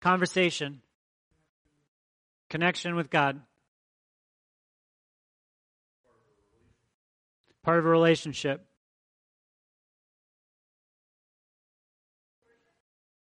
conversation, 0.05 0.83
connection 2.51 2.95
with 2.95 3.09
God, 3.09 3.41
part 7.65 7.79
of 7.79 7.87
a 7.87 7.89
relationship, 7.89 8.65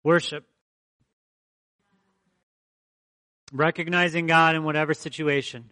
worship, 0.03 0.47
recognizing 3.53 4.27
God 4.27 4.55
in 4.55 4.65
whatever 4.65 4.95
situation. 4.95 5.71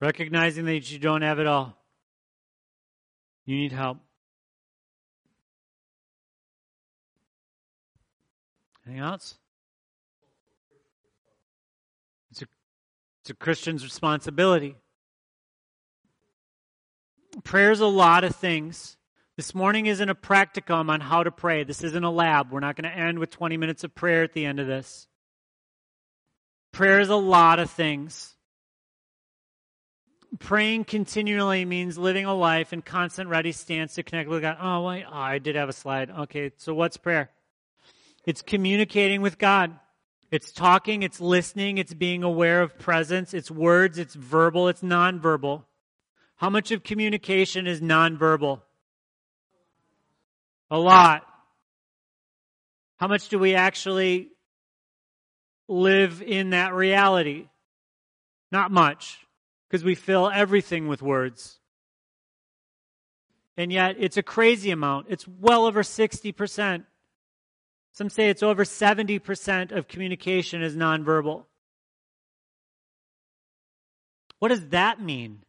Recognizing 0.00 0.66
that 0.66 0.90
you 0.90 0.98
don't 0.98 1.22
have 1.22 1.38
it 1.38 1.46
all. 1.46 1.76
You 3.46 3.56
need 3.56 3.72
help. 3.72 3.98
Anything 8.86 9.02
else? 9.02 9.36
It's 12.30 12.42
a, 12.42 12.46
it's 13.24 13.30
a 13.30 13.34
Christian's 13.34 13.82
responsibility. 13.82 14.76
Prayer 17.42 17.70
is 17.70 17.80
a 17.80 17.86
lot 17.86 18.22
of 18.22 18.36
things. 18.36 18.98
This 19.38 19.54
morning 19.54 19.86
isn't 19.86 20.10
a 20.10 20.14
practicum 20.14 20.90
on 20.90 21.00
how 21.00 21.22
to 21.22 21.30
pray. 21.30 21.64
This 21.64 21.82
isn't 21.82 22.04
a 22.04 22.10
lab. 22.10 22.52
We're 22.52 22.60
not 22.60 22.76
going 22.76 22.92
to 22.92 22.94
end 22.94 23.18
with 23.18 23.30
20 23.30 23.56
minutes 23.56 23.82
of 23.82 23.94
prayer 23.94 24.24
at 24.24 24.34
the 24.34 24.44
end 24.44 24.60
of 24.60 24.66
this. 24.66 25.08
Prayer 26.70 27.00
is 27.00 27.08
a 27.08 27.16
lot 27.16 27.58
of 27.58 27.70
things. 27.70 28.34
Praying 30.38 30.84
continually 30.84 31.64
means 31.64 31.96
living 31.96 32.26
a 32.26 32.34
life 32.34 32.74
in 32.74 32.82
constant 32.82 33.30
ready 33.30 33.52
stance 33.52 33.94
to 33.94 34.02
connect 34.02 34.28
with 34.28 34.42
God. 34.42 34.58
Oh, 34.60 34.82
wait, 34.82 35.06
oh, 35.10 35.16
I 35.16 35.38
did 35.38 35.56
have 35.56 35.70
a 35.70 35.72
slide. 35.72 36.10
Okay, 36.10 36.52
so 36.58 36.74
what's 36.74 36.98
prayer? 36.98 37.30
It's 38.26 38.42
communicating 38.42 39.22
with 39.22 39.38
God. 39.38 39.78
It's 40.30 40.50
talking, 40.52 41.02
it's 41.02 41.20
listening, 41.20 41.78
it's 41.78 41.94
being 41.94 42.22
aware 42.22 42.62
of 42.62 42.78
presence, 42.78 43.34
it's 43.34 43.50
words, 43.50 43.98
it's 43.98 44.14
verbal, 44.14 44.68
it's 44.68 44.80
nonverbal. 44.80 45.64
How 46.36 46.50
much 46.50 46.72
of 46.72 46.82
communication 46.82 47.66
is 47.66 47.80
nonverbal? 47.80 48.60
A 50.70 50.78
lot. 50.78 51.24
How 52.96 53.06
much 53.06 53.28
do 53.28 53.38
we 53.38 53.54
actually 53.54 54.30
live 55.68 56.22
in 56.22 56.50
that 56.50 56.74
reality? 56.74 57.48
Not 58.50 58.70
much, 58.70 59.18
because 59.68 59.84
we 59.84 59.94
fill 59.94 60.30
everything 60.30 60.88
with 60.88 61.02
words. 61.02 61.58
And 63.56 63.72
yet, 63.72 63.96
it's 63.98 64.16
a 64.16 64.22
crazy 64.22 64.70
amount. 64.70 65.06
It's 65.10 65.28
well 65.28 65.66
over 65.66 65.82
60%. 65.82 66.84
Some 67.94 68.10
say 68.10 68.28
it's 68.28 68.42
over 68.42 68.64
70% 68.64 69.70
of 69.70 69.86
communication 69.86 70.62
is 70.62 70.76
nonverbal. 70.76 71.44
What 74.40 74.48
does 74.48 74.68
that 74.68 75.00
mean? 75.00 75.44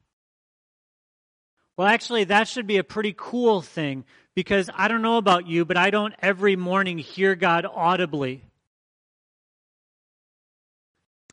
Well, 1.75 1.87
actually, 1.87 2.25
that 2.25 2.47
should 2.47 2.67
be 2.67 2.77
a 2.77 2.83
pretty 2.83 3.13
cool 3.17 3.61
thing 3.61 4.05
because 4.35 4.69
I 4.73 4.87
don't 4.87 5.01
know 5.01 5.17
about 5.17 5.47
you, 5.47 5.65
but 5.65 5.75
I 5.75 5.89
don't 5.89 6.13
every 6.19 6.55
morning 6.55 6.99
hear 6.99 7.35
God 7.35 7.65
audibly. 7.65 8.43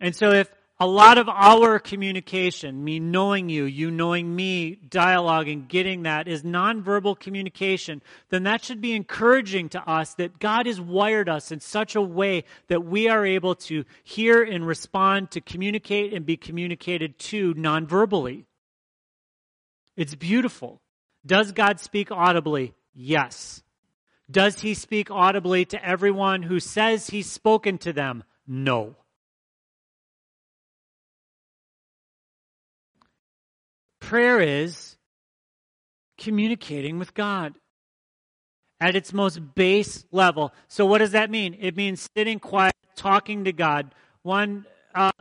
And 0.00 0.16
so 0.16 0.30
if 0.32 0.50
a 0.82 0.86
lot 0.86 1.16
of 1.16 1.28
our 1.28 1.78
communication, 1.78 2.82
me 2.82 2.98
knowing 2.98 3.48
you, 3.48 3.66
you 3.66 3.88
knowing 3.88 4.34
me, 4.34 4.74
dialogue 4.74 5.46
and 5.46 5.68
getting 5.68 6.02
that, 6.02 6.26
is 6.26 6.42
nonverbal 6.42 7.16
communication, 7.16 8.02
then 8.30 8.42
that 8.42 8.64
should 8.64 8.80
be 8.80 8.92
encouraging 8.92 9.68
to 9.68 9.80
us 9.88 10.14
that 10.14 10.40
God 10.40 10.66
has 10.66 10.80
wired 10.80 11.28
us 11.28 11.52
in 11.52 11.60
such 11.60 11.94
a 11.94 12.02
way 12.02 12.42
that 12.66 12.84
we 12.84 13.08
are 13.08 13.24
able 13.24 13.54
to 13.54 13.84
hear 14.02 14.42
and 14.42 14.66
respond, 14.66 15.30
to 15.30 15.40
communicate 15.40 16.12
and 16.12 16.26
be 16.26 16.36
communicated 16.36 17.16
to 17.30 17.54
nonverbally. 17.54 18.44
It's 19.96 20.16
beautiful. 20.16 20.80
Does 21.24 21.52
God 21.52 21.78
speak 21.78 22.10
audibly? 22.10 22.74
Yes. 22.92 23.62
Does 24.28 24.58
he 24.58 24.74
speak 24.74 25.12
audibly 25.12 25.64
to 25.66 25.86
everyone 25.86 26.42
who 26.42 26.58
says 26.58 27.06
he's 27.06 27.30
spoken 27.30 27.78
to 27.78 27.92
them? 27.92 28.24
No. 28.48 28.96
Prayer 34.12 34.42
is 34.42 34.98
communicating 36.18 36.98
with 36.98 37.14
God 37.14 37.54
at 38.78 38.94
its 38.94 39.14
most 39.14 39.54
base 39.54 40.04
level. 40.12 40.52
So, 40.68 40.84
what 40.84 40.98
does 40.98 41.12
that 41.12 41.30
mean? 41.30 41.56
It 41.58 41.78
means 41.78 42.10
sitting 42.14 42.38
quiet, 42.38 42.74
talking 42.94 43.44
to 43.44 43.54
God. 43.54 43.94
One 44.22 44.66
uh, 44.94 45.12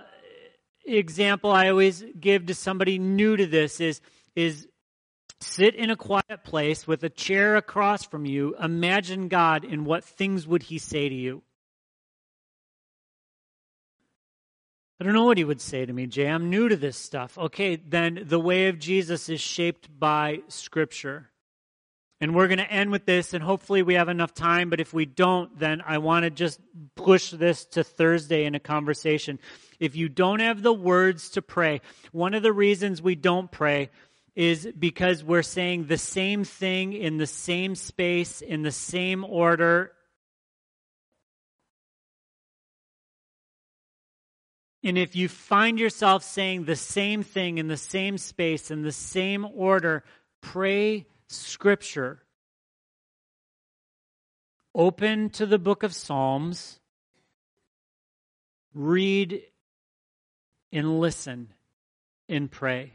example 0.85 1.53
I 1.53 1.69
always 1.69 2.03
give 2.19 2.47
to 2.47 2.53
somebody 2.53 2.99
new 2.99 3.37
to 3.37 3.45
this 3.45 3.79
is 3.79 4.01
is 4.35 4.67
sit 5.39 5.73
in 5.75 5.89
a 5.89 5.95
quiet 5.95 6.43
place 6.43 6.85
with 6.85 7.01
a 7.05 7.09
chair 7.09 7.55
across 7.55 8.03
from 8.03 8.25
you. 8.25 8.57
Imagine 8.61 9.29
God 9.29 9.63
and 9.63 9.85
what 9.85 10.03
things 10.03 10.45
would 10.45 10.63
He 10.63 10.79
say 10.79 11.07
to 11.07 11.15
you. 11.15 11.43
I 15.01 15.03
don't 15.03 15.13
know 15.13 15.25
what 15.25 15.39
he 15.39 15.43
would 15.43 15.61
say 15.61 15.83
to 15.83 15.91
me, 15.91 16.05
Jay. 16.05 16.27
I'm 16.27 16.51
new 16.51 16.69
to 16.69 16.75
this 16.75 16.95
stuff. 16.95 17.35
Okay, 17.35 17.75
then 17.75 18.21
the 18.27 18.39
way 18.39 18.67
of 18.67 18.77
Jesus 18.77 19.29
is 19.29 19.41
shaped 19.41 19.89
by 19.99 20.41
Scripture. 20.47 21.31
And 22.19 22.35
we're 22.35 22.47
going 22.47 22.59
to 22.59 22.71
end 22.71 22.91
with 22.91 23.07
this, 23.07 23.33
and 23.33 23.43
hopefully 23.43 23.81
we 23.81 23.95
have 23.95 24.09
enough 24.09 24.35
time. 24.35 24.69
But 24.69 24.79
if 24.79 24.93
we 24.93 25.07
don't, 25.07 25.57
then 25.57 25.81
I 25.83 25.97
want 25.97 26.25
to 26.25 26.29
just 26.29 26.59
push 26.93 27.31
this 27.31 27.65
to 27.69 27.83
Thursday 27.83 28.45
in 28.45 28.53
a 28.53 28.59
conversation. 28.59 29.39
If 29.79 29.95
you 29.95 30.07
don't 30.07 30.39
have 30.39 30.61
the 30.61 30.71
words 30.71 31.31
to 31.31 31.41
pray, 31.41 31.81
one 32.11 32.35
of 32.35 32.43
the 32.43 32.53
reasons 32.53 33.01
we 33.01 33.15
don't 33.15 33.49
pray 33.49 33.89
is 34.35 34.69
because 34.77 35.23
we're 35.23 35.41
saying 35.41 35.87
the 35.87 35.97
same 35.97 36.43
thing 36.43 36.93
in 36.93 37.17
the 37.17 37.25
same 37.25 37.73
space, 37.73 38.41
in 38.41 38.61
the 38.61 38.71
same 38.71 39.25
order. 39.25 39.93
And 44.83 44.97
if 44.97 45.15
you 45.15 45.27
find 45.27 45.79
yourself 45.79 46.23
saying 46.23 46.65
the 46.65 46.75
same 46.75 47.21
thing 47.23 47.57
in 47.57 47.67
the 47.67 47.77
same 47.77 48.17
space, 48.17 48.71
in 48.71 48.81
the 48.81 48.91
same 48.91 49.45
order, 49.53 50.03
pray 50.41 51.05
Scripture. 51.27 52.23
Open 54.73 55.29
to 55.31 55.45
the 55.45 55.59
book 55.59 55.83
of 55.83 55.93
Psalms, 55.93 56.79
read 58.73 59.43
and 60.71 60.99
listen 60.99 61.53
and 62.29 62.49
pray. 62.49 62.93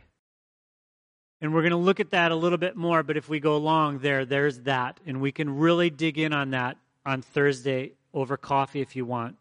And 1.40 1.52
we're 1.52 1.60
going 1.60 1.70
to 1.72 1.76
look 1.76 2.00
at 2.00 2.10
that 2.10 2.32
a 2.32 2.36
little 2.36 2.58
bit 2.58 2.76
more, 2.76 3.02
but 3.02 3.18
if 3.18 3.28
we 3.28 3.40
go 3.40 3.56
along 3.56 3.98
there, 3.98 4.24
there's 4.24 4.60
that. 4.60 4.98
And 5.06 5.20
we 5.20 5.32
can 5.32 5.58
really 5.58 5.90
dig 5.90 6.18
in 6.18 6.32
on 6.32 6.50
that 6.50 6.78
on 7.04 7.20
Thursday 7.20 7.92
over 8.14 8.38
coffee 8.38 8.80
if 8.80 8.96
you 8.96 9.04
want. 9.04 9.36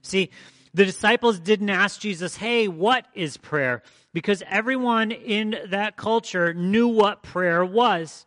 See, 0.00 0.30
the 0.74 0.84
disciples 0.84 1.38
didn't 1.38 1.70
ask 1.70 2.00
Jesus, 2.00 2.36
hey, 2.36 2.68
what 2.68 3.06
is 3.14 3.36
prayer? 3.36 3.82
Because 4.12 4.42
everyone 4.48 5.10
in 5.10 5.56
that 5.68 5.96
culture 5.96 6.54
knew 6.54 6.88
what 6.88 7.22
prayer 7.22 7.64
was. 7.64 8.26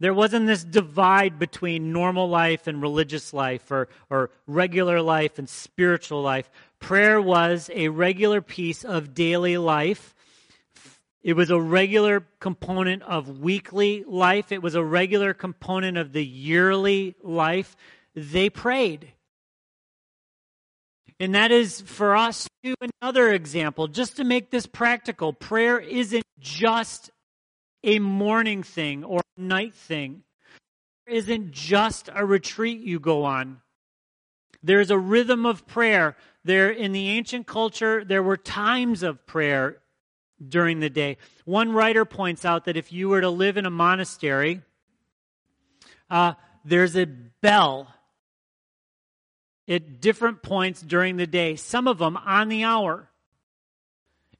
There 0.00 0.14
wasn't 0.14 0.46
this 0.46 0.64
divide 0.64 1.38
between 1.38 1.92
normal 1.92 2.28
life 2.28 2.66
and 2.66 2.82
religious 2.82 3.32
life 3.32 3.70
or, 3.70 3.88
or 4.10 4.30
regular 4.46 5.00
life 5.00 5.38
and 5.38 5.48
spiritual 5.48 6.20
life. 6.20 6.50
Prayer 6.80 7.20
was 7.20 7.70
a 7.72 7.88
regular 7.88 8.40
piece 8.42 8.84
of 8.84 9.14
daily 9.14 9.56
life. 9.56 10.14
It 11.22 11.34
was 11.34 11.50
a 11.50 11.60
regular 11.60 12.26
component 12.40 13.02
of 13.04 13.40
weekly 13.40 14.04
life. 14.06 14.52
It 14.52 14.62
was 14.62 14.74
a 14.74 14.84
regular 14.84 15.32
component 15.32 15.96
of 15.96 16.12
the 16.12 16.24
yearly 16.24 17.14
life. 17.22 17.76
They 18.14 18.50
prayed. 18.50 19.13
And 21.20 21.34
that 21.34 21.52
is 21.52 21.80
for 21.80 22.16
us 22.16 22.48
to 22.64 22.74
another 23.00 23.32
example, 23.32 23.86
just 23.86 24.16
to 24.16 24.24
make 24.24 24.50
this 24.50 24.66
practical. 24.66 25.32
Prayer 25.32 25.78
isn't 25.78 26.24
just 26.40 27.10
a 27.84 27.98
morning 27.98 28.62
thing 28.62 29.04
or 29.04 29.20
a 29.36 29.40
night 29.40 29.74
thing. 29.74 30.22
Prayer 31.06 31.18
isn't 31.18 31.52
just 31.52 32.08
a 32.12 32.24
retreat 32.24 32.80
you 32.80 32.98
go 32.98 33.24
on. 33.24 33.60
There's 34.62 34.90
a 34.90 34.98
rhythm 34.98 35.46
of 35.46 35.66
prayer. 35.66 36.16
There 36.44 36.70
in 36.70 36.92
the 36.92 37.10
ancient 37.10 37.46
culture, 37.46 38.04
there 38.04 38.22
were 38.22 38.36
times 38.36 39.02
of 39.02 39.26
prayer 39.26 39.78
during 40.46 40.80
the 40.80 40.90
day. 40.90 41.18
One 41.44 41.72
writer 41.72 42.04
points 42.04 42.44
out 42.44 42.64
that 42.64 42.76
if 42.76 42.92
you 42.92 43.08
were 43.08 43.20
to 43.20 43.30
live 43.30 43.56
in 43.56 43.66
a 43.66 43.70
monastery, 43.70 44.62
uh, 46.10 46.34
there's 46.64 46.96
a 46.96 47.06
bell 47.06 47.93
at 49.68 50.00
different 50.00 50.42
points 50.42 50.80
during 50.82 51.16
the 51.16 51.26
day, 51.26 51.56
some 51.56 51.88
of 51.88 51.98
them 51.98 52.16
on 52.16 52.48
the 52.48 52.64
hour. 52.64 53.08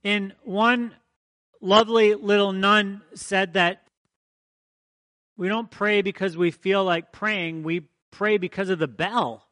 And 0.03 0.35
one 0.43 0.95
lovely 1.61 2.15
little 2.15 2.53
nun 2.53 3.03
said 3.15 3.55
that 3.55 3.83
we 5.37 5.49
don't 5.49 5.71
pray 5.71 6.03
because 6.03 6.37
we 6.37 6.51
feel 6.51 6.85
like 6.85 7.11
praying, 7.11 7.63
we 7.63 7.83
pray 8.11 8.39
because 8.39 8.69
of 8.69 8.79
the 8.79 8.89
bell. 8.89 9.47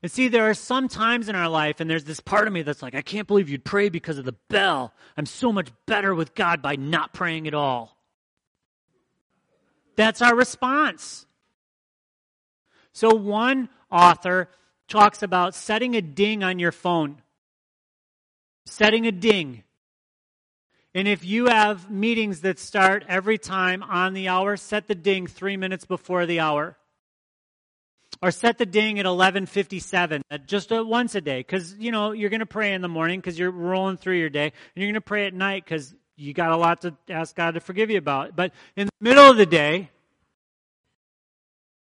And 0.00 0.10
see, 0.12 0.28
there 0.28 0.48
are 0.48 0.54
some 0.54 0.86
times 0.86 1.28
in 1.28 1.34
our 1.34 1.48
life, 1.48 1.80
and 1.80 1.90
there's 1.90 2.04
this 2.04 2.20
part 2.20 2.46
of 2.46 2.52
me 2.52 2.62
that's 2.62 2.82
like, 2.82 2.94
I 2.94 3.02
can't 3.02 3.26
believe 3.26 3.48
you'd 3.48 3.64
pray 3.64 3.88
because 3.88 4.16
of 4.16 4.24
the 4.24 4.36
bell. 4.48 4.94
I'm 5.16 5.26
so 5.26 5.52
much 5.52 5.70
better 5.86 6.14
with 6.14 6.36
God 6.36 6.62
by 6.62 6.76
not 6.76 7.12
praying 7.12 7.48
at 7.48 7.54
all. 7.54 7.96
That's 9.96 10.22
our 10.22 10.36
response. 10.36 11.26
So, 12.92 13.12
one 13.12 13.68
author 13.90 14.48
talks 14.88 15.22
about 15.22 15.54
setting 15.54 15.94
a 15.94 16.02
ding 16.02 16.42
on 16.42 16.58
your 16.58 16.72
phone. 16.72 17.22
Setting 18.66 19.06
a 19.06 19.12
ding. 19.12 19.64
And 20.94 21.06
if 21.06 21.24
you 21.24 21.46
have 21.46 21.90
meetings 21.90 22.40
that 22.40 22.58
start 22.58 23.04
every 23.08 23.38
time 23.38 23.82
on 23.82 24.14
the 24.14 24.28
hour, 24.28 24.56
set 24.56 24.88
the 24.88 24.94
ding 24.94 25.26
three 25.26 25.56
minutes 25.56 25.84
before 25.84 26.26
the 26.26 26.40
hour. 26.40 26.76
Or 28.20 28.30
set 28.32 28.58
the 28.58 28.66
ding 28.66 28.98
at 28.98 29.06
11:57, 29.06 30.22
uh, 30.28 30.38
just 30.38 30.72
uh, 30.72 30.84
once 30.84 31.14
a 31.14 31.20
day, 31.20 31.38
because 31.38 31.76
you 31.78 31.92
know 31.92 32.10
you're 32.10 32.30
going 32.30 32.40
to 32.40 32.46
pray 32.46 32.72
in 32.72 32.82
the 32.82 32.88
morning 32.88 33.20
because 33.20 33.38
you're 33.38 33.52
rolling 33.52 33.96
through 33.96 34.18
your 34.18 34.30
day, 34.30 34.46
and 34.46 34.52
you're 34.74 34.86
going 34.86 34.94
to 34.94 35.00
pray 35.00 35.26
at 35.26 35.34
night 35.34 35.64
because 35.64 35.94
you 36.16 36.32
got 36.32 36.50
a 36.50 36.56
lot 36.56 36.80
to 36.80 36.96
ask 37.08 37.36
God 37.36 37.54
to 37.54 37.60
forgive 37.60 37.90
you 37.90 37.98
about. 37.98 38.34
But 38.34 38.52
in 38.76 38.86
the 38.86 38.92
middle 39.00 39.30
of 39.30 39.36
the 39.36 39.46
day, 39.46 39.90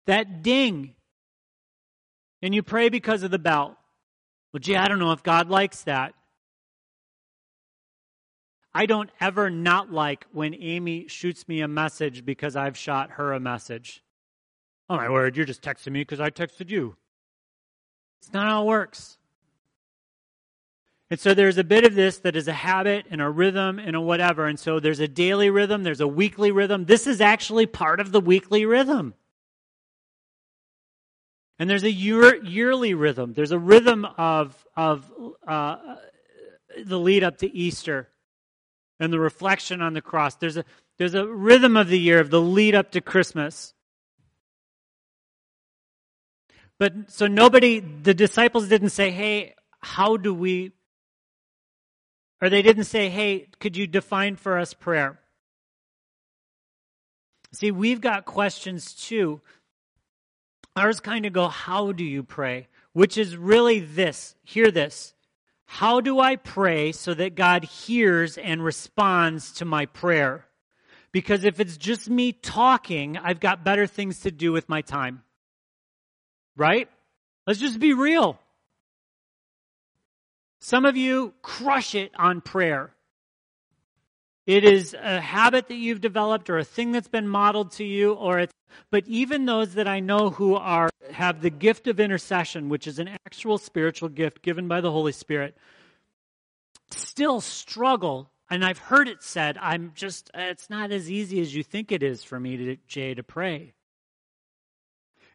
that 0.07 0.43
ding 0.43 0.95
and 2.43 2.55
you 2.55 2.63
pray 2.63 2.89
because 2.89 3.23
of 3.23 3.31
the 3.31 3.39
belt. 3.39 3.77
Well, 4.53 4.61
gee, 4.61 4.77
I 4.77 4.89
don't 4.89 4.99
know 4.99 5.13
if 5.13 5.23
God 5.23 5.49
likes 5.49 5.83
that. 5.85 6.15
I 8.75 8.87
don't 8.87 9.11
ever 9.21 9.51
not 9.51 9.93
like 9.93 10.27
when 10.33 10.55
Amy 10.55 11.07
shoots 11.07 11.47
me 11.47 11.61
a 11.61 11.69
message 11.69 12.25
because 12.25 12.57
I've 12.57 12.77
shot 12.77 13.13
her 13.13 13.33
a 13.33 13.41
message. 13.41 14.03
Oh 14.89 14.97
my 14.97 15.09
word, 15.09 15.37
you're 15.37 15.47
just 15.47 15.63
texting 15.63 15.93
me 15.93 16.01
because 16.01 16.21
I 16.21 16.31
texted 16.31 16.71
you. 16.71 16.97
It's 18.21 18.33
not 18.33 18.47
how 18.47 18.63
it 18.63 18.67
works. 18.67 19.19
And 21.11 21.21
so 21.21 21.35
there's 21.35 21.59
a 21.59 21.65
bit 21.65 21.85
of 21.85 21.95
this 21.95 22.19
that 22.21 22.37
is 22.37 22.49
a 22.49 22.55
habit 22.55 23.05
and 23.11 23.21
a 23.21 23.29
rhythm 23.29 23.79
and 23.79 23.95
a 23.95 24.01
whatever. 24.01 24.47
And 24.47 24.59
so 24.59 24.81
there's 24.81 25.01
a 25.01 25.09
daily 25.09 25.51
rhythm, 25.51 25.83
there's 25.83 26.01
a 26.01 26.09
weekly 26.09 26.51
rhythm. 26.51 26.87
This 26.87 27.07
is 27.07 27.21
actually 27.21 27.67
part 27.67 28.01
of 28.01 28.13
the 28.13 28.21
weekly 28.21 28.65
rhythm. 28.65 29.15
And 31.59 31.69
there's 31.69 31.85
a 31.85 31.93
year, 31.93 32.43
yearly 32.45 32.95
rhythm. 32.95 33.35
There's 33.35 33.53
a 33.53 33.59
rhythm 33.59 34.05
of, 34.05 34.67
of 34.77 35.11
uh, 35.47 35.77
the 36.85 36.99
lead 36.99 37.23
up 37.23 37.39
to 37.39 37.55
Easter 37.55 38.09
and 38.99 39.13
the 39.13 39.21
reflection 39.21 39.81
on 39.81 39.93
the 39.93 40.01
cross. 40.01 40.35
There's 40.37 40.57
a, 40.57 40.65
there's 40.99 41.15
a 41.15 41.27
rhythm 41.27 41.77
of 41.77 41.89
the 41.89 41.99
year 41.99 42.21
of 42.21 42.31
the 42.31 42.41
lead 42.41 42.75
up 42.75 42.93
to 42.93 43.01
Christmas. 43.01 43.75
But 46.79 47.11
so 47.11 47.27
nobody, 47.27 47.81
the 47.81 48.15
disciples 48.15 48.69
didn't 48.69 48.91
say, 48.91 49.11
hey, 49.11 49.55
how 49.81 50.17
do 50.17 50.35
we, 50.35 50.73
or 52.41 52.49
they 52.49 52.63
didn't 52.63 52.85
say, 52.85 53.09
hey, 53.09 53.49
could 53.61 53.77
you 53.77 53.87
define 53.87 54.37
for 54.37 54.59
us 54.59 54.75
prayer? 54.75 55.21
See, 57.53 57.71
we've 57.71 58.01
got 58.01 58.25
questions 58.25 58.95
too 58.95 59.43
Ours 60.77 61.01
kind 61.01 61.27
of 61.27 61.33
go, 61.33 61.49
How 61.49 61.93
do 61.93 62.05
you 62.05 62.23
pray? 62.23 62.69
Which 62.93 63.17
is 63.17 63.37
really 63.37 63.81
this. 63.81 64.35
Hear 64.43 64.71
this. 64.71 65.15
How 65.67 66.01
do 66.01 66.21
I 66.21 66.37
pray 66.37 66.93
so 66.93 67.15
that 67.15 67.35
God 67.35 67.65
hears 67.65 68.37
and 68.37 68.63
responds 68.63 69.53
to 69.55 69.65
my 69.65 69.87
prayer? 69.87 70.45
Because 71.13 71.45
if 71.45 71.61
it's 71.61 71.77
just 71.77 72.11
me 72.11 72.33
talking, 72.33 73.17
I've 73.17 73.41
got 73.41 73.65
better 73.65 73.87
things 73.87 74.21
to 74.21 74.31
do 74.31 74.53
with 74.53 74.69
my 74.69 74.83
time. 74.83 75.23
Right? 76.57 76.89
Let's 77.47 77.61
just 77.61 77.81
be 77.81 77.95
real. 77.95 78.39
Some 80.61 80.85
of 80.85 80.97
you 80.97 81.35
crush 81.43 81.95
it 81.95 82.13
on 82.17 82.41
prayer. 82.41 82.95
It 84.47 84.65
is 84.65 84.95
a 84.95 85.21
habit 85.21 85.69
that 85.69 85.77
you've 85.77 86.01
developed 86.01 86.51
or 86.51 86.59
a 86.59 86.65
thing 86.65 86.93
that's 86.93 87.09
been 87.09 87.29
modeled 87.29 87.73
to 87.73 87.85
you 87.85 88.15
or 88.15 88.41
it's 88.41 88.53
but 88.91 89.07
even 89.07 89.45
those 89.45 89.75
that 89.75 89.87
I 89.87 90.01
know 90.01 90.31
who 90.31 90.55
are 90.55 90.91
have 91.11 91.43
the 91.43 91.51
gift 91.51 91.87
of 91.87 92.01
intercession, 92.01 92.69
which 92.71 92.87
is 92.87 92.99
an 92.99 93.09
actual 93.27 93.59
spiritual 93.59 94.09
gift 94.09 94.43
given 94.43 94.67
by 94.67 94.81
the 94.81 94.91
Holy 94.91 95.13
Spirit, 95.13 95.57
still 96.91 97.41
struggle 97.41 98.31
and 98.51 98.65
I've 98.65 98.79
heard 98.79 99.09
it 99.09 99.23
said, 99.23 99.57
I'm 99.57 99.93
just 99.95 100.31
it's 100.35 100.69
not 100.69 100.93
as 100.93 101.11
easy 101.11 101.41
as 101.41 101.55
you 101.55 101.63
think 101.63 101.91
it 101.91 102.03
is 102.03 102.23
for 102.23 102.39
me 102.39 102.57
to 102.59 102.77
Jay 102.87 103.15
to 103.15 103.23
pray. 103.23 103.73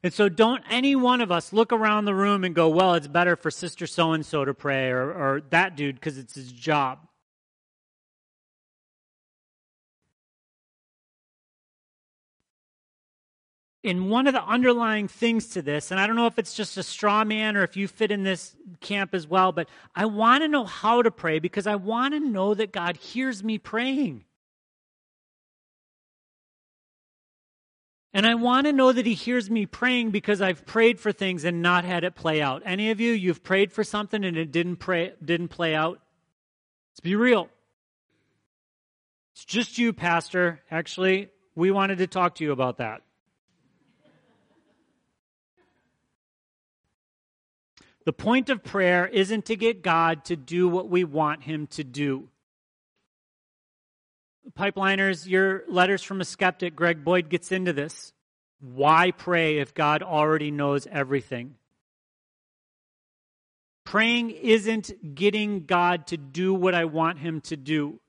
And 0.04 0.14
so 0.14 0.30
don't 0.30 0.64
any 0.70 0.96
one 0.96 1.22
of 1.22 1.32
us 1.32 1.52
look 1.52 1.74
around 1.74 2.06
the 2.06 2.14
room 2.14 2.44
and 2.44 2.54
go, 2.54 2.70
well, 2.70 2.94
it's 2.94 3.08
better 3.08 3.36
for 3.36 3.50
sister 3.50 3.88
so 3.88 4.12
and 4.12 4.24
so 4.24 4.46
to 4.46 4.54
pray 4.54 4.90
or, 4.90 5.12
or 5.12 5.42
that 5.50 5.76
dude 5.76 5.96
because 5.96 6.20
it's 6.20 6.36
his 6.36 6.52
job. 6.52 7.07
In 13.88 14.10
one 14.10 14.28
of 14.28 14.34
the 14.34 14.44
underlying 14.44 15.08
things 15.08 15.48
to 15.48 15.62
this, 15.62 15.92
and 15.92 16.00
I 16.00 16.08
don't 16.08 16.18
know 16.18 16.28
if 16.28 16.38
it's 16.38 16.54
just 16.54 16.78
a 16.78 16.84
straw 16.84 17.24
man 17.24 17.56
or 17.56 17.64
if 17.64 17.78
you 17.78 17.88
fit 17.88 18.12
in 18.12 18.24
this 18.24 18.56
camp 18.82 19.16
as 19.16 19.26
well, 19.26 19.54
but 19.54 19.70
I 19.96 20.06
want 20.06 20.44
to 20.44 20.50
know 20.50 20.66
how 20.66 21.02
to 21.02 21.10
pray 21.10 21.40
because 21.40 21.66
I 21.66 21.76
want 21.76 22.14
to 22.14 22.20
know 22.20 22.54
that 22.54 22.74
God 22.74 22.98
hears 22.98 23.44
me 23.44 23.58
praying. 23.58 24.26
And 28.14 28.28
I 28.28 28.36
want 28.36 28.68
to 28.68 28.74
know 28.74 28.92
that 28.92 29.06
He 29.06 29.14
hears 29.14 29.50
me 29.50 29.66
praying 29.66 30.12
because 30.12 30.42
I've 30.42 30.66
prayed 30.66 31.00
for 31.00 31.12
things 31.14 31.46
and 31.46 31.62
not 31.62 31.86
had 31.86 32.04
it 32.04 32.14
play 32.14 32.42
out. 32.42 32.64
Any 32.66 32.92
of 32.92 33.00
you, 33.00 33.14
you've 33.14 33.44
prayed 33.44 33.72
for 33.72 33.84
something 33.84 34.26
and 34.26 34.36
it 34.36 34.52
didn't, 34.52 34.78
pray, 34.78 35.14
didn't 35.24 35.50
play 35.50 35.76
out? 35.76 36.02
Let's 36.92 37.00
be 37.00 37.16
real. 37.16 37.48
It's 39.34 39.46
just 39.46 39.78
you, 39.78 39.94
Pastor. 39.94 40.62
Actually, 40.70 41.30
we 41.56 41.72
wanted 41.72 42.00
to 42.00 42.08
talk 42.08 42.36
to 42.36 42.44
you 42.44 42.52
about 42.52 42.80
that. 42.80 43.02
The 48.08 48.14
point 48.14 48.50
of 48.50 48.64
prayer 48.64 49.06
isn't 49.06 49.48
to 49.48 49.58
get 49.58 49.82
God 49.84 50.24
to 50.26 50.38
do 50.38 50.70
what 50.70 50.88
we 50.88 51.04
want 51.04 51.44
Him 51.44 51.68
to 51.72 51.84
do. 51.84 52.30
Pipeliners, 54.58 55.28
your 55.28 55.66
letters 55.68 56.02
from 56.04 56.22
a 56.22 56.24
skeptic, 56.24 56.74
Greg 56.74 57.04
Boyd 57.04 57.28
gets 57.28 57.52
into 57.52 57.74
this. 57.74 58.14
Why 58.62 59.12
pray 59.12 59.58
if 59.58 59.74
God 59.74 60.04
already 60.04 60.52
knows 60.52 60.88
everything? 60.90 61.56
Praying 63.84 64.32
isn't 64.32 65.14
getting 65.14 65.66
God 65.66 66.08
to 66.08 66.16
do 66.16 66.54
what 66.54 66.74
I 66.74 66.86
want 66.86 67.20
Him 67.20 67.42
to 67.42 67.58
do. 67.58 68.00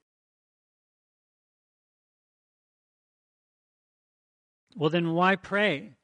Well, 4.76 4.90
then 4.90 5.10
why 5.10 5.34
pray? 5.34 5.94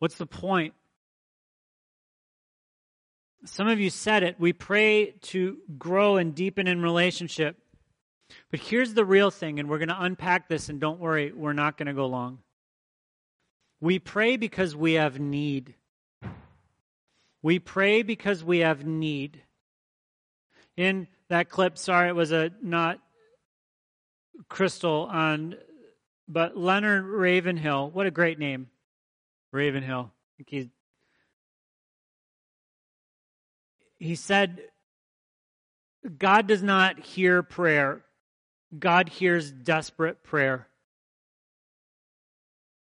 What's 0.00 0.18
the 0.18 0.26
point? 0.26 0.74
Some 3.44 3.68
of 3.68 3.80
you 3.80 3.90
said 3.90 4.22
it. 4.22 4.36
We 4.38 4.52
pray 4.52 5.14
to 5.22 5.58
grow 5.76 6.16
and 6.16 6.34
deepen 6.34 6.68
in 6.68 6.80
relationship. 6.80 7.56
But 8.50 8.60
here's 8.60 8.94
the 8.94 9.04
real 9.04 9.30
thing, 9.30 9.58
and 9.58 9.68
we're 9.68 9.78
going 9.78 9.88
to 9.88 10.02
unpack 10.02 10.48
this, 10.48 10.68
and 10.68 10.80
don't 10.80 11.00
worry, 11.00 11.32
we're 11.32 11.52
not 11.52 11.76
going 11.76 11.86
to 11.86 11.92
go 11.92 12.06
long. 12.06 12.38
We 13.80 13.98
pray 13.98 14.36
because 14.36 14.76
we 14.76 14.94
have 14.94 15.18
need. 15.18 15.74
We 17.42 17.58
pray 17.58 18.02
because 18.02 18.44
we 18.44 18.58
have 18.60 18.86
need. 18.86 19.42
In 20.76 21.08
that 21.28 21.50
clip, 21.50 21.76
sorry, 21.76 22.08
it 22.08 22.14
was 22.14 22.32
a 22.32 22.52
not 22.62 23.00
crystal 24.48 25.08
on, 25.10 25.56
but 26.28 26.56
Leonard 26.56 27.04
Ravenhill. 27.04 27.90
What 27.90 28.06
a 28.06 28.10
great 28.10 28.38
name, 28.38 28.68
Ravenhill. 29.52 30.10
I 30.12 30.30
think 30.36 30.48
he's 30.48 30.68
he 34.02 34.16
said, 34.16 34.62
God 36.18 36.48
does 36.48 36.62
not 36.62 36.98
hear 36.98 37.42
prayer, 37.42 38.02
God 38.76 39.08
hears 39.08 39.50
desperate 39.52 40.24
prayer. 40.24 40.66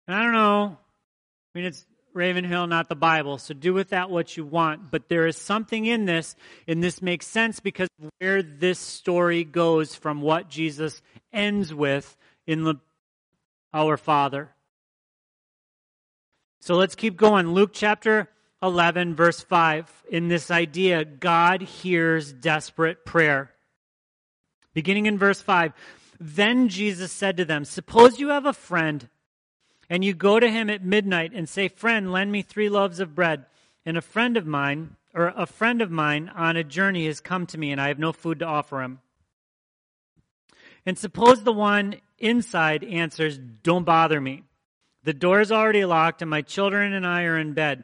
And 0.08 0.16
I 0.16 0.24
don't 0.24 0.32
know, 0.32 0.78
I 1.54 1.58
mean, 1.58 1.66
it's 1.66 1.86
Ravenhill, 2.14 2.68
not 2.68 2.88
the 2.88 2.96
Bible, 2.96 3.38
so 3.38 3.54
do 3.54 3.74
with 3.74 3.90
that 3.90 4.10
what 4.10 4.38
you 4.38 4.46
want. 4.46 4.90
But 4.90 5.10
there 5.10 5.28
is 5.28 5.38
something 5.38 5.86
in 5.86 6.06
this, 6.06 6.36
and 6.68 6.82
this 6.82 7.02
makes 7.02 7.28
sense 7.28 7.60
because 7.60 7.90
where 8.20 8.42
this 8.42 8.80
story 8.80 9.44
goes 9.44 9.96
from 9.96 10.22
what 10.22 10.50
Jesus 10.50 11.02
ends 11.34 11.74
with 11.74 12.18
in 12.48 12.64
the 12.64 12.76
Our 13.74 13.98
Father. 13.98 14.50
So 16.62 16.76
let's 16.76 16.96
keep 16.96 17.18
going. 17.18 17.50
Luke 17.50 17.72
chapter 17.74 18.30
11, 18.64 19.16
verse 19.16 19.42
5, 19.42 20.04
in 20.10 20.28
this 20.28 20.52
idea 20.52 21.04
God 21.04 21.62
hears 21.62 22.32
desperate 22.32 23.06
prayer. 23.06 23.52
Beginning 24.74 25.08
in 25.08 25.18
verse 25.18 25.42
5, 25.42 25.74
then 26.20 26.70
Jesus 26.70 27.12
said 27.12 27.38
to 27.38 27.46
them, 27.46 27.66
Suppose 27.66 28.20
you 28.20 28.30
have 28.30 28.46
a 28.46 28.54
friend, 28.54 29.10
and 29.90 30.06
you 30.06 30.14
go 30.14 30.40
to 30.40 30.50
him 30.50 30.70
at 30.70 30.86
midnight 30.86 31.32
and 31.34 31.50
say, 31.50 31.68
Friend, 31.68 32.12
lend 32.12 32.32
me 32.32 32.44
three 32.44 32.70
loaves 32.70 33.00
of 33.00 33.16
bread. 33.16 33.46
And 33.86 33.98
a 33.98 34.02
friend 34.02 34.38
of 34.38 34.46
mine, 34.46 34.96
or 35.16 35.34
a 35.36 35.48
friend 35.48 35.82
of 35.82 35.90
mine 35.90 36.32
on 36.36 36.56
a 36.56 36.64
journey 36.64 37.08
has 37.08 37.20
come 37.20 37.48
to 37.48 37.58
me, 37.58 37.72
and 37.72 37.82
I 37.82 37.88
have 37.88 37.98
no 37.98 38.14
food 38.14 38.40
to 38.40 38.46
offer 38.46 38.84
him. 38.84 39.00
And 40.86 40.98
suppose 40.98 41.44
the 41.44 41.52
one 41.52 41.96
inside 42.20 42.84
answers, 42.84 43.38
Don't 43.38 43.84
bother 43.84 44.22
me. 44.22 44.44
The 45.04 45.14
door 45.14 45.42
is 45.42 45.52
already 45.52 45.86
locked, 45.86 46.22
and 46.22 46.30
my 46.30 46.44
children 46.44 46.94
and 46.94 47.06
I 47.06 47.24
are 47.24 47.40
in 47.40 47.54
bed. 47.54 47.84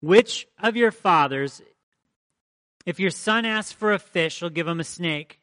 Which 0.00 0.46
of 0.62 0.76
your 0.76 0.90
fathers, 0.90 1.62
if 2.84 3.00
your 3.00 3.10
son 3.10 3.44
asks 3.44 3.72
for 3.72 3.92
a 3.92 3.98
fish, 3.98 4.42
will 4.42 4.50
give 4.50 4.68
him 4.68 4.80
a 4.80 4.84
snake? 4.84 5.40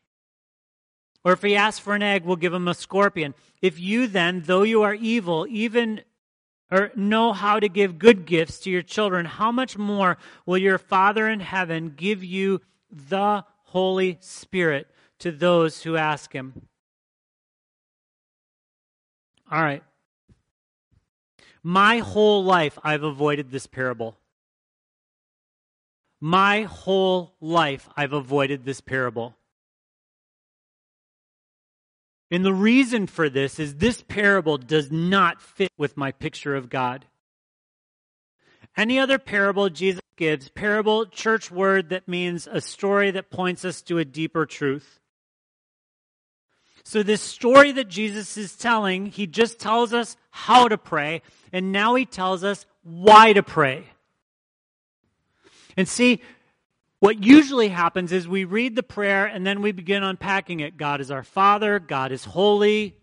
Or 1.23 1.33
if 1.33 1.41
he 1.41 1.55
asks 1.55 1.79
for 1.79 1.95
an 1.95 2.03
egg, 2.03 2.25
will 2.25 2.35
give 2.35 2.53
him 2.53 2.67
a 2.67 2.73
scorpion? 2.73 3.33
If 3.61 3.79
you 3.79 4.07
then, 4.07 4.43
though 4.45 4.63
you 4.63 4.83
are 4.83 4.93
evil, 4.93 5.47
even 5.49 6.01
or 6.73 6.91
know 6.95 7.33
how 7.33 7.59
to 7.59 7.69
give 7.69 7.99
good 7.99 8.25
gifts 8.25 8.59
to 8.61 8.69
your 8.71 8.81
children, 8.81 9.25
how 9.25 9.51
much 9.51 9.77
more 9.77 10.17
will 10.45 10.57
your 10.57 10.79
Father 10.79 11.29
in 11.29 11.39
heaven 11.39 11.93
give 11.95 12.23
you 12.23 12.61
the 12.91 13.45
Holy 13.65 14.17
Spirit 14.21 14.87
to 15.19 15.31
those 15.31 15.83
who 15.83 15.95
ask 15.95 16.33
him? 16.33 16.67
All 19.51 19.61
right. 19.61 19.83
My 21.61 21.99
whole 21.99 22.43
life, 22.43 22.79
I've 22.83 23.03
avoided 23.03 23.51
this 23.51 23.67
parable. 23.67 24.17
My 26.25 26.61
whole 26.61 27.35
life, 27.41 27.89
I've 27.97 28.13
avoided 28.13 28.63
this 28.63 28.79
parable. 28.79 29.35
And 32.31 32.45
the 32.45 32.53
reason 32.53 33.07
for 33.07 33.29
this 33.29 33.59
is 33.59 33.75
this 33.75 34.01
parable 34.01 34.57
does 34.57 34.89
not 34.89 35.41
fit 35.41 35.73
with 35.77 35.97
my 35.97 36.13
picture 36.13 36.55
of 36.55 36.69
God. 36.69 37.03
Any 38.77 38.99
other 38.99 39.19
parable 39.19 39.69
Jesus 39.69 39.99
gives, 40.15 40.47
parable, 40.47 41.05
church 41.05 41.51
word 41.51 41.89
that 41.89 42.07
means 42.07 42.47
a 42.49 42.61
story 42.61 43.11
that 43.11 43.29
points 43.29 43.65
us 43.65 43.81
to 43.81 43.97
a 43.97 44.05
deeper 44.05 44.45
truth. 44.45 45.01
So, 46.85 47.03
this 47.03 47.21
story 47.21 47.73
that 47.73 47.89
Jesus 47.89 48.37
is 48.37 48.55
telling, 48.55 49.07
he 49.07 49.27
just 49.27 49.59
tells 49.59 49.91
us 49.91 50.15
how 50.31 50.69
to 50.69 50.77
pray, 50.77 51.21
and 51.51 51.73
now 51.73 51.95
he 51.95 52.05
tells 52.05 52.45
us 52.45 52.65
why 52.81 53.33
to 53.33 53.43
pray. 53.43 53.89
And 55.77 55.87
see, 55.87 56.21
what 56.99 57.23
usually 57.23 57.67
happens 57.67 58.11
is 58.11 58.27
we 58.27 58.45
read 58.45 58.75
the 58.75 58.83
prayer 58.83 59.25
and 59.25 59.45
then 59.45 59.61
we 59.61 59.71
begin 59.71 60.03
unpacking 60.03 60.61
it. 60.61 60.77
God 60.77 61.01
is 61.01 61.11
our 61.11 61.23
Father, 61.23 61.79
God 61.79 62.11
is 62.11 62.23
holy, 62.23 62.95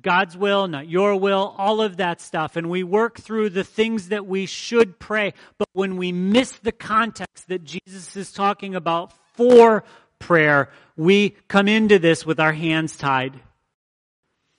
God's 0.00 0.36
will, 0.36 0.66
not 0.66 0.88
your 0.88 1.16
will, 1.16 1.54
all 1.58 1.80
of 1.80 1.98
that 1.98 2.20
stuff. 2.20 2.56
And 2.56 2.70
we 2.70 2.82
work 2.82 3.20
through 3.20 3.50
the 3.50 3.62
things 3.62 4.08
that 4.08 4.26
we 4.26 4.46
should 4.46 4.98
pray. 4.98 5.34
But 5.58 5.68
when 5.72 5.96
we 5.96 6.12
miss 6.12 6.52
the 6.52 6.72
context 6.72 7.48
that 7.48 7.64
Jesus 7.64 8.16
is 8.16 8.32
talking 8.32 8.74
about 8.74 9.12
for 9.34 9.84
prayer, 10.18 10.70
we 10.96 11.30
come 11.48 11.68
into 11.68 11.98
this 11.98 12.24
with 12.24 12.40
our 12.40 12.52
hands 12.52 12.96
tied. 12.96 13.38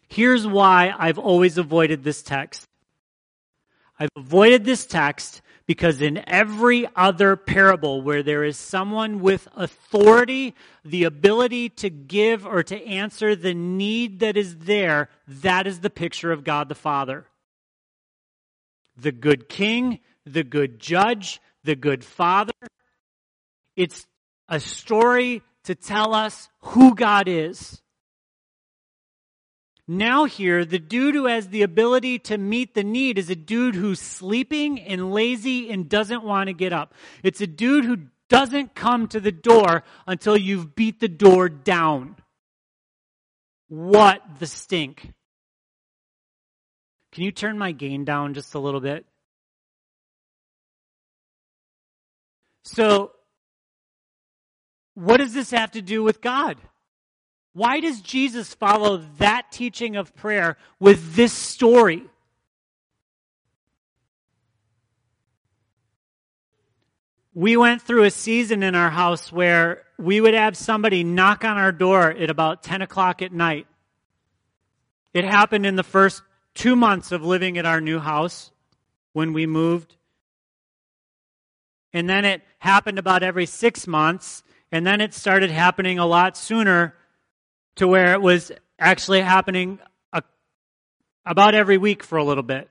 Here's 0.07 0.45
why 0.45 0.93
I've 0.97 1.17
always 1.17 1.57
avoided 1.57 2.03
this 2.03 2.21
text. 2.21 2.67
I've 3.99 4.09
avoided 4.15 4.65
this 4.65 4.85
text 4.85 5.41
because 5.67 6.01
in 6.01 6.23
every 6.27 6.87
other 6.95 7.35
parable 7.35 8.01
where 8.01 8.21
there 8.21 8.43
is 8.43 8.57
someone 8.57 9.19
with 9.19 9.47
authority, 9.55 10.53
the 10.83 11.03
ability 11.03 11.69
to 11.69 11.89
give 11.89 12.45
or 12.45 12.61
to 12.63 12.85
answer 12.85 13.35
the 13.35 13.53
need 13.53 14.19
that 14.19 14.37
is 14.37 14.57
there, 14.59 15.09
that 15.27 15.65
is 15.65 15.79
the 15.79 15.89
picture 15.89 16.31
of 16.31 16.43
God 16.43 16.69
the 16.69 16.75
Father. 16.75 17.25
The 18.95 19.11
good 19.11 19.49
king, 19.49 19.99
the 20.25 20.43
good 20.43 20.79
judge, 20.79 21.41
the 21.63 21.75
good 21.75 22.03
father. 22.03 22.53
It's 23.75 24.07
a 24.47 24.59
story 24.59 25.41
to 25.63 25.75
tell 25.75 26.13
us 26.13 26.49
who 26.59 26.95
God 26.95 27.27
is. 27.27 27.81
Now, 29.87 30.25
here, 30.25 30.65
the 30.65 30.79
dude 30.79 31.13
who 31.13 31.25
has 31.27 31.49
the 31.49 31.61
ability 31.61 32.17
to 32.19 32.37
meet 32.39 32.73
the 32.73 32.83
need 32.83 33.19
is 33.19 33.29
a 33.29 33.35
dude 33.35 33.75
who's 33.75 33.99
sleeping 33.99 34.79
and 34.79 35.13
lazy 35.13 35.69
and 35.69 35.87
doesn't 35.87 36.23
want 36.23 36.47
to 36.47 36.53
get 36.53 36.73
up. 36.73 36.93
It's 37.21 37.39
a 37.39 37.47
dude 37.47 37.85
who 37.85 37.97
doesn't 38.27 38.73
come 38.73 39.07
to 39.09 39.19
the 39.19 39.31
door 39.31 39.83
until 40.07 40.35
you've 40.35 40.75
beat 40.75 40.99
the 40.99 41.07
door 41.07 41.49
down. 41.49 42.15
What 43.67 44.23
the 44.39 44.47
stink. 44.47 45.13
Can 47.11 47.23
you 47.23 47.31
turn 47.31 47.57
my 47.57 47.71
gain 47.71 48.05
down 48.05 48.33
just 48.33 48.55
a 48.55 48.59
little 48.59 48.81
bit? 48.81 49.05
So, 52.63 53.11
what 54.95 55.17
does 55.17 55.33
this 55.33 55.51
have 55.51 55.71
to 55.71 55.81
do 55.81 56.01
with 56.01 56.21
God? 56.21 56.57
Why 57.55 57.79
does 57.79 58.01
Jesus 58.01 58.53
follow 58.53 58.97
that 59.17 59.49
teaching 59.49 59.95
of 59.95 60.13
prayer 60.13 60.57
with 60.77 61.15
this 61.15 61.31
story? 61.31 62.03
We 67.33 67.55
went 67.55 67.81
through 67.81 68.03
a 68.03 68.11
season 68.11 68.61
in 68.61 68.75
our 68.75 68.89
house 68.89 69.31
where 69.31 69.83
we 69.97 70.19
would 70.19 70.33
have 70.33 70.57
somebody 70.57 71.05
knock 71.05 71.45
on 71.45 71.57
our 71.57 71.71
door 71.71 72.11
at 72.11 72.29
about 72.29 72.61
10 72.61 72.81
o'clock 72.81 73.21
at 73.21 73.31
night. 73.31 73.67
It 75.13 75.23
happened 75.23 75.65
in 75.65 75.77
the 75.77 75.83
first 75.83 76.23
two 76.55 76.75
months 76.75 77.13
of 77.13 77.23
living 77.23 77.57
at 77.57 77.65
our 77.65 77.79
new 77.79 77.99
house 77.99 78.51
when 79.13 79.31
we 79.31 79.45
moved. 79.45 79.95
And 81.93 82.09
then 82.09 82.25
it 82.25 82.41
happened 82.59 82.99
about 82.99 83.23
every 83.23 83.45
six 83.45 83.87
months. 83.87 84.43
And 84.73 84.85
then 84.85 84.99
it 84.99 85.13
started 85.13 85.51
happening 85.51 85.99
a 85.99 86.05
lot 86.05 86.35
sooner 86.35 86.95
to 87.75 87.87
where 87.87 88.13
it 88.13 88.21
was 88.21 88.51
actually 88.79 89.21
happening 89.21 89.79
a, 90.13 90.23
about 91.25 91.55
every 91.55 91.77
week 91.77 92.03
for 92.03 92.17
a 92.17 92.23
little 92.23 92.43
bit. 92.43 92.69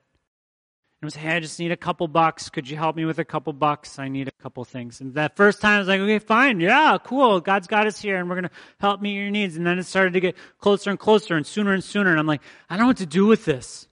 It 1.03 1.05
was, 1.05 1.17
hey, 1.17 1.37
I 1.37 1.41
just 1.41 1.59
need 1.59 1.71
a 1.71 1.77
couple 1.77 2.09
bucks. 2.09 2.49
Could 2.49 2.69
you 2.69 2.79
help 2.79 2.97
me 2.97 3.05
with 3.05 3.19
a 3.19 3.27
couple 3.27 3.53
bucks? 3.53 3.99
I 3.99 4.09
need 4.09 4.27
a 4.27 4.43
couple 4.43 4.65
things. 4.65 5.03
And 5.03 5.13
that 5.15 5.37
first 5.37 5.61
time 5.61 5.77
I 5.77 5.79
was 5.81 5.89
like, 5.89 6.01
okay, 6.01 6.19
fine. 6.19 6.61
Yeah, 6.61 6.97
cool. 7.05 7.43
God's 7.43 7.67
got 7.67 7.87
us 7.87 8.01
here 8.01 8.17
and 8.17 8.27
we're 8.27 8.37
going 8.37 8.49
to 8.49 8.57
help 8.81 9.03
meet 9.03 9.15
your 9.15 9.31
needs. 9.31 9.57
And 9.57 9.67
then 9.67 9.79
it 9.79 9.85
started 9.85 10.15
to 10.15 10.21
get 10.21 10.37
closer 10.59 10.89
and 10.89 10.99
closer 10.99 11.37
and 11.37 11.47
sooner 11.47 11.75
and 11.75 11.85
sooner. 11.85 12.11
And 12.11 12.19
I'm 12.19 12.27
like, 12.27 12.41
I 12.71 12.77
don't 12.77 12.85
know 12.85 12.89
what 12.89 12.97
to 12.99 13.07
do 13.07 13.27
with 13.27 13.45
this. 13.45 13.87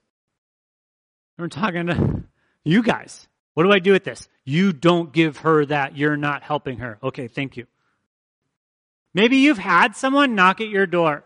We're 1.37 1.49
talking 1.49 1.85
to 1.87 2.23
you 2.63 2.81
guys. 2.81 3.27
What 3.53 3.63
do 3.63 3.71
I 3.71 3.77
do 3.77 3.91
with 3.91 4.03
this? 4.03 4.27
You 4.43 4.73
don't 4.73 5.13
give 5.13 5.37
her 5.37 5.65
that. 5.67 5.95
You're 5.95 6.17
not 6.17 6.41
helping 6.41 6.79
her. 6.79 6.97
Okay, 7.03 7.27
thank 7.27 7.57
you. 7.57 7.67
Maybe 9.13 9.37
you've 9.37 9.57
had 9.57 9.95
someone 9.95 10.35
knock 10.35 10.61
at 10.61 10.69
your 10.69 10.85
door 10.85 11.23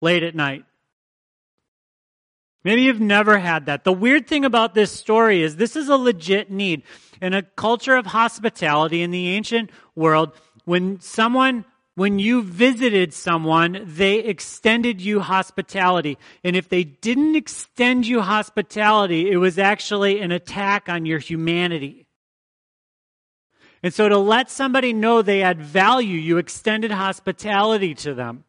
late 0.00 0.22
at 0.22 0.34
night. 0.34 0.64
Maybe 2.64 2.82
you've 2.82 3.00
never 3.00 3.38
had 3.38 3.66
that. 3.66 3.84
The 3.84 3.92
weird 3.92 4.26
thing 4.26 4.44
about 4.44 4.74
this 4.74 4.90
story 4.90 5.42
is 5.42 5.56
this 5.56 5.76
is 5.76 5.88
a 5.88 5.96
legit 5.96 6.50
need. 6.50 6.82
In 7.20 7.32
a 7.32 7.42
culture 7.42 7.94
of 7.94 8.06
hospitality 8.06 9.02
in 9.02 9.12
the 9.12 9.28
ancient 9.28 9.70
world, 9.94 10.32
when 10.64 11.00
someone 11.00 11.64
when 11.96 12.18
you 12.18 12.42
visited 12.42 13.14
someone, 13.14 13.82
they 13.86 14.18
extended 14.18 15.00
you 15.00 15.20
hospitality. 15.20 16.18
And 16.44 16.54
if 16.54 16.68
they 16.68 16.84
didn't 16.84 17.36
extend 17.36 18.06
you 18.06 18.20
hospitality, 18.20 19.30
it 19.30 19.38
was 19.38 19.58
actually 19.58 20.20
an 20.20 20.30
attack 20.30 20.90
on 20.90 21.06
your 21.06 21.18
humanity. 21.18 22.05
And 23.82 23.92
so 23.92 24.08
to 24.08 24.18
let 24.18 24.50
somebody 24.50 24.92
know 24.92 25.22
they 25.22 25.42
add 25.42 25.60
value, 25.60 26.18
you 26.18 26.38
extended 26.38 26.90
hospitality 26.90 27.94
to 27.96 28.14
them. 28.14 28.44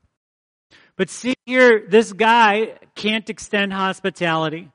But 0.95 1.09
see 1.09 1.35
here, 1.45 1.85
this 1.87 2.11
guy 2.11 2.73
can't 2.95 3.29
extend 3.29 3.71
hospitality. 3.71 4.71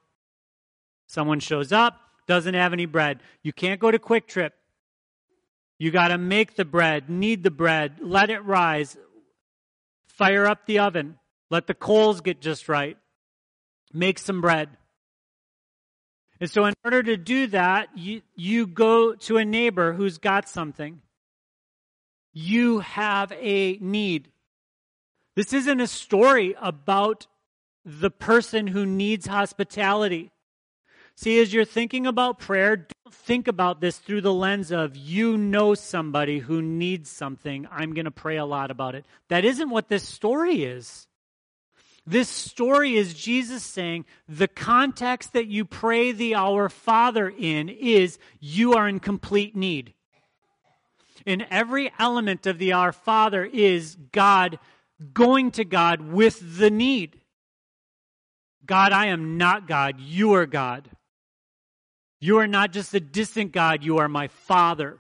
Someone 1.09 1.40
shows 1.40 1.72
up, 1.72 1.98
doesn't 2.26 2.55
have 2.55 2.72
any 2.72 2.86
bread. 2.86 3.20
You 3.42 3.53
can't 3.53 3.80
go 3.80 3.90
to 3.90 3.98
QuikTrip. 3.98 4.50
You 5.78 5.90
got 5.90 6.09
to 6.09 6.18
make 6.18 6.55
the 6.55 6.64
bread, 6.64 7.11
knead 7.11 7.42
the 7.42 7.50
bread, 7.50 7.96
let 8.00 8.30
it 8.30 8.44
rise, 8.44 8.96
fire 10.07 10.46
up 10.46 10.64
the 10.66 10.78
oven, 10.78 11.18
let 11.50 11.66
the 11.66 11.74
coals 11.74 12.20
get 12.20 12.40
just 12.40 12.68
right, 12.68 12.96
make 13.92 14.18
some 14.18 14.40
bread. 14.40 14.68
And 16.43 16.51
so, 16.51 16.64
in 16.64 16.74
order 16.84 17.05
to 17.05 17.16
do 17.16 17.47
that, 17.47 17.97
you, 17.97 18.20
you 18.34 18.66
go 18.66 19.14
to 19.14 19.36
a 19.36 19.45
neighbor 19.45 19.93
who's 19.93 20.18
got 20.18 20.49
something. 20.49 21.01
You 22.32 22.80
have 22.80 23.30
a 23.30 23.78
need. 23.80 24.28
This 25.36 25.53
isn't 25.53 25.80
a 25.80 25.86
story 25.86 26.57
about 26.61 27.28
the 27.84 28.11
person 28.11 28.66
who 28.66 28.84
needs 28.84 29.28
hospitality. 29.28 30.32
See, 31.14 31.38
as 31.38 31.55
you're 31.55 31.64
thinking 31.64 32.09
about 32.09 32.40
prayer, 32.40 32.74
don't 32.74 33.14
think 33.14 33.47
about 33.47 33.80
this 33.80 33.99
through 33.99 34.22
the 34.22 34.34
lens 34.34 34.72
of 34.72 34.97
you 34.97 35.38
know 35.38 35.74
somebody 35.74 36.40
who 36.40 36.61
needs 36.61 37.09
something. 37.09 37.68
I'm 37.70 37.95
going 37.95 38.07
to 38.07 38.11
pray 38.11 38.38
a 38.38 38.45
lot 38.45 38.72
about 38.72 38.97
it. 38.97 39.07
That 39.28 39.45
isn't 39.45 39.70
what 39.70 39.88
this 39.88 40.09
story 40.09 40.64
is. 40.64 41.07
This 42.05 42.28
story 42.28 42.96
is 42.96 43.14
Jesus 43.14 43.62
saying 43.62 44.07
the 44.28 44.48
context 44.48 45.32
that 45.34 45.46
you 45.46 45.64
pray 45.64 46.11
the 46.11 46.34
Our 46.34 46.68
Father 46.68 47.28
in 47.28 47.68
is 47.68 48.18
you 48.40 48.74
are 48.74 48.88
in 48.88 48.98
complete 48.98 49.55
need. 49.55 49.94
In 51.24 51.46
every 51.50 51.92
element 52.00 52.46
of 52.46 52.59
the 52.59 52.72
Our 52.72 52.92
Father 52.92 53.44
is 53.44 53.96
God 54.11 54.59
going 55.14 55.53
to 55.53 55.64
God 55.64 56.00
with 56.00 56.59
the 56.59 56.70
need. 56.70 57.20
God, 58.66 58.92
I 58.92 59.07
am 59.07 59.38
not 59.38 59.68
God. 59.68 60.00
You 60.00 60.34
are 60.34 60.46
God. 60.46 60.90
You 62.20 62.38
are 62.38 62.46
not 62.46 62.72
just 62.72 62.94
a 62.94 63.00
distant 63.00 63.53
God. 63.53 63.84
You 63.84 63.98
are 63.98 64.09
my 64.09 64.28
Father. 64.28 64.98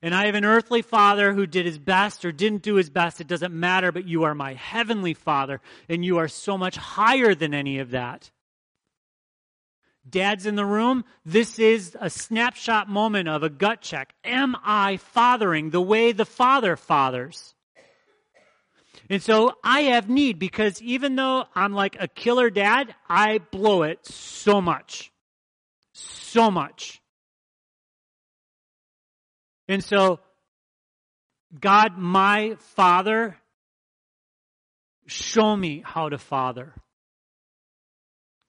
And 0.00 0.14
I 0.14 0.26
have 0.26 0.34
an 0.36 0.44
earthly 0.44 0.82
father 0.82 1.32
who 1.32 1.46
did 1.46 1.66
his 1.66 1.78
best 1.78 2.24
or 2.24 2.30
didn't 2.30 2.62
do 2.62 2.76
his 2.76 2.88
best. 2.88 3.20
It 3.20 3.26
doesn't 3.26 3.52
matter, 3.52 3.90
but 3.90 4.06
you 4.06 4.24
are 4.24 4.34
my 4.34 4.54
heavenly 4.54 5.14
father, 5.14 5.60
and 5.88 6.04
you 6.04 6.18
are 6.18 6.28
so 6.28 6.56
much 6.56 6.76
higher 6.76 7.34
than 7.34 7.52
any 7.52 7.78
of 7.80 7.90
that. 7.90 8.30
Dads 10.08 10.46
in 10.46 10.54
the 10.54 10.64
room, 10.64 11.04
this 11.26 11.58
is 11.58 11.96
a 12.00 12.08
snapshot 12.08 12.88
moment 12.88 13.28
of 13.28 13.42
a 13.42 13.50
gut 13.50 13.82
check. 13.82 14.14
Am 14.24 14.56
I 14.64 14.96
fathering 14.96 15.70
the 15.70 15.82
way 15.82 16.12
the 16.12 16.24
Father 16.24 16.76
fathers? 16.76 17.54
And 19.10 19.22
so 19.22 19.54
I 19.64 19.82
have 19.82 20.08
need 20.08 20.38
because 20.38 20.80
even 20.82 21.16
though 21.16 21.44
I'm 21.54 21.72
like 21.72 21.96
a 21.98 22.08
killer 22.08 22.50
dad, 22.50 22.94
I 23.08 23.38
blow 23.38 23.82
it 23.82 24.06
so 24.06 24.60
much. 24.60 25.12
So 25.92 26.50
much. 26.50 27.02
And 29.68 29.84
so, 29.84 30.20
God, 31.60 31.98
my 31.98 32.56
Father, 32.58 33.36
show 35.06 35.56
me 35.56 35.82
how 35.84 36.08
to 36.08 36.18
father. 36.18 36.74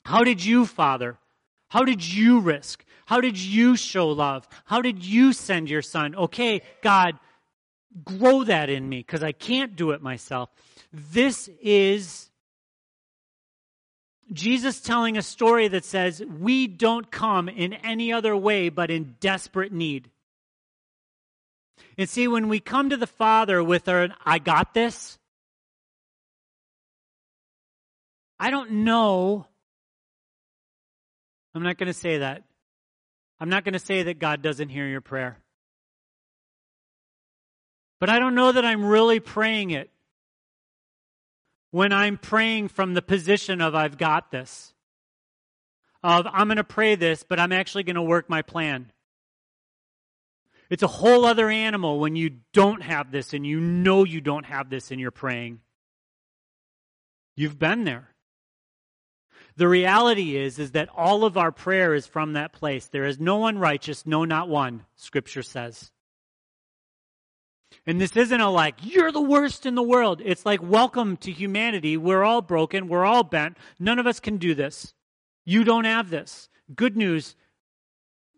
How 0.05 0.23
did 0.23 0.43
you 0.43 0.65
father? 0.65 1.17
How 1.69 1.83
did 1.83 2.05
you 2.05 2.39
risk? 2.39 2.83
How 3.05 3.21
did 3.21 3.37
you 3.37 3.75
show 3.75 4.09
love? 4.09 4.47
How 4.65 4.81
did 4.81 5.03
you 5.05 5.33
send 5.33 5.69
your 5.69 5.81
son? 5.81 6.15
Okay, 6.15 6.61
God, 6.81 7.19
grow 8.03 8.43
that 8.43 8.69
in 8.69 8.87
me 8.87 8.99
because 8.99 9.23
I 9.23 9.31
can't 9.31 9.75
do 9.75 9.91
it 9.91 10.01
myself. 10.01 10.49
This 10.91 11.49
is 11.61 12.29
Jesus 14.31 14.79
telling 14.79 15.17
a 15.17 15.21
story 15.21 15.67
that 15.67 15.85
says 15.85 16.21
we 16.21 16.67
don't 16.67 17.09
come 17.11 17.49
in 17.49 17.73
any 17.73 18.13
other 18.13 18.35
way 18.35 18.69
but 18.69 18.91
in 18.91 19.15
desperate 19.19 19.71
need. 19.71 20.09
And 21.99 22.07
see, 22.07 22.29
when 22.29 22.47
we 22.47 22.61
come 22.61 22.91
to 22.91 22.97
the 22.97 23.05
Father 23.05 23.61
with 23.61 23.89
our, 23.89 24.07
I 24.25 24.39
got 24.39 24.73
this, 24.73 25.19
I 28.39 28.51
don't 28.51 28.71
know. 28.71 29.45
I'm 31.53 31.61
not 31.61 31.77
going 31.77 31.87
to 31.87 31.93
say 31.93 32.19
that. 32.19 32.43
I'm 33.37 33.49
not 33.49 33.65
going 33.65 33.73
to 33.73 33.79
say 33.79 34.03
that 34.03 34.17
God 34.17 34.41
doesn't 34.41 34.69
hear 34.69 34.87
your 34.87 35.01
prayer. 35.01 35.39
But 37.99 38.09
I 38.09 38.17
don't 38.17 38.33
know 38.33 38.53
that 38.53 38.63
I'm 38.63 38.85
really 38.85 39.19
praying 39.19 39.71
it 39.71 39.89
when 41.71 41.91
I'm 41.91 42.17
praying 42.17 42.69
from 42.69 42.93
the 42.93 43.01
position 43.01 43.59
of 43.59 43.75
I've 43.75 43.97
got 43.97 44.31
this. 44.31 44.73
Of 46.01 46.27
I'm 46.31 46.47
going 46.47 46.55
to 46.55 46.63
pray 46.63 46.95
this, 46.95 47.25
but 47.27 47.41
I'm 47.41 47.51
actually 47.51 47.83
going 47.83 47.97
to 47.97 48.01
work 48.01 48.29
my 48.29 48.41
plan. 48.41 48.89
It's 50.69 50.83
a 50.83 50.87
whole 50.87 51.25
other 51.25 51.49
animal 51.49 51.99
when 51.99 52.15
you 52.15 52.31
don't 52.53 52.81
have 52.83 53.11
this 53.11 53.33
and 53.33 53.45
you 53.45 53.59
know 53.59 54.03
you 54.03 54.21
don't 54.21 54.45
have 54.45 54.69
this 54.69 54.91
and 54.91 54.99
you're 54.99 55.11
praying. 55.11 55.61
You've 57.35 57.57
been 57.57 57.85
there. 57.85 58.09
The 59.55 59.67
reality 59.67 60.37
is 60.37 60.59
is 60.59 60.71
that 60.71 60.89
all 60.95 61.25
of 61.25 61.37
our 61.37 61.51
prayer 61.51 61.93
is 61.93 62.05
from 62.05 62.33
that 62.33 62.53
place. 62.53 62.87
There 62.87 63.05
is 63.05 63.19
no 63.19 63.37
one 63.37 63.57
righteous, 63.57 64.05
no 64.05 64.25
not 64.25 64.47
one, 64.47 64.85
scripture 64.95 65.43
says. 65.43 65.91
And 67.85 67.99
this 67.99 68.15
isn't 68.15 68.41
a 68.41 68.49
like, 68.49 68.75
you're 68.81 69.11
the 69.11 69.21
worst 69.21 69.65
in 69.65 69.75
the 69.75 69.83
world. 69.83 70.21
It's 70.23 70.45
like, 70.45 70.61
welcome 70.61 71.17
to 71.17 71.31
humanity. 71.31 71.97
We're 71.97 72.23
all 72.23 72.41
broken. 72.41 72.87
We're 72.87 73.05
all 73.05 73.23
bent. 73.23 73.57
None 73.79 73.99
of 73.99 74.07
us 74.07 74.19
can 74.19 74.37
do 74.37 74.53
this. 74.53 74.93
You 75.45 75.63
don't 75.63 75.85
have 75.85 76.09
this. 76.09 76.49
Good 76.75 76.95
news. 76.95 77.35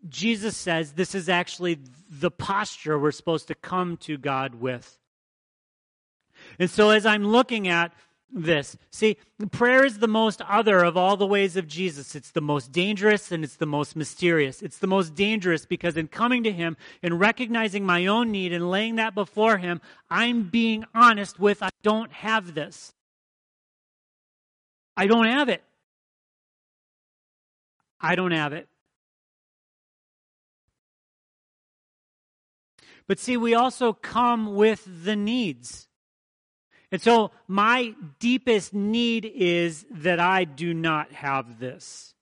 Jesus 0.08 0.56
says 0.56 0.92
this 0.92 1.14
is 1.14 1.28
actually 1.28 1.78
the 2.10 2.30
posture 2.30 2.98
we're 2.98 3.12
supposed 3.12 3.48
to 3.48 3.54
come 3.54 3.96
to 3.98 4.18
God 4.18 4.56
with. 4.56 4.98
And 6.58 6.70
so 6.70 6.90
as 6.90 7.06
I'm 7.06 7.24
looking 7.24 7.68
at 7.68 7.92
this. 8.32 8.76
See, 8.90 9.18
prayer 9.50 9.84
is 9.84 9.98
the 9.98 10.08
most 10.08 10.40
other 10.42 10.78
of 10.78 10.96
all 10.96 11.16
the 11.16 11.26
ways 11.26 11.56
of 11.56 11.68
Jesus. 11.68 12.14
It's 12.14 12.30
the 12.30 12.40
most 12.40 12.72
dangerous 12.72 13.30
and 13.30 13.44
it's 13.44 13.56
the 13.56 13.66
most 13.66 13.94
mysterious. 13.94 14.62
It's 14.62 14.78
the 14.78 14.86
most 14.86 15.14
dangerous 15.14 15.66
because 15.66 15.96
in 15.96 16.08
coming 16.08 16.42
to 16.44 16.52
Him 16.52 16.76
and 17.02 17.20
recognizing 17.20 17.84
my 17.84 18.06
own 18.06 18.30
need 18.30 18.52
and 18.52 18.70
laying 18.70 18.96
that 18.96 19.14
before 19.14 19.58
Him, 19.58 19.80
I'm 20.10 20.44
being 20.44 20.84
honest 20.94 21.38
with 21.38 21.62
I 21.62 21.70
don't 21.82 22.12
have 22.12 22.54
this. 22.54 22.94
I 24.96 25.06
don't 25.06 25.26
have 25.26 25.48
it. 25.48 25.62
I 28.00 28.14
don't 28.14 28.32
have 28.32 28.52
it. 28.52 28.68
But 33.12 33.18
see, 33.18 33.36
we 33.36 33.52
also 33.52 33.92
come 33.92 34.54
with 34.54 34.88
the 35.04 35.16
needs. 35.16 35.86
And 36.90 36.98
so 36.98 37.30
my 37.46 37.94
deepest 38.18 38.72
need 38.72 39.26
is 39.26 39.84
that 39.90 40.18
I 40.18 40.44
do 40.44 40.72
not 40.72 41.12
have 41.12 41.58
this. 41.58 42.14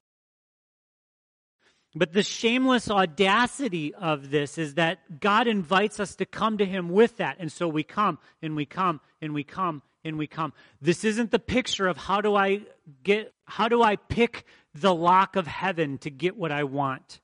But 1.95 2.13
the 2.13 2.25
shameless 2.25 2.91
audacity 2.91 3.95
of 3.95 4.31
this 4.31 4.59
is 4.59 4.75
that 4.75 5.21
God 5.21 5.47
invites 5.47 6.01
us 6.01 6.17
to 6.17 6.27
come 6.27 6.59
to 6.59 6.67
Him 6.67 6.89
with 6.89 7.19
that. 7.19 7.37
And 7.39 7.53
so 7.53 7.69
we 7.69 7.85
come 7.85 8.19
and 8.43 8.57
we 8.57 8.67
come 8.67 9.01
and 9.23 9.33
we 9.33 9.45
come 9.45 9.83
and 10.03 10.19
we 10.19 10.27
come. 10.27 10.53
This 10.83 11.05
isn't 11.05 11.31
the 11.31 11.39
picture 11.39 11.87
of 11.87 11.99
how 11.99 12.21
do 12.21 12.35
I 12.35 12.63
get, 13.05 13.33
how 13.45 13.69
do 13.69 13.81
I 13.81 13.95
pick 13.95 14.45
the 14.75 14.93
lock 14.93 15.37
of 15.37 15.47
heaven 15.47 15.99
to 15.99 16.11
get 16.11 16.37
what 16.37 16.51
I 16.51 16.65
want. 16.65 17.21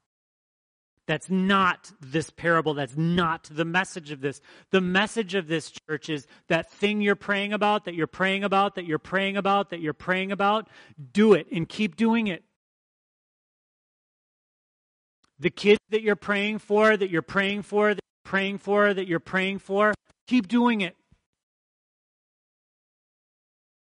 That's 1.07 1.31
not 1.31 1.93
this 2.01 2.31
parable. 2.31 2.75
That's 2.75 2.97
not 2.97 3.45
the 3.45 3.65
message 3.65 4.11
of 4.11 4.21
this. 4.21 4.41
The 4.71 4.81
message 4.81 5.35
of 5.35 5.47
this 5.47 5.71
church 5.71 6.09
is 6.09 6.27
that 6.49 6.71
thing 6.73 7.01
you're 7.01 7.15
praying 7.15 7.53
about, 7.53 7.85
that 7.85 7.95
you're 7.95 8.09
praying 8.09 8.43
about, 8.43 8.75
that 8.75 8.87
you're 8.87 8.99
praying 8.99 9.37
about, 9.37 9.71
that 9.71 9.81
you're 9.81 9.93
praying 9.93 10.33
about. 10.33 10.69
Do 11.13 11.35
it 11.35 11.47
and 11.53 11.69
keep 11.69 11.97
doing 11.97 12.27
it. 12.27 12.43
The 15.39 15.51
kids 15.51 15.81
that 15.91 16.03
you're 16.03 16.17
praying 16.17 16.59
for, 16.59 16.97
that 16.97 17.11
you're 17.11 17.23
praying 17.23 17.63
for, 17.63 17.95
that 17.95 18.01
you're 18.03 18.31
praying 18.31 18.59
for, 18.59 18.93
that 18.93 19.07
you're 19.07 19.21
praying 19.21 19.59
for, 19.61 19.95
keep 20.27 20.49
doing 20.49 20.81
it. 20.81 20.97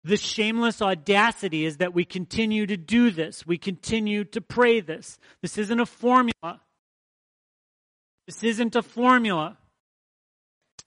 The 0.06 0.18
shameless 0.18 0.82
audacity 0.82 1.66
is 1.66 1.78
that 1.78 1.94
we 1.94 2.06
continue 2.06 2.66
to 2.66 2.76
do 2.76 3.12
this. 3.12 3.46
We 3.46 3.58
continue 3.58 4.24
to 4.26 4.42
pray 4.42 4.82
this. 4.82 5.18
This 5.42 5.58
isn't 5.58 5.80
a 5.80 5.86
formula. 5.86 6.62
This 8.26 8.44
isn't 8.44 8.76
a 8.76 8.82
formula. 8.82 9.58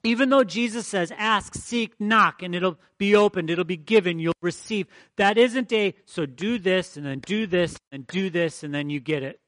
Even 0.03 0.29
though 0.29 0.43
Jesus 0.43 0.87
says, 0.87 1.11
ask, 1.17 1.55
seek, 1.55 1.93
knock, 1.99 2.41
and 2.41 2.55
it'll 2.55 2.77
be 2.97 3.15
opened, 3.15 3.49
it'll 3.49 3.65
be 3.65 3.77
given, 3.77 4.19
you'll 4.19 4.33
receive. 4.41 4.87
That 5.17 5.37
isn't 5.37 5.71
a, 5.73 5.95
so 6.05 6.25
do 6.25 6.59
this, 6.59 6.97
and 6.97 7.05
then 7.05 7.19
do 7.19 7.47
this, 7.47 7.77
and 7.91 8.05
do 8.07 8.29
this, 8.29 8.63
and 8.63 8.73
then 8.73 8.89
you 8.89 8.99
get 8.99 9.23
it. 9.23 9.39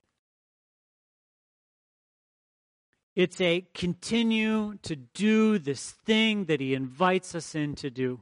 It's 3.15 3.39
a 3.41 3.67
continue 3.73 4.75
to 4.83 4.95
do 4.95 5.59
this 5.59 5.91
thing 5.91 6.45
that 6.45 6.59
he 6.59 6.73
invites 6.73 7.35
us 7.35 7.53
in 7.53 7.75
to 7.75 7.89
do. 7.89 8.21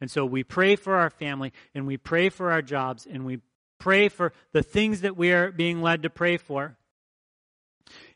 And 0.00 0.10
so 0.10 0.24
we 0.24 0.42
pray 0.42 0.74
for 0.76 0.96
our 0.96 1.10
family, 1.10 1.52
and 1.74 1.86
we 1.86 1.96
pray 1.96 2.28
for 2.28 2.50
our 2.50 2.62
jobs, 2.62 3.06
and 3.06 3.24
we 3.24 3.40
pray 3.78 4.08
for 4.08 4.32
the 4.52 4.62
things 4.62 5.02
that 5.02 5.16
we 5.16 5.32
are 5.32 5.52
being 5.52 5.82
led 5.82 6.02
to 6.02 6.10
pray 6.10 6.38
for 6.38 6.76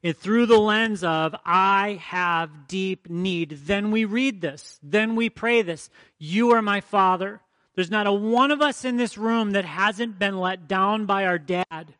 it 0.02 0.16
through 0.16 0.46
the 0.46 0.58
lens 0.58 1.02
of 1.04 1.34
I 1.44 2.00
have 2.02 2.68
deep 2.68 3.08
need, 3.08 3.50
then 3.64 3.90
we 3.90 4.04
read 4.04 4.40
this. 4.40 4.78
Then 4.82 5.16
we 5.16 5.30
pray 5.30 5.62
this. 5.62 5.90
You 6.18 6.50
are 6.52 6.62
my 6.62 6.80
father. 6.80 7.40
There's 7.74 7.90
not 7.90 8.06
a 8.06 8.12
one 8.12 8.50
of 8.50 8.62
us 8.62 8.84
in 8.84 8.96
this 8.96 9.18
room 9.18 9.52
that 9.52 9.64
hasn't 9.64 10.18
been 10.18 10.38
let 10.38 10.66
down 10.66 11.06
by 11.06 11.26
our 11.26 11.38
dad. 11.38 11.94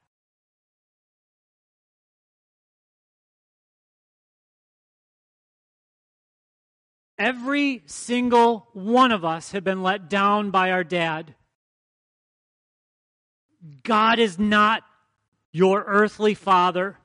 Every 7.18 7.82
single 7.86 8.68
one 8.72 9.10
of 9.10 9.24
us 9.24 9.52
have 9.52 9.64
been 9.64 9.82
let 9.82 10.10
down 10.10 10.50
by 10.50 10.70
our 10.70 10.84
dad. 10.84 11.34
God 13.82 14.18
is 14.18 14.38
not 14.38 14.82
your 15.50 15.82
earthly 15.86 16.34
father. 16.34 16.98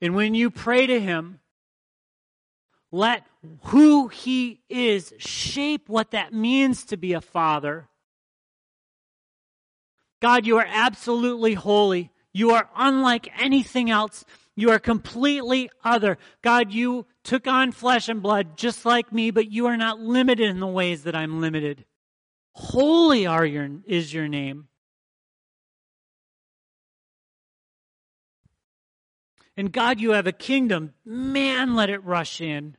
And 0.00 0.14
when 0.14 0.34
you 0.34 0.50
pray 0.50 0.86
to 0.86 1.00
Him, 1.00 1.40
let 2.90 3.24
who 3.64 4.08
He 4.08 4.60
is 4.68 5.12
shape 5.18 5.88
what 5.88 6.12
that 6.12 6.32
means 6.32 6.84
to 6.86 6.96
be 6.96 7.12
a 7.12 7.20
father. 7.20 7.88
God, 10.20 10.46
you 10.46 10.58
are 10.58 10.66
absolutely 10.68 11.54
holy. 11.54 12.10
You 12.32 12.50
are 12.50 12.68
unlike 12.76 13.28
anything 13.38 13.90
else. 13.90 14.24
You 14.54 14.70
are 14.70 14.78
completely 14.78 15.70
other. 15.82 16.18
God, 16.42 16.72
you 16.72 17.06
took 17.24 17.46
on 17.46 17.72
flesh 17.72 18.08
and 18.08 18.22
blood 18.22 18.56
just 18.56 18.84
like 18.84 19.12
me, 19.12 19.30
but 19.30 19.50
you 19.50 19.66
are 19.66 19.76
not 19.76 20.00
limited 20.00 20.48
in 20.50 20.60
the 20.60 20.66
ways 20.66 21.04
that 21.04 21.16
I'm 21.16 21.40
limited. 21.40 21.86
Holy 22.52 23.26
are 23.26 23.46
your, 23.46 23.68
is 23.86 24.12
your 24.12 24.28
name. 24.28 24.68
And 29.60 29.70
God, 29.70 30.00
you 30.00 30.12
have 30.12 30.26
a 30.26 30.32
kingdom. 30.32 30.94
Man, 31.04 31.74
let 31.74 31.90
it 31.90 32.02
rush 32.02 32.40
in. 32.40 32.78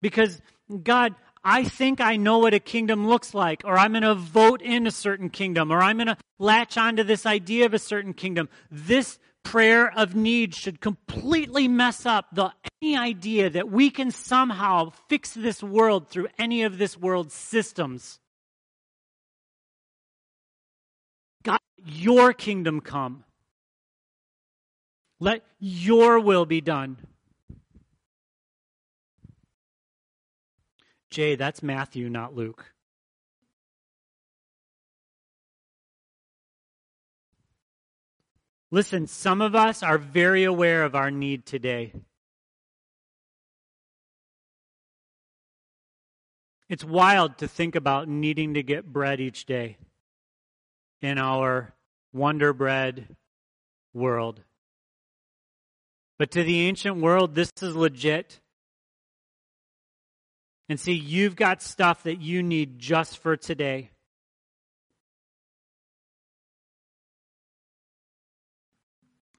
Because, 0.00 0.40
God, 0.82 1.14
I 1.44 1.64
think 1.64 2.00
I 2.00 2.16
know 2.16 2.38
what 2.38 2.54
a 2.54 2.58
kingdom 2.58 3.06
looks 3.06 3.34
like, 3.34 3.60
or 3.66 3.76
I'm 3.76 3.92
going 3.92 4.04
to 4.04 4.14
vote 4.14 4.62
in 4.62 4.86
a 4.86 4.90
certain 4.90 5.28
kingdom, 5.28 5.70
or 5.70 5.82
I'm 5.82 5.98
going 5.98 6.06
to 6.06 6.16
latch 6.38 6.78
onto 6.78 7.02
this 7.02 7.26
idea 7.26 7.66
of 7.66 7.74
a 7.74 7.78
certain 7.78 8.14
kingdom. 8.14 8.48
This 8.70 9.18
prayer 9.42 9.92
of 9.92 10.14
need 10.14 10.54
should 10.54 10.80
completely 10.80 11.68
mess 11.68 12.06
up 12.06 12.28
the 12.32 12.54
any 12.80 12.96
idea 12.96 13.50
that 13.50 13.70
we 13.70 13.90
can 13.90 14.10
somehow 14.12 14.92
fix 15.10 15.34
this 15.34 15.62
world 15.62 16.08
through 16.08 16.28
any 16.38 16.62
of 16.62 16.78
this 16.78 16.96
world's 16.96 17.34
systems. 17.34 18.18
God, 21.42 21.60
your 21.84 22.32
kingdom 22.32 22.80
come. 22.80 23.24
Let 25.18 25.42
your 25.58 26.20
will 26.20 26.44
be 26.44 26.60
done. 26.60 26.98
Jay, 31.10 31.34
that's 31.34 31.62
Matthew, 31.62 32.10
not 32.10 32.34
Luke. 32.34 32.72
Listen, 38.70 39.06
some 39.06 39.40
of 39.40 39.54
us 39.54 39.82
are 39.82 39.96
very 39.96 40.44
aware 40.44 40.82
of 40.82 40.94
our 40.94 41.10
need 41.10 41.46
today. 41.46 41.92
It's 46.68 46.84
wild 46.84 47.38
to 47.38 47.48
think 47.48 47.76
about 47.76 48.08
needing 48.08 48.54
to 48.54 48.62
get 48.62 48.92
bread 48.92 49.20
each 49.20 49.46
day 49.46 49.78
in 51.00 51.16
our 51.16 51.74
Wonder 52.12 52.52
Bread 52.52 53.16
world. 53.94 54.42
But 56.18 56.30
to 56.32 56.42
the 56.42 56.66
ancient 56.66 56.96
world, 56.96 57.34
this 57.34 57.52
is 57.60 57.76
legit. 57.76 58.40
And 60.68 60.80
see, 60.80 60.94
you've 60.94 61.36
got 61.36 61.62
stuff 61.62 62.02
that 62.04 62.20
you 62.20 62.42
need 62.42 62.78
just 62.78 63.18
for 63.18 63.36
today. 63.36 63.90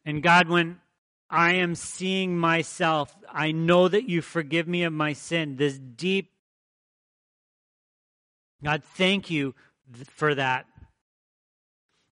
And 0.06 0.24
God, 0.24 0.48
when 0.48 0.80
I 1.30 1.56
am 1.56 1.76
seeing 1.76 2.38
myself, 2.38 3.14
I 3.30 3.52
know 3.52 3.90
that 3.90 4.08
you 4.08 4.22
forgive 4.22 4.68
me 4.68 4.84
of 4.84 4.94
my 4.94 5.12
sin. 5.12 5.58
This 5.58 5.78
deep, 5.78 6.32
God, 8.64 8.84
thank 8.84 9.30
you 9.30 9.54
for 10.06 10.34
that. 10.34 10.66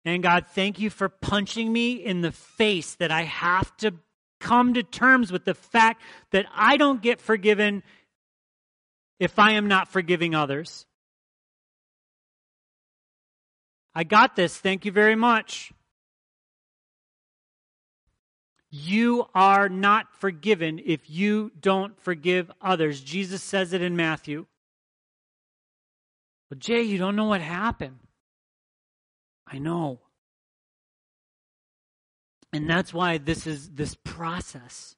And 0.04 0.22
God, 0.22 0.46
thank 0.48 0.78
you 0.78 0.90
for 0.90 1.08
punching 1.08 1.72
me 1.72 1.94
in 1.94 2.20
the 2.22 2.34
face 2.34 2.96
that 2.96 3.12
I 3.12 3.24
have 3.24 3.76
to 3.78 3.94
come 4.46 4.76
to 4.76 4.84
terms 4.84 5.32
with 5.32 5.44
the 5.44 5.56
fact 5.56 6.04
that 6.30 6.46
I 6.54 6.78
don't 6.78 7.02
get 7.02 7.20
forgiven 7.20 7.82
if 9.20 9.40
I 9.40 9.54
am 9.54 9.68
not 9.68 9.88
forgiving 9.88 10.36
others. 10.36 10.86
I 13.96 14.04
got 14.04 14.36
this. 14.36 14.56
Thank 14.56 14.86
you 14.86 14.92
very 14.92 15.16
much. 15.16 15.72
You 18.70 19.26
are 19.34 19.68
not 19.68 20.14
forgiven 20.20 20.80
if 20.86 21.10
you 21.10 21.52
don't 21.60 22.00
forgive 22.00 22.52
others. 22.62 23.02
Jesus 23.02 23.42
says 23.42 23.74
it 23.74 23.82
in 23.82 23.96
Matthew. 23.96 24.46
But 26.50 26.60
Jay, 26.60 26.84
you 26.84 27.00
don't 27.00 27.16
know 27.16 27.26
what 27.26 27.42
happened. 27.42 27.98
I 29.48 29.58
know. 29.58 30.02
And 32.56 32.70
that's 32.70 32.94
why 32.94 33.18
this 33.18 33.48
is 33.48 33.72
this 33.72 33.98
process. 34.06 34.96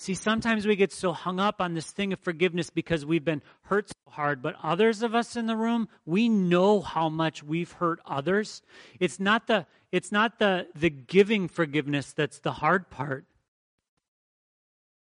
See, 0.00 0.14
sometimes 0.14 0.66
we 0.66 0.74
get 0.74 0.92
so 0.92 1.12
hung 1.12 1.38
up 1.38 1.60
on 1.60 1.74
this 1.74 1.88
thing 1.88 2.12
of 2.12 2.18
forgiveness 2.18 2.68
because 2.68 3.06
we've 3.06 3.24
been 3.24 3.42
hurt 3.62 3.90
so 3.90 4.10
hard, 4.10 4.42
but 4.42 4.56
others 4.60 5.04
of 5.04 5.14
us 5.14 5.36
in 5.36 5.46
the 5.46 5.56
room, 5.56 5.88
we 6.04 6.28
know 6.28 6.80
how 6.80 7.08
much 7.08 7.44
we've 7.44 7.70
hurt 7.70 8.00
others. 8.04 8.60
It's 8.98 9.20
not 9.20 9.46
the 9.46 9.66
it's 9.92 10.10
not 10.10 10.40
the 10.40 10.66
the 10.74 10.90
giving 10.90 11.46
forgiveness 11.46 12.12
that's 12.12 12.40
the 12.40 12.54
hard 12.54 12.90
part. 12.90 13.26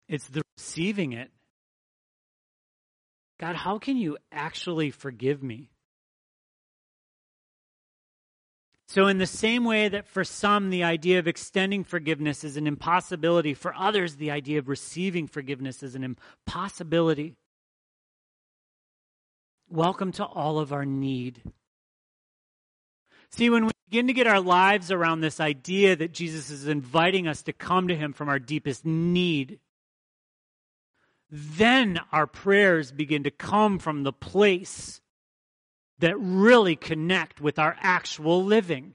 It's 0.07 0.27
the 0.27 0.43
receiving 0.59 1.15
it. 1.15 1.31
God, 3.39 3.57
how 3.57 3.79
can 3.79 3.97
you 3.97 4.19
actually 4.31 4.91
forgive 4.91 5.43
me? 5.43 5.71
So, 8.91 9.07
in 9.07 9.19
the 9.19 9.27
same 9.27 9.65
way 9.65 9.89
that 9.89 10.09
for 10.09 10.25
some 10.25 10.71
the 10.71 10.83
idea 10.83 11.21
of 11.21 11.29
extending 11.29 11.85
forgiveness 11.85 12.43
is 12.43 12.57
an 12.57 12.67
impossibility, 12.67 13.55
for 13.55 13.73
others 13.73 14.17
the 14.17 14.33
idea 14.33 14.59
of 14.59 14.69
receiving 14.69 15.29
forgiveness 15.29 15.85
is 15.85 15.95
an 15.95 16.03
impossibility. 16.03 17.37
Welcome 19.69 20.11
to 20.15 20.25
all 20.25 20.59
of 20.59 20.73
our 20.73 20.85
need. 20.85 21.41
See, 23.31 23.49
when 23.49 23.67
we 23.67 23.71
begin 23.89 24.09
to 24.09 24.13
get 24.13 24.27
our 24.27 24.41
lives 24.41 24.91
around 24.91 25.21
this 25.21 25.39
idea 25.39 25.95
that 25.95 26.11
Jesus 26.11 26.51
is 26.51 26.67
inviting 26.67 27.29
us 27.29 27.43
to 27.43 27.53
come 27.53 27.87
to 27.87 27.95
Him 27.95 28.13
from 28.13 28.29
our 28.29 28.41
deepest 28.41 28.85
need, 28.85 29.61
then 31.31 32.01
our 32.11 32.27
prayers 32.27 32.91
begin 32.91 33.23
to 33.23 33.31
come 33.31 33.79
from 33.79 34.03
the 34.03 34.13
place 34.13 35.00
that 36.01 36.17
really 36.19 36.77
connect 36.77 37.41
with 37.41 37.59
our 37.59 37.77
actual 37.81 38.45
living. 38.45 38.95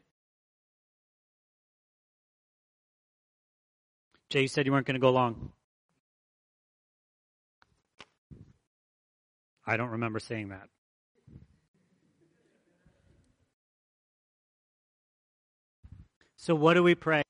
Jay, 4.30 4.42
you 4.42 4.48
said 4.48 4.66
you 4.66 4.72
weren't 4.72 4.86
going 4.86 4.96
to 4.96 5.00
go 5.00 5.12
long. 5.12 5.52
I 9.66 9.78
don't 9.78 9.90
remember 9.90 10.20
saying 10.20 10.50
that. 10.50 10.68
So, 16.38 16.54
what 16.54 16.76
do 16.76 16.84
we 16.84 16.94
pray? 16.94 17.24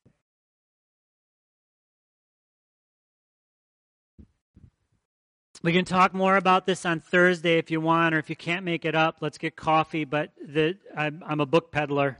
We 5.66 5.74
can 5.74 5.84
talk 5.84 6.14
more 6.14 6.38
about 6.38 6.68
this 6.68 6.86
on 6.86 7.00
Thursday 7.00 7.58
if 7.58 7.72
you 7.72 7.82
want, 7.82 8.14
or 8.14 8.20
if 8.20 8.30
you 8.30 8.36
can't 8.36 8.64
make 8.64 8.86
it 8.86 8.94
up, 8.94 9.18
let's 9.22 9.40
get 9.40 9.56
coffee. 9.56 10.06
But 10.06 10.32
the, 10.40 10.78
I'm, 10.96 11.24
I'm 11.26 11.40
a 11.40 11.48
book 11.48 11.72
peddler. 11.72 12.20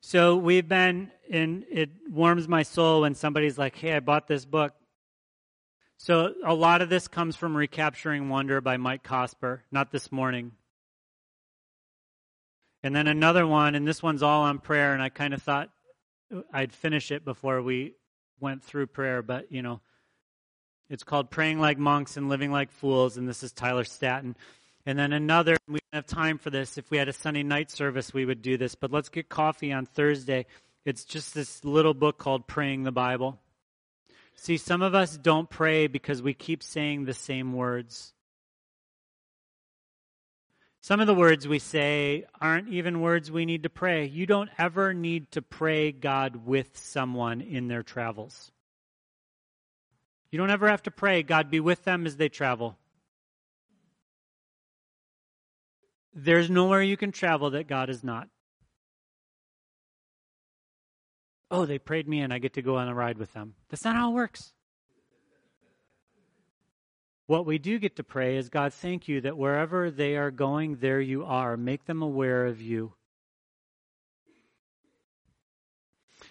So 0.00 0.34
we've 0.34 0.66
been, 0.66 1.10
and 1.30 1.66
it 1.70 1.90
warms 2.10 2.48
my 2.48 2.62
soul 2.62 3.02
when 3.02 3.14
somebody's 3.14 3.58
like, 3.58 3.76
hey, 3.76 3.92
I 3.92 4.00
bought 4.00 4.28
this 4.28 4.46
book. 4.46 4.72
So 5.98 6.32
a 6.42 6.54
lot 6.54 6.80
of 6.80 6.88
this 6.88 7.06
comes 7.06 7.36
from 7.36 7.54
Recapturing 7.54 8.30
Wonder 8.30 8.62
by 8.62 8.78
Mike 8.78 9.02
Cosper, 9.02 9.60
not 9.70 9.92
this 9.92 10.10
morning. 10.10 10.52
And 12.82 12.96
then 12.96 13.08
another 13.08 13.46
one, 13.46 13.74
and 13.74 13.86
this 13.86 14.02
one's 14.02 14.22
all 14.22 14.44
on 14.44 14.58
prayer, 14.58 14.94
and 14.94 15.02
I 15.02 15.10
kind 15.10 15.34
of 15.34 15.42
thought 15.42 15.68
I'd 16.50 16.72
finish 16.72 17.10
it 17.10 17.26
before 17.26 17.60
we 17.60 17.92
went 18.40 18.64
through 18.64 18.86
prayer, 18.86 19.20
but 19.20 19.52
you 19.52 19.60
know, 19.60 19.82
it's 20.88 21.04
called 21.04 21.30
Praying 21.30 21.60
Like 21.60 21.78
Monks 21.78 22.16
and 22.16 22.28
Living 22.28 22.52
Like 22.52 22.70
Fools, 22.70 23.16
and 23.16 23.28
this 23.28 23.42
is 23.42 23.52
Tyler 23.52 23.84
Staton. 23.84 24.36
And 24.84 24.96
then 24.98 25.12
another, 25.12 25.56
we 25.66 25.80
don't 25.92 26.04
have 26.04 26.06
time 26.06 26.38
for 26.38 26.50
this. 26.50 26.78
If 26.78 26.90
we 26.90 26.98
had 26.98 27.08
a 27.08 27.12
Sunday 27.12 27.42
night 27.42 27.70
service, 27.70 28.14
we 28.14 28.24
would 28.24 28.40
do 28.40 28.56
this. 28.56 28.76
But 28.76 28.92
let's 28.92 29.08
get 29.08 29.28
coffee 29.28 29.72
on 29.72 29.86
Thursday. 29.86 30.46
It's 30.84 31.04
just 31.04 31.34
this 31.34 31.64
little 31.64 31.94
book 31.94 32.18
called 32.18 32.46
Praying 32.46 32.84
the 32.84 32.92
Bible. 32.92 33.40
See, 34.36 34.58
some 34.58 34.82
of 34.82 34.94
us 34.94 35.16
don't 35.16 35.50
pray 35.50 35.88
because 35.88 36.22
we 36.22 36.34
keep 36.34 36.62
saying 36.62 37.04
the 37.04 37.14
same 37.14 37.52
words. 37.52 38.12
Some 40.82 41.00
of 41.00 41.08
the 41.08 41.14
words 41.14 41.48
we 41.48 41.58
say 41.58 42.26
aren't 42.40 42.68
even 42.68 43.00
words 43.00 43.28
we 43.28 43.44
need 43.44 43.64
to 43.64 43.70
pray. 43.70 44.06
You 44.06 44.24
don't 44.24 44.50
ever 44.56 44.94
need 44.94 45.32
to 45.32 45.42
pray 45.42 45.90
God 45.90 46.46
with 46.46 46.78
someone 46.78 47.40
in 47.40 47.66
their 47.66 47.82
travels. 47.82 48.52
You 50.30 50.38
don't 50.38 50.50
ever 50.50 50.68
have 50.68 50.82
to 50.84 50.90
pray, 50.90 51.22
God 51.22 51.50
be 51.50 51.60
with 51.60 51.84
them 51.84 52.06
as 52.06 52.16
they 52.16 52.28
travel. 52.28 52.76
There's 56.14 56.50
nowhere 56.50 56.82
you 56.82 56.96
can 56.96 57.12
travel 57.12 57.50
that 57.50 57.68
God 57.68 57.90
is 57.90 58.02
not. 58.02 58.28
Oh, 61.50 61.66
they 61.66 61.78
prayed 61.78 62.08
me 62.08 62.20
and 62.20 62.32
I 62.32 62.38
get 62.38 62.54
to 62.54 62.62
go 62.62 62.76
on 62.76 62.88
a 62.88 62.94
ride 62.94 63.18
with 63.18 63.32
them. 63.32 63.54
That's 63.68 63.84
not 63.84 63.94
how 63.94 64.10
it 64.10 64.14
works. 64.14 64.52
What 67.26 67.44
we 67.44 67.58
do 67.58 67.78
get 67.78 67.96
to 67.96 68.04
pray 68.04 68.36
is 68.36 68.48
God, 68.48 68.72
thank 68.72 69.08
you 69.08 69.20
that 69.22 69.36
wherever 69.36 69.90
they 69.90 70.16
are 70.16 70.30
going, 70.30 70.76
there 70.76 71.00
you 71.00 71.24
are. 71.24 71.56
Make 71.56 71.84
them 71.84 72.02
aware 72.02 72.46
of 72.46 72.60
you. 72.60 72.94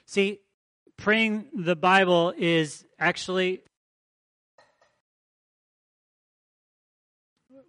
See, 0.06 0.40
praying 0.98 1.50
the 1.54 1.76
Bible 1.76 2.34
is 2.38 2.86
actually 2.98 3.62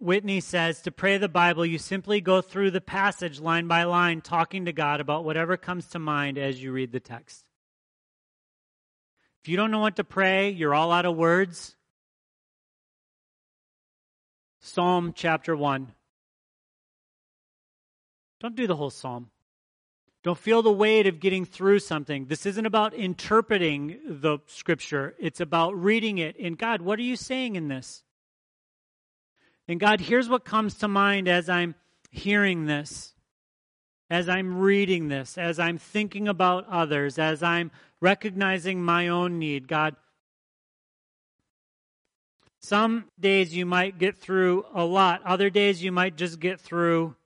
Whitney 0.01 0.40
says 0.40 0.82
to 0.82 0.90
pray 0.90 1.18
the 1.18 1.28
Bible, 1.28 1.64
you 1.64 1.78
simply 1.78 2.20
go 2.20 2.40
through 2.40 2.70
the 2.70 2.80
passage 2.80 3.40
line 3.40 3.66
by 3.66 3.84
line, 3.84 4.20
talking 4.20 4.66
to 4.66 4.72
God 4.72 5.01
about 5.01 5.24
whatever 5.24 5.57
comes 5.57 5.86
to 5.88 5.99
mind 5.99 6.38
as 6.38 6.62
you 6.62 6.72
read 6.72 6.92
the 6.92 7.01
text. 7.01 7.44
If 9.42 9.49
you 9.49 9.57
don't 9.57 9.70
know 9.70 9.80
what 9.80 9.97
to 9.97 10.05
pray, 10.05 10.51
you're 10.51 10.74
all 10.74 10.92
out 10.92 11.07
of 11.07 11.16
words. 11.16 11.76
Psalm 14.61 15.12
chapter 15.14 15.57
1. 15.57 15.92
Don't 18.40 18.57
do 18.57 18.66
the 18.66 18.76
whole 18.76 18.90
psalm. 18.90 19.30
Don't 20.24 20.36
feel 20.36 20.61
the 20.61 20.72
weight 20.72 21.07
of 21.07 21.20
getting 21.20 21.44
through 21.44 21.78
something. 21.78 22.26
This 22.26 22.47
isn't 22.47 22.66
about 22.66 22.92
interpreting 22.92 24.01
the 24.05 24.38
scripture, 24.47 25.14
it's 25.20 25.40
about 25.40 25.80
reading 25.80 26.18
it. 26.18 26.36
And 26.38 26.59
God, 26.59 26.82
what 26.82 26.99
are 26.99 27.03
you 27.03 27.14
saying 27.14 27.55
in 27.55 27.68
this? 27.68 28.03
And 29.69 29.81
God, 29.81 30.01
here's 30.01 30.29
what 30.29 30.45
comes 30.45 30.75
to 30.77 30.89
mind 30.89 31.29
as 31.29 31.49
I'm 31.49 31.75
hearing 32.11 32.67
this, 32.67 33.14
as 34.09 34.29
I'm 34.29 34.59
reading 34.59 35.09
this, 35.09 35.37
as 35.37 35.59
I'm 35.59 35.79
thinking 35.79 36.29
about 36.29 36.69
others, 36.69 37.19
as 37.19 37.43
I'm 37.43 37.71
recognizing 38.01 38.83
my 38.83 39.09
own 39.09 39.39
need. 39.39 39.67
God, 39.67 39.97
some 42.61 43.05
days 43.19 43.55
you 43.55 43.67
might 43.67 43.99
get 43.99 44.17
through 44.19 44.64
a 44.73 44.85
lot, 44.85 45.23
other 45.25 45.51
days 45.51 45.83
you 45.83 45.93
might 45.93 46.17
just 46.17 46.39
get 46.39 46.61
through 46.61 47.17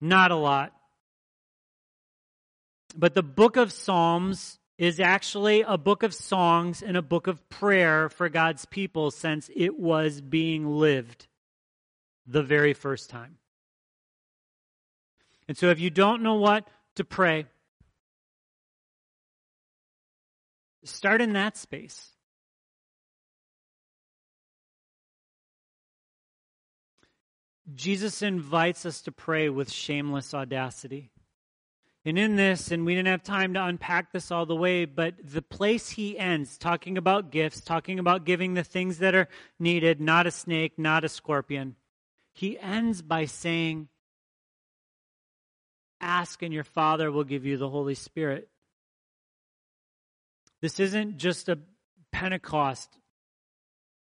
not 0.00 0.30
a 0.30 0.36
lot. 0.36 0.72
But 2.96 3.14
the 3.14 3.22
book 3.22 3.56
of 3.56 3.72
Psalms 3.72 4.58
is 4.78 5.00
actually 5.00 5.62
a 5.62 5.78
book 5.78 6.02
of 6.02 6.12
songs 6.12 6.82
and 6.82 6.96
a 6.96 7.02
book 7.02 7.26
of 7.26 7.48
prayer 7.48 8.08
for 8.08 8.28
God's 8.28 8.66
people 8.66 9.10
since 9.10 9.50
it 9.54 9.78
was 9.78 10.20
being 10.20 10.66
lived 10.66 11.26
the 12.26 12.42
very 12.42 12.74
first 12.74 13.08
time. 13.08 13.38
And 15.48 15.56
so 15.56 15.70
if 15.70 15.80
you 15.80 15.90
don't 15.90 16.22
know 16.22 16.34
what 16.34 16.66
to 16.96 17.04
pray, 17.04 17.46
start 20.84 21.22
in 21.22 21.32
that 21.34 21.56
space. 21.56 22.10
Jesus 27.74 28.22
invites 28.22 28.86
us 28.86 29.02
to 29.02 29.12
pray 29.12 29.48
with 29.48 29.72
shameless 29.72 30.34
audacity. 30.34 31.10
And 32.06 32.16
in 32.20 32.36
this, 32.36 32.70
and 32.70 32.86
we 32.86 32.94
didn't 32.94 33.08
have 33.08 33.24
time 33.24 33.54
to 33.54 33.64
unpack 33.64 34.12
this 34.12 34.30
all 34.30 34.46
the 34.46 34.54
way, 34.54 34.84
but 34.84 35.14
the 35.24 35.42
place 35.42 35.90
he 35.90 36.16
ends, 36.16 36.56
talking 36.56 36.96
about 36.96 37.32
gifts, 37.32 37.60
talking 37.60 37.98
about 37.98 38.24
giving 38.24 38.54
the 38.54 38.62
things 38.62 38.98
that 38.98 39.16
are 39.16 39.28
needed, 39.58 40.00
not 40.00 40.24
a 40.24 40.30
snake, 40.30 40.78
not 40.78 41.02
a 41.02 41.08
scorpion, 41.08 41.74
he 42.32 42.56
ends 42.60 43.02
by 43.02 43.24
saying, 43.24 43.88
Ask 46.00 46.42
and 46.42 46.54
your 46.54 46.62
Father 46.62 47.10
will 47.10 47.24
give 47.24 47.44
you 47.44 47.56
the 47.56 47.68
Holy 47.68 47.96
Spirit. 47.96 48.48
This 50.62 50.78
isn't 50.78 51.16
just 51.16 51.48
a 51.48 51.58
Pentecost 52.12 52.96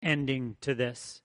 ending 0.02 0.58
to 0.62 0.74
this 0.74 1.22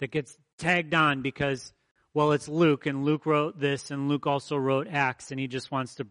that 0.00 0.10
gets 0.10 0.38
tagged 0.58 0.94
on 0.94 1.20
because 1.20 1.74
well, 2.14 2.32
it's 2.32 2.48
Luke, 2.48 2.86
and 2.86 3.04
Luke 3.04 3.24
wrote 3.24 3.58
this, 3.58 3.90
and 3.90 4.08
Luke 4.08 4.26
also 4.26 4.56
wrote 4.56 4.86
Acts, 4.88 5.30
and 5.30 5.40
he 5.40 5.46
just 5.46 5.70
wants 5.70 5.94
to 5.96 6.06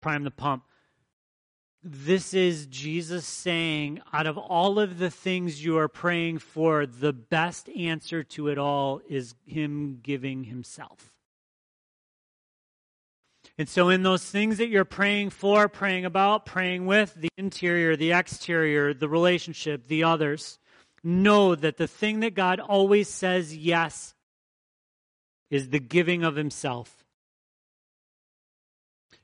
prime 0.00 0.24
the 0.24 0.30
pump. 0.30 0.64
this 1.84 2.32
is 2.32 2.66
Jesus 2.66 3.26
saying, 3.26 4.00
out 4.12 4.26
of 4.28 4.38
all 4.38 4.78
of 4.78 4.98
the 4.98 5.10
things 5.10 5.64
you 5.64 5.78
are 5.78 5.88
praying 5.88 6.38
for, 6.38 6.86
the 6.86 7.12
best 7.12 7.68
answer 7.70 8.22
to 8.22 8.48
it 8.48 8.58
all 8.58 9.00
is 9.08 9.34
Him 9.46 9.98
giving 10.00 10.44
Himself. 10.44 11.12
And 13.58 13.68
so, 13.68 13.88
in 13.88 14.02
those 14.02 14.24
things 14.24 14.58
that 14.58 14.68
you're 14.68 14.84
praying 14.84 15.30
for, 15.30 15.68
praying 15.68 16.04
about, 16.04 16.46
praying 16.46 16.86
with, 16.86 17.14
the 17.14 17.28
interior, 17.36 17.96
the 17.96 18.12
exterior, 18.12 18.94
the 18.94 19.08
relationship, 19.08 19.88
the 19.88 20.04
others, 20.04 20.58
know 21.02 21.56
that 21.56 21.78
the 21.78 21.88
thing 21.88 22.20
that 22.20 22.34
God 22.34 22.60
always 22.60 23.08
says 23.08 23.56
yes 23.56 24.14
is 25.52 25.68
the 25.68 25.78
giving 25.78 26.24
of 26.24 26.34
Himself. 26.34 27.04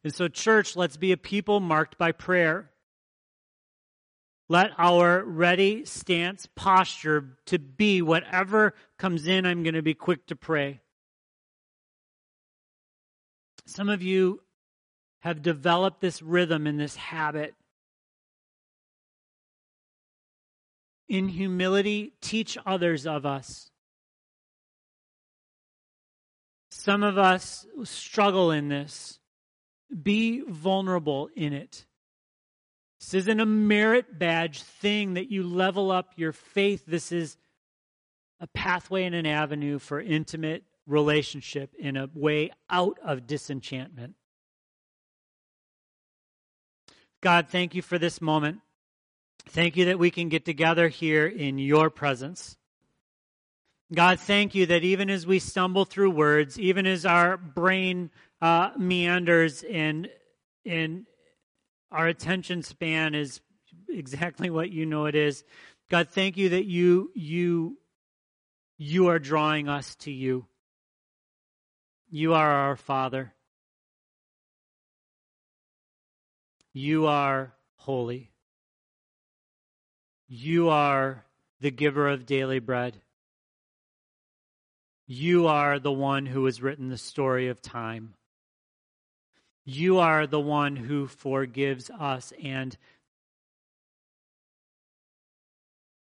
And 0.05 0.15
so, 0.15 0.29
church, 0.29 0.77
let's 0.77 0.99
be 0.99 1.11
a 1.11 1.17
people 1.17 1.59
marked 1.59 1.97
by 1.97 2.13
prayer. 2.13 2.71
Let 4.51 4.73
our 4.77 5.25
ready 5.25 5.87
stance 5.87 6.47
posture 6.55 7.39
to 7.47 7.59
be 7.59 8.03
whatever 8.03 8.75
comes 8.99 9.27
in, 9.27 9.47
I'm 9.47 9.63
going 9.63 9.75
to 9.75 9.83
be 9.83 9.95
quick 9.95 10.27
to 10.27 10.37
pray. 10.37 10.81
Some 13.65 13.89
of 13.89 14.03
you 14.03 14.43
have 15.21 15.43
developed 15.43 16.03
this 16.03 16.21
rhythm 16.21 16.67
and 16.67 16.79
this 16.79 16.97
habit. 16.97 17.55
In 21.09 21.29
humility, 21.29 22.13
teach 22.21 22.59
others 22.67 23.07
of 23.07 23.25
us. 23.25 23.71
Some 26.89 27.03
of 27.03 27.19
us 27.19 27.67
struggle 27.85 28.51
in 28.51 28.69
this. 28.69 29.21
Be 30.03 30.41
vulnerable 30.49 31.29
in 31.37 31.53
it. 31.53 31.85
This 32.99 33.13
isn't 33.13 33.41
a 33.41 33.45
merit 33.45 34.19
badge 34.19 34.63
thing 34.63 35.13
that 35.13 35.31
you 35.31 35.43
level 35.43 35.91
up 35.91 36.15
your 36.17 36.33
faith. 36.33 36.85
This 36.87 37.13
is 37.13 37.37
a 38.41 38.47
pathway 38.47 39.05
and 39.05 39.15
an 39.15 39.27
avenue 39.27 39.79
for 39.79 40.01
intimate 40.01 40.65
relationship 40.87 41.75
in 41.79 41.99
a 41.99 42.09
way 42.15 42.53
out 42.71 42.99
of 43.05 43.27
disenchantment. 43.27 44.15
God, 47.21 47.49
thank 47.51 47.75
you 47.75 47.83
for 47.83 47.99
this 47.99 48.23
moment. 48.23 48.61
Thank 49.47 49.77
you 49.77 49.85
that 49.85 49.99
we 49.99 50.11
can 50.11 50.31
get 50.31 50.47
together 50.47 50.89
here 50.89 51.27
in 51.27 51.59
your 51.59 51.91
presence. 51.91 52.57
God, 53.95 54.21
thank 54.21 54.55
you 54.55 54.67
that 54.67 54.85
even 54.85 55.09
as 55.09 55.27
we 55.27 55.39
stumble 55.39 55.87
through 55.87 56.11
words, 56.11 56.59
even 56.61 56.87
as 56.87 57.07
our 57.07 57.39
brain 57.39 58.11
uh, 58.43 58.71
meanders 58.77 59.63
and, 59.63 60.09
and 60.67 61.07
our 61.91 62.07
attention 62.07 62.63
span 62.63 63.15
is 63.15 63.41
exactly 63.89 64.51
what 64.51 64.71
you 64.71 64.85
know 64.85 65.07
it 65.07 65.15
is, 65.15 65.43
God, 65.91 66.11
thank 66.11 66.37
you 66.37 66.51
that 66.51 66.67
you, 66.67 67.11
you, 67.15 67.79
you 68.77 69.09
are 69.09 69.19
drawing 69.19 69.71
us 69.71 69.95
to 69.97 70.11
you. 70.11 70.45
You 72.11 72.35
are 72.35 72.51
our 72.51 72.77
Father. 72.77 73.33
You 76.75 77.07
are 77.07 77.55
holy. 77.77 78.33
You 80.29 80.69
are 80.69 81.25
the 81.61 81.71
giver 81.71 82.07
of 82.07 82.27
daily 82.27 82.59
bread. 82.59 83.01
You 85.11 85.47
are 85.47 85.79
the 85.79 85.91
one 85.91 86.27
who 86.27 86.45
has 86.45 86.61
written 86.61 86.91
the 86.91 86.99
story 86.99 87.49
of 87.49 87.63
time. 87.63 88.13
You 89.65 89.99
are 90.01 90.27
the 90.27 90.41
one 90.41 90.77
who 90.77 91.07
forgives 91.07 91.89
us 91.89 92.35
and 92.43 92.77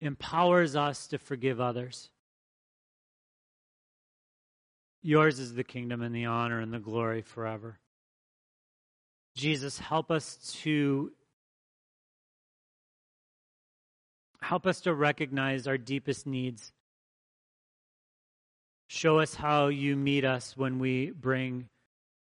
empowers 0.02 0.76
us 0.76 1.06
to 1.08 1.20
forgive 1.20 1.62
others. 1.62 2.10
Yours 5.04 5.40
is 5.40 5.54
the 5.54 5.64
kingdom 5.64 6.02
and 6.02 6.16
the 6.16 6.26
honor 6.26 6.60
and 6.60 6.74
the 6.74 6.80
glory 6.80 7.22
forever. 7.22 7.78
Jesus, 9.36 9.78
help 9.78 10.10
us 10.10 10.38
to 10.64 11.12
help 14.42 14.66
us 14.66 14.82
to 14.82 14.96
recognize 14.96 15.68
our 15.68 15.78
deepest 15.78 16.26
needs. 16.26 16.72
Show 18.88 19.20
us 19.20 19.36
how 19.36 19.68
you 19.68 19.96
meet 19.96 20.26
us 20.26 20.56
when 20.56 20.80
we 20.80 21.12
bring 21.12 21.68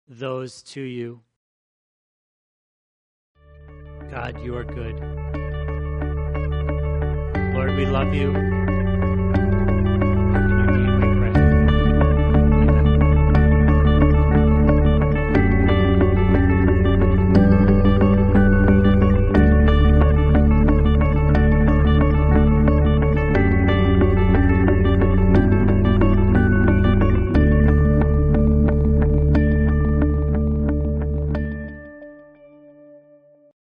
those 0.08 0.62
to 0.62 0.80
you. 0.80 1.20
God, 4.10 4.42
you 4.44 4.56
are 4.56 4.64
good. 4.64 4.98
Lord, 7.54 7.76
we 7.76 7.86
love 7.86 8.12
you. 8.14 8.59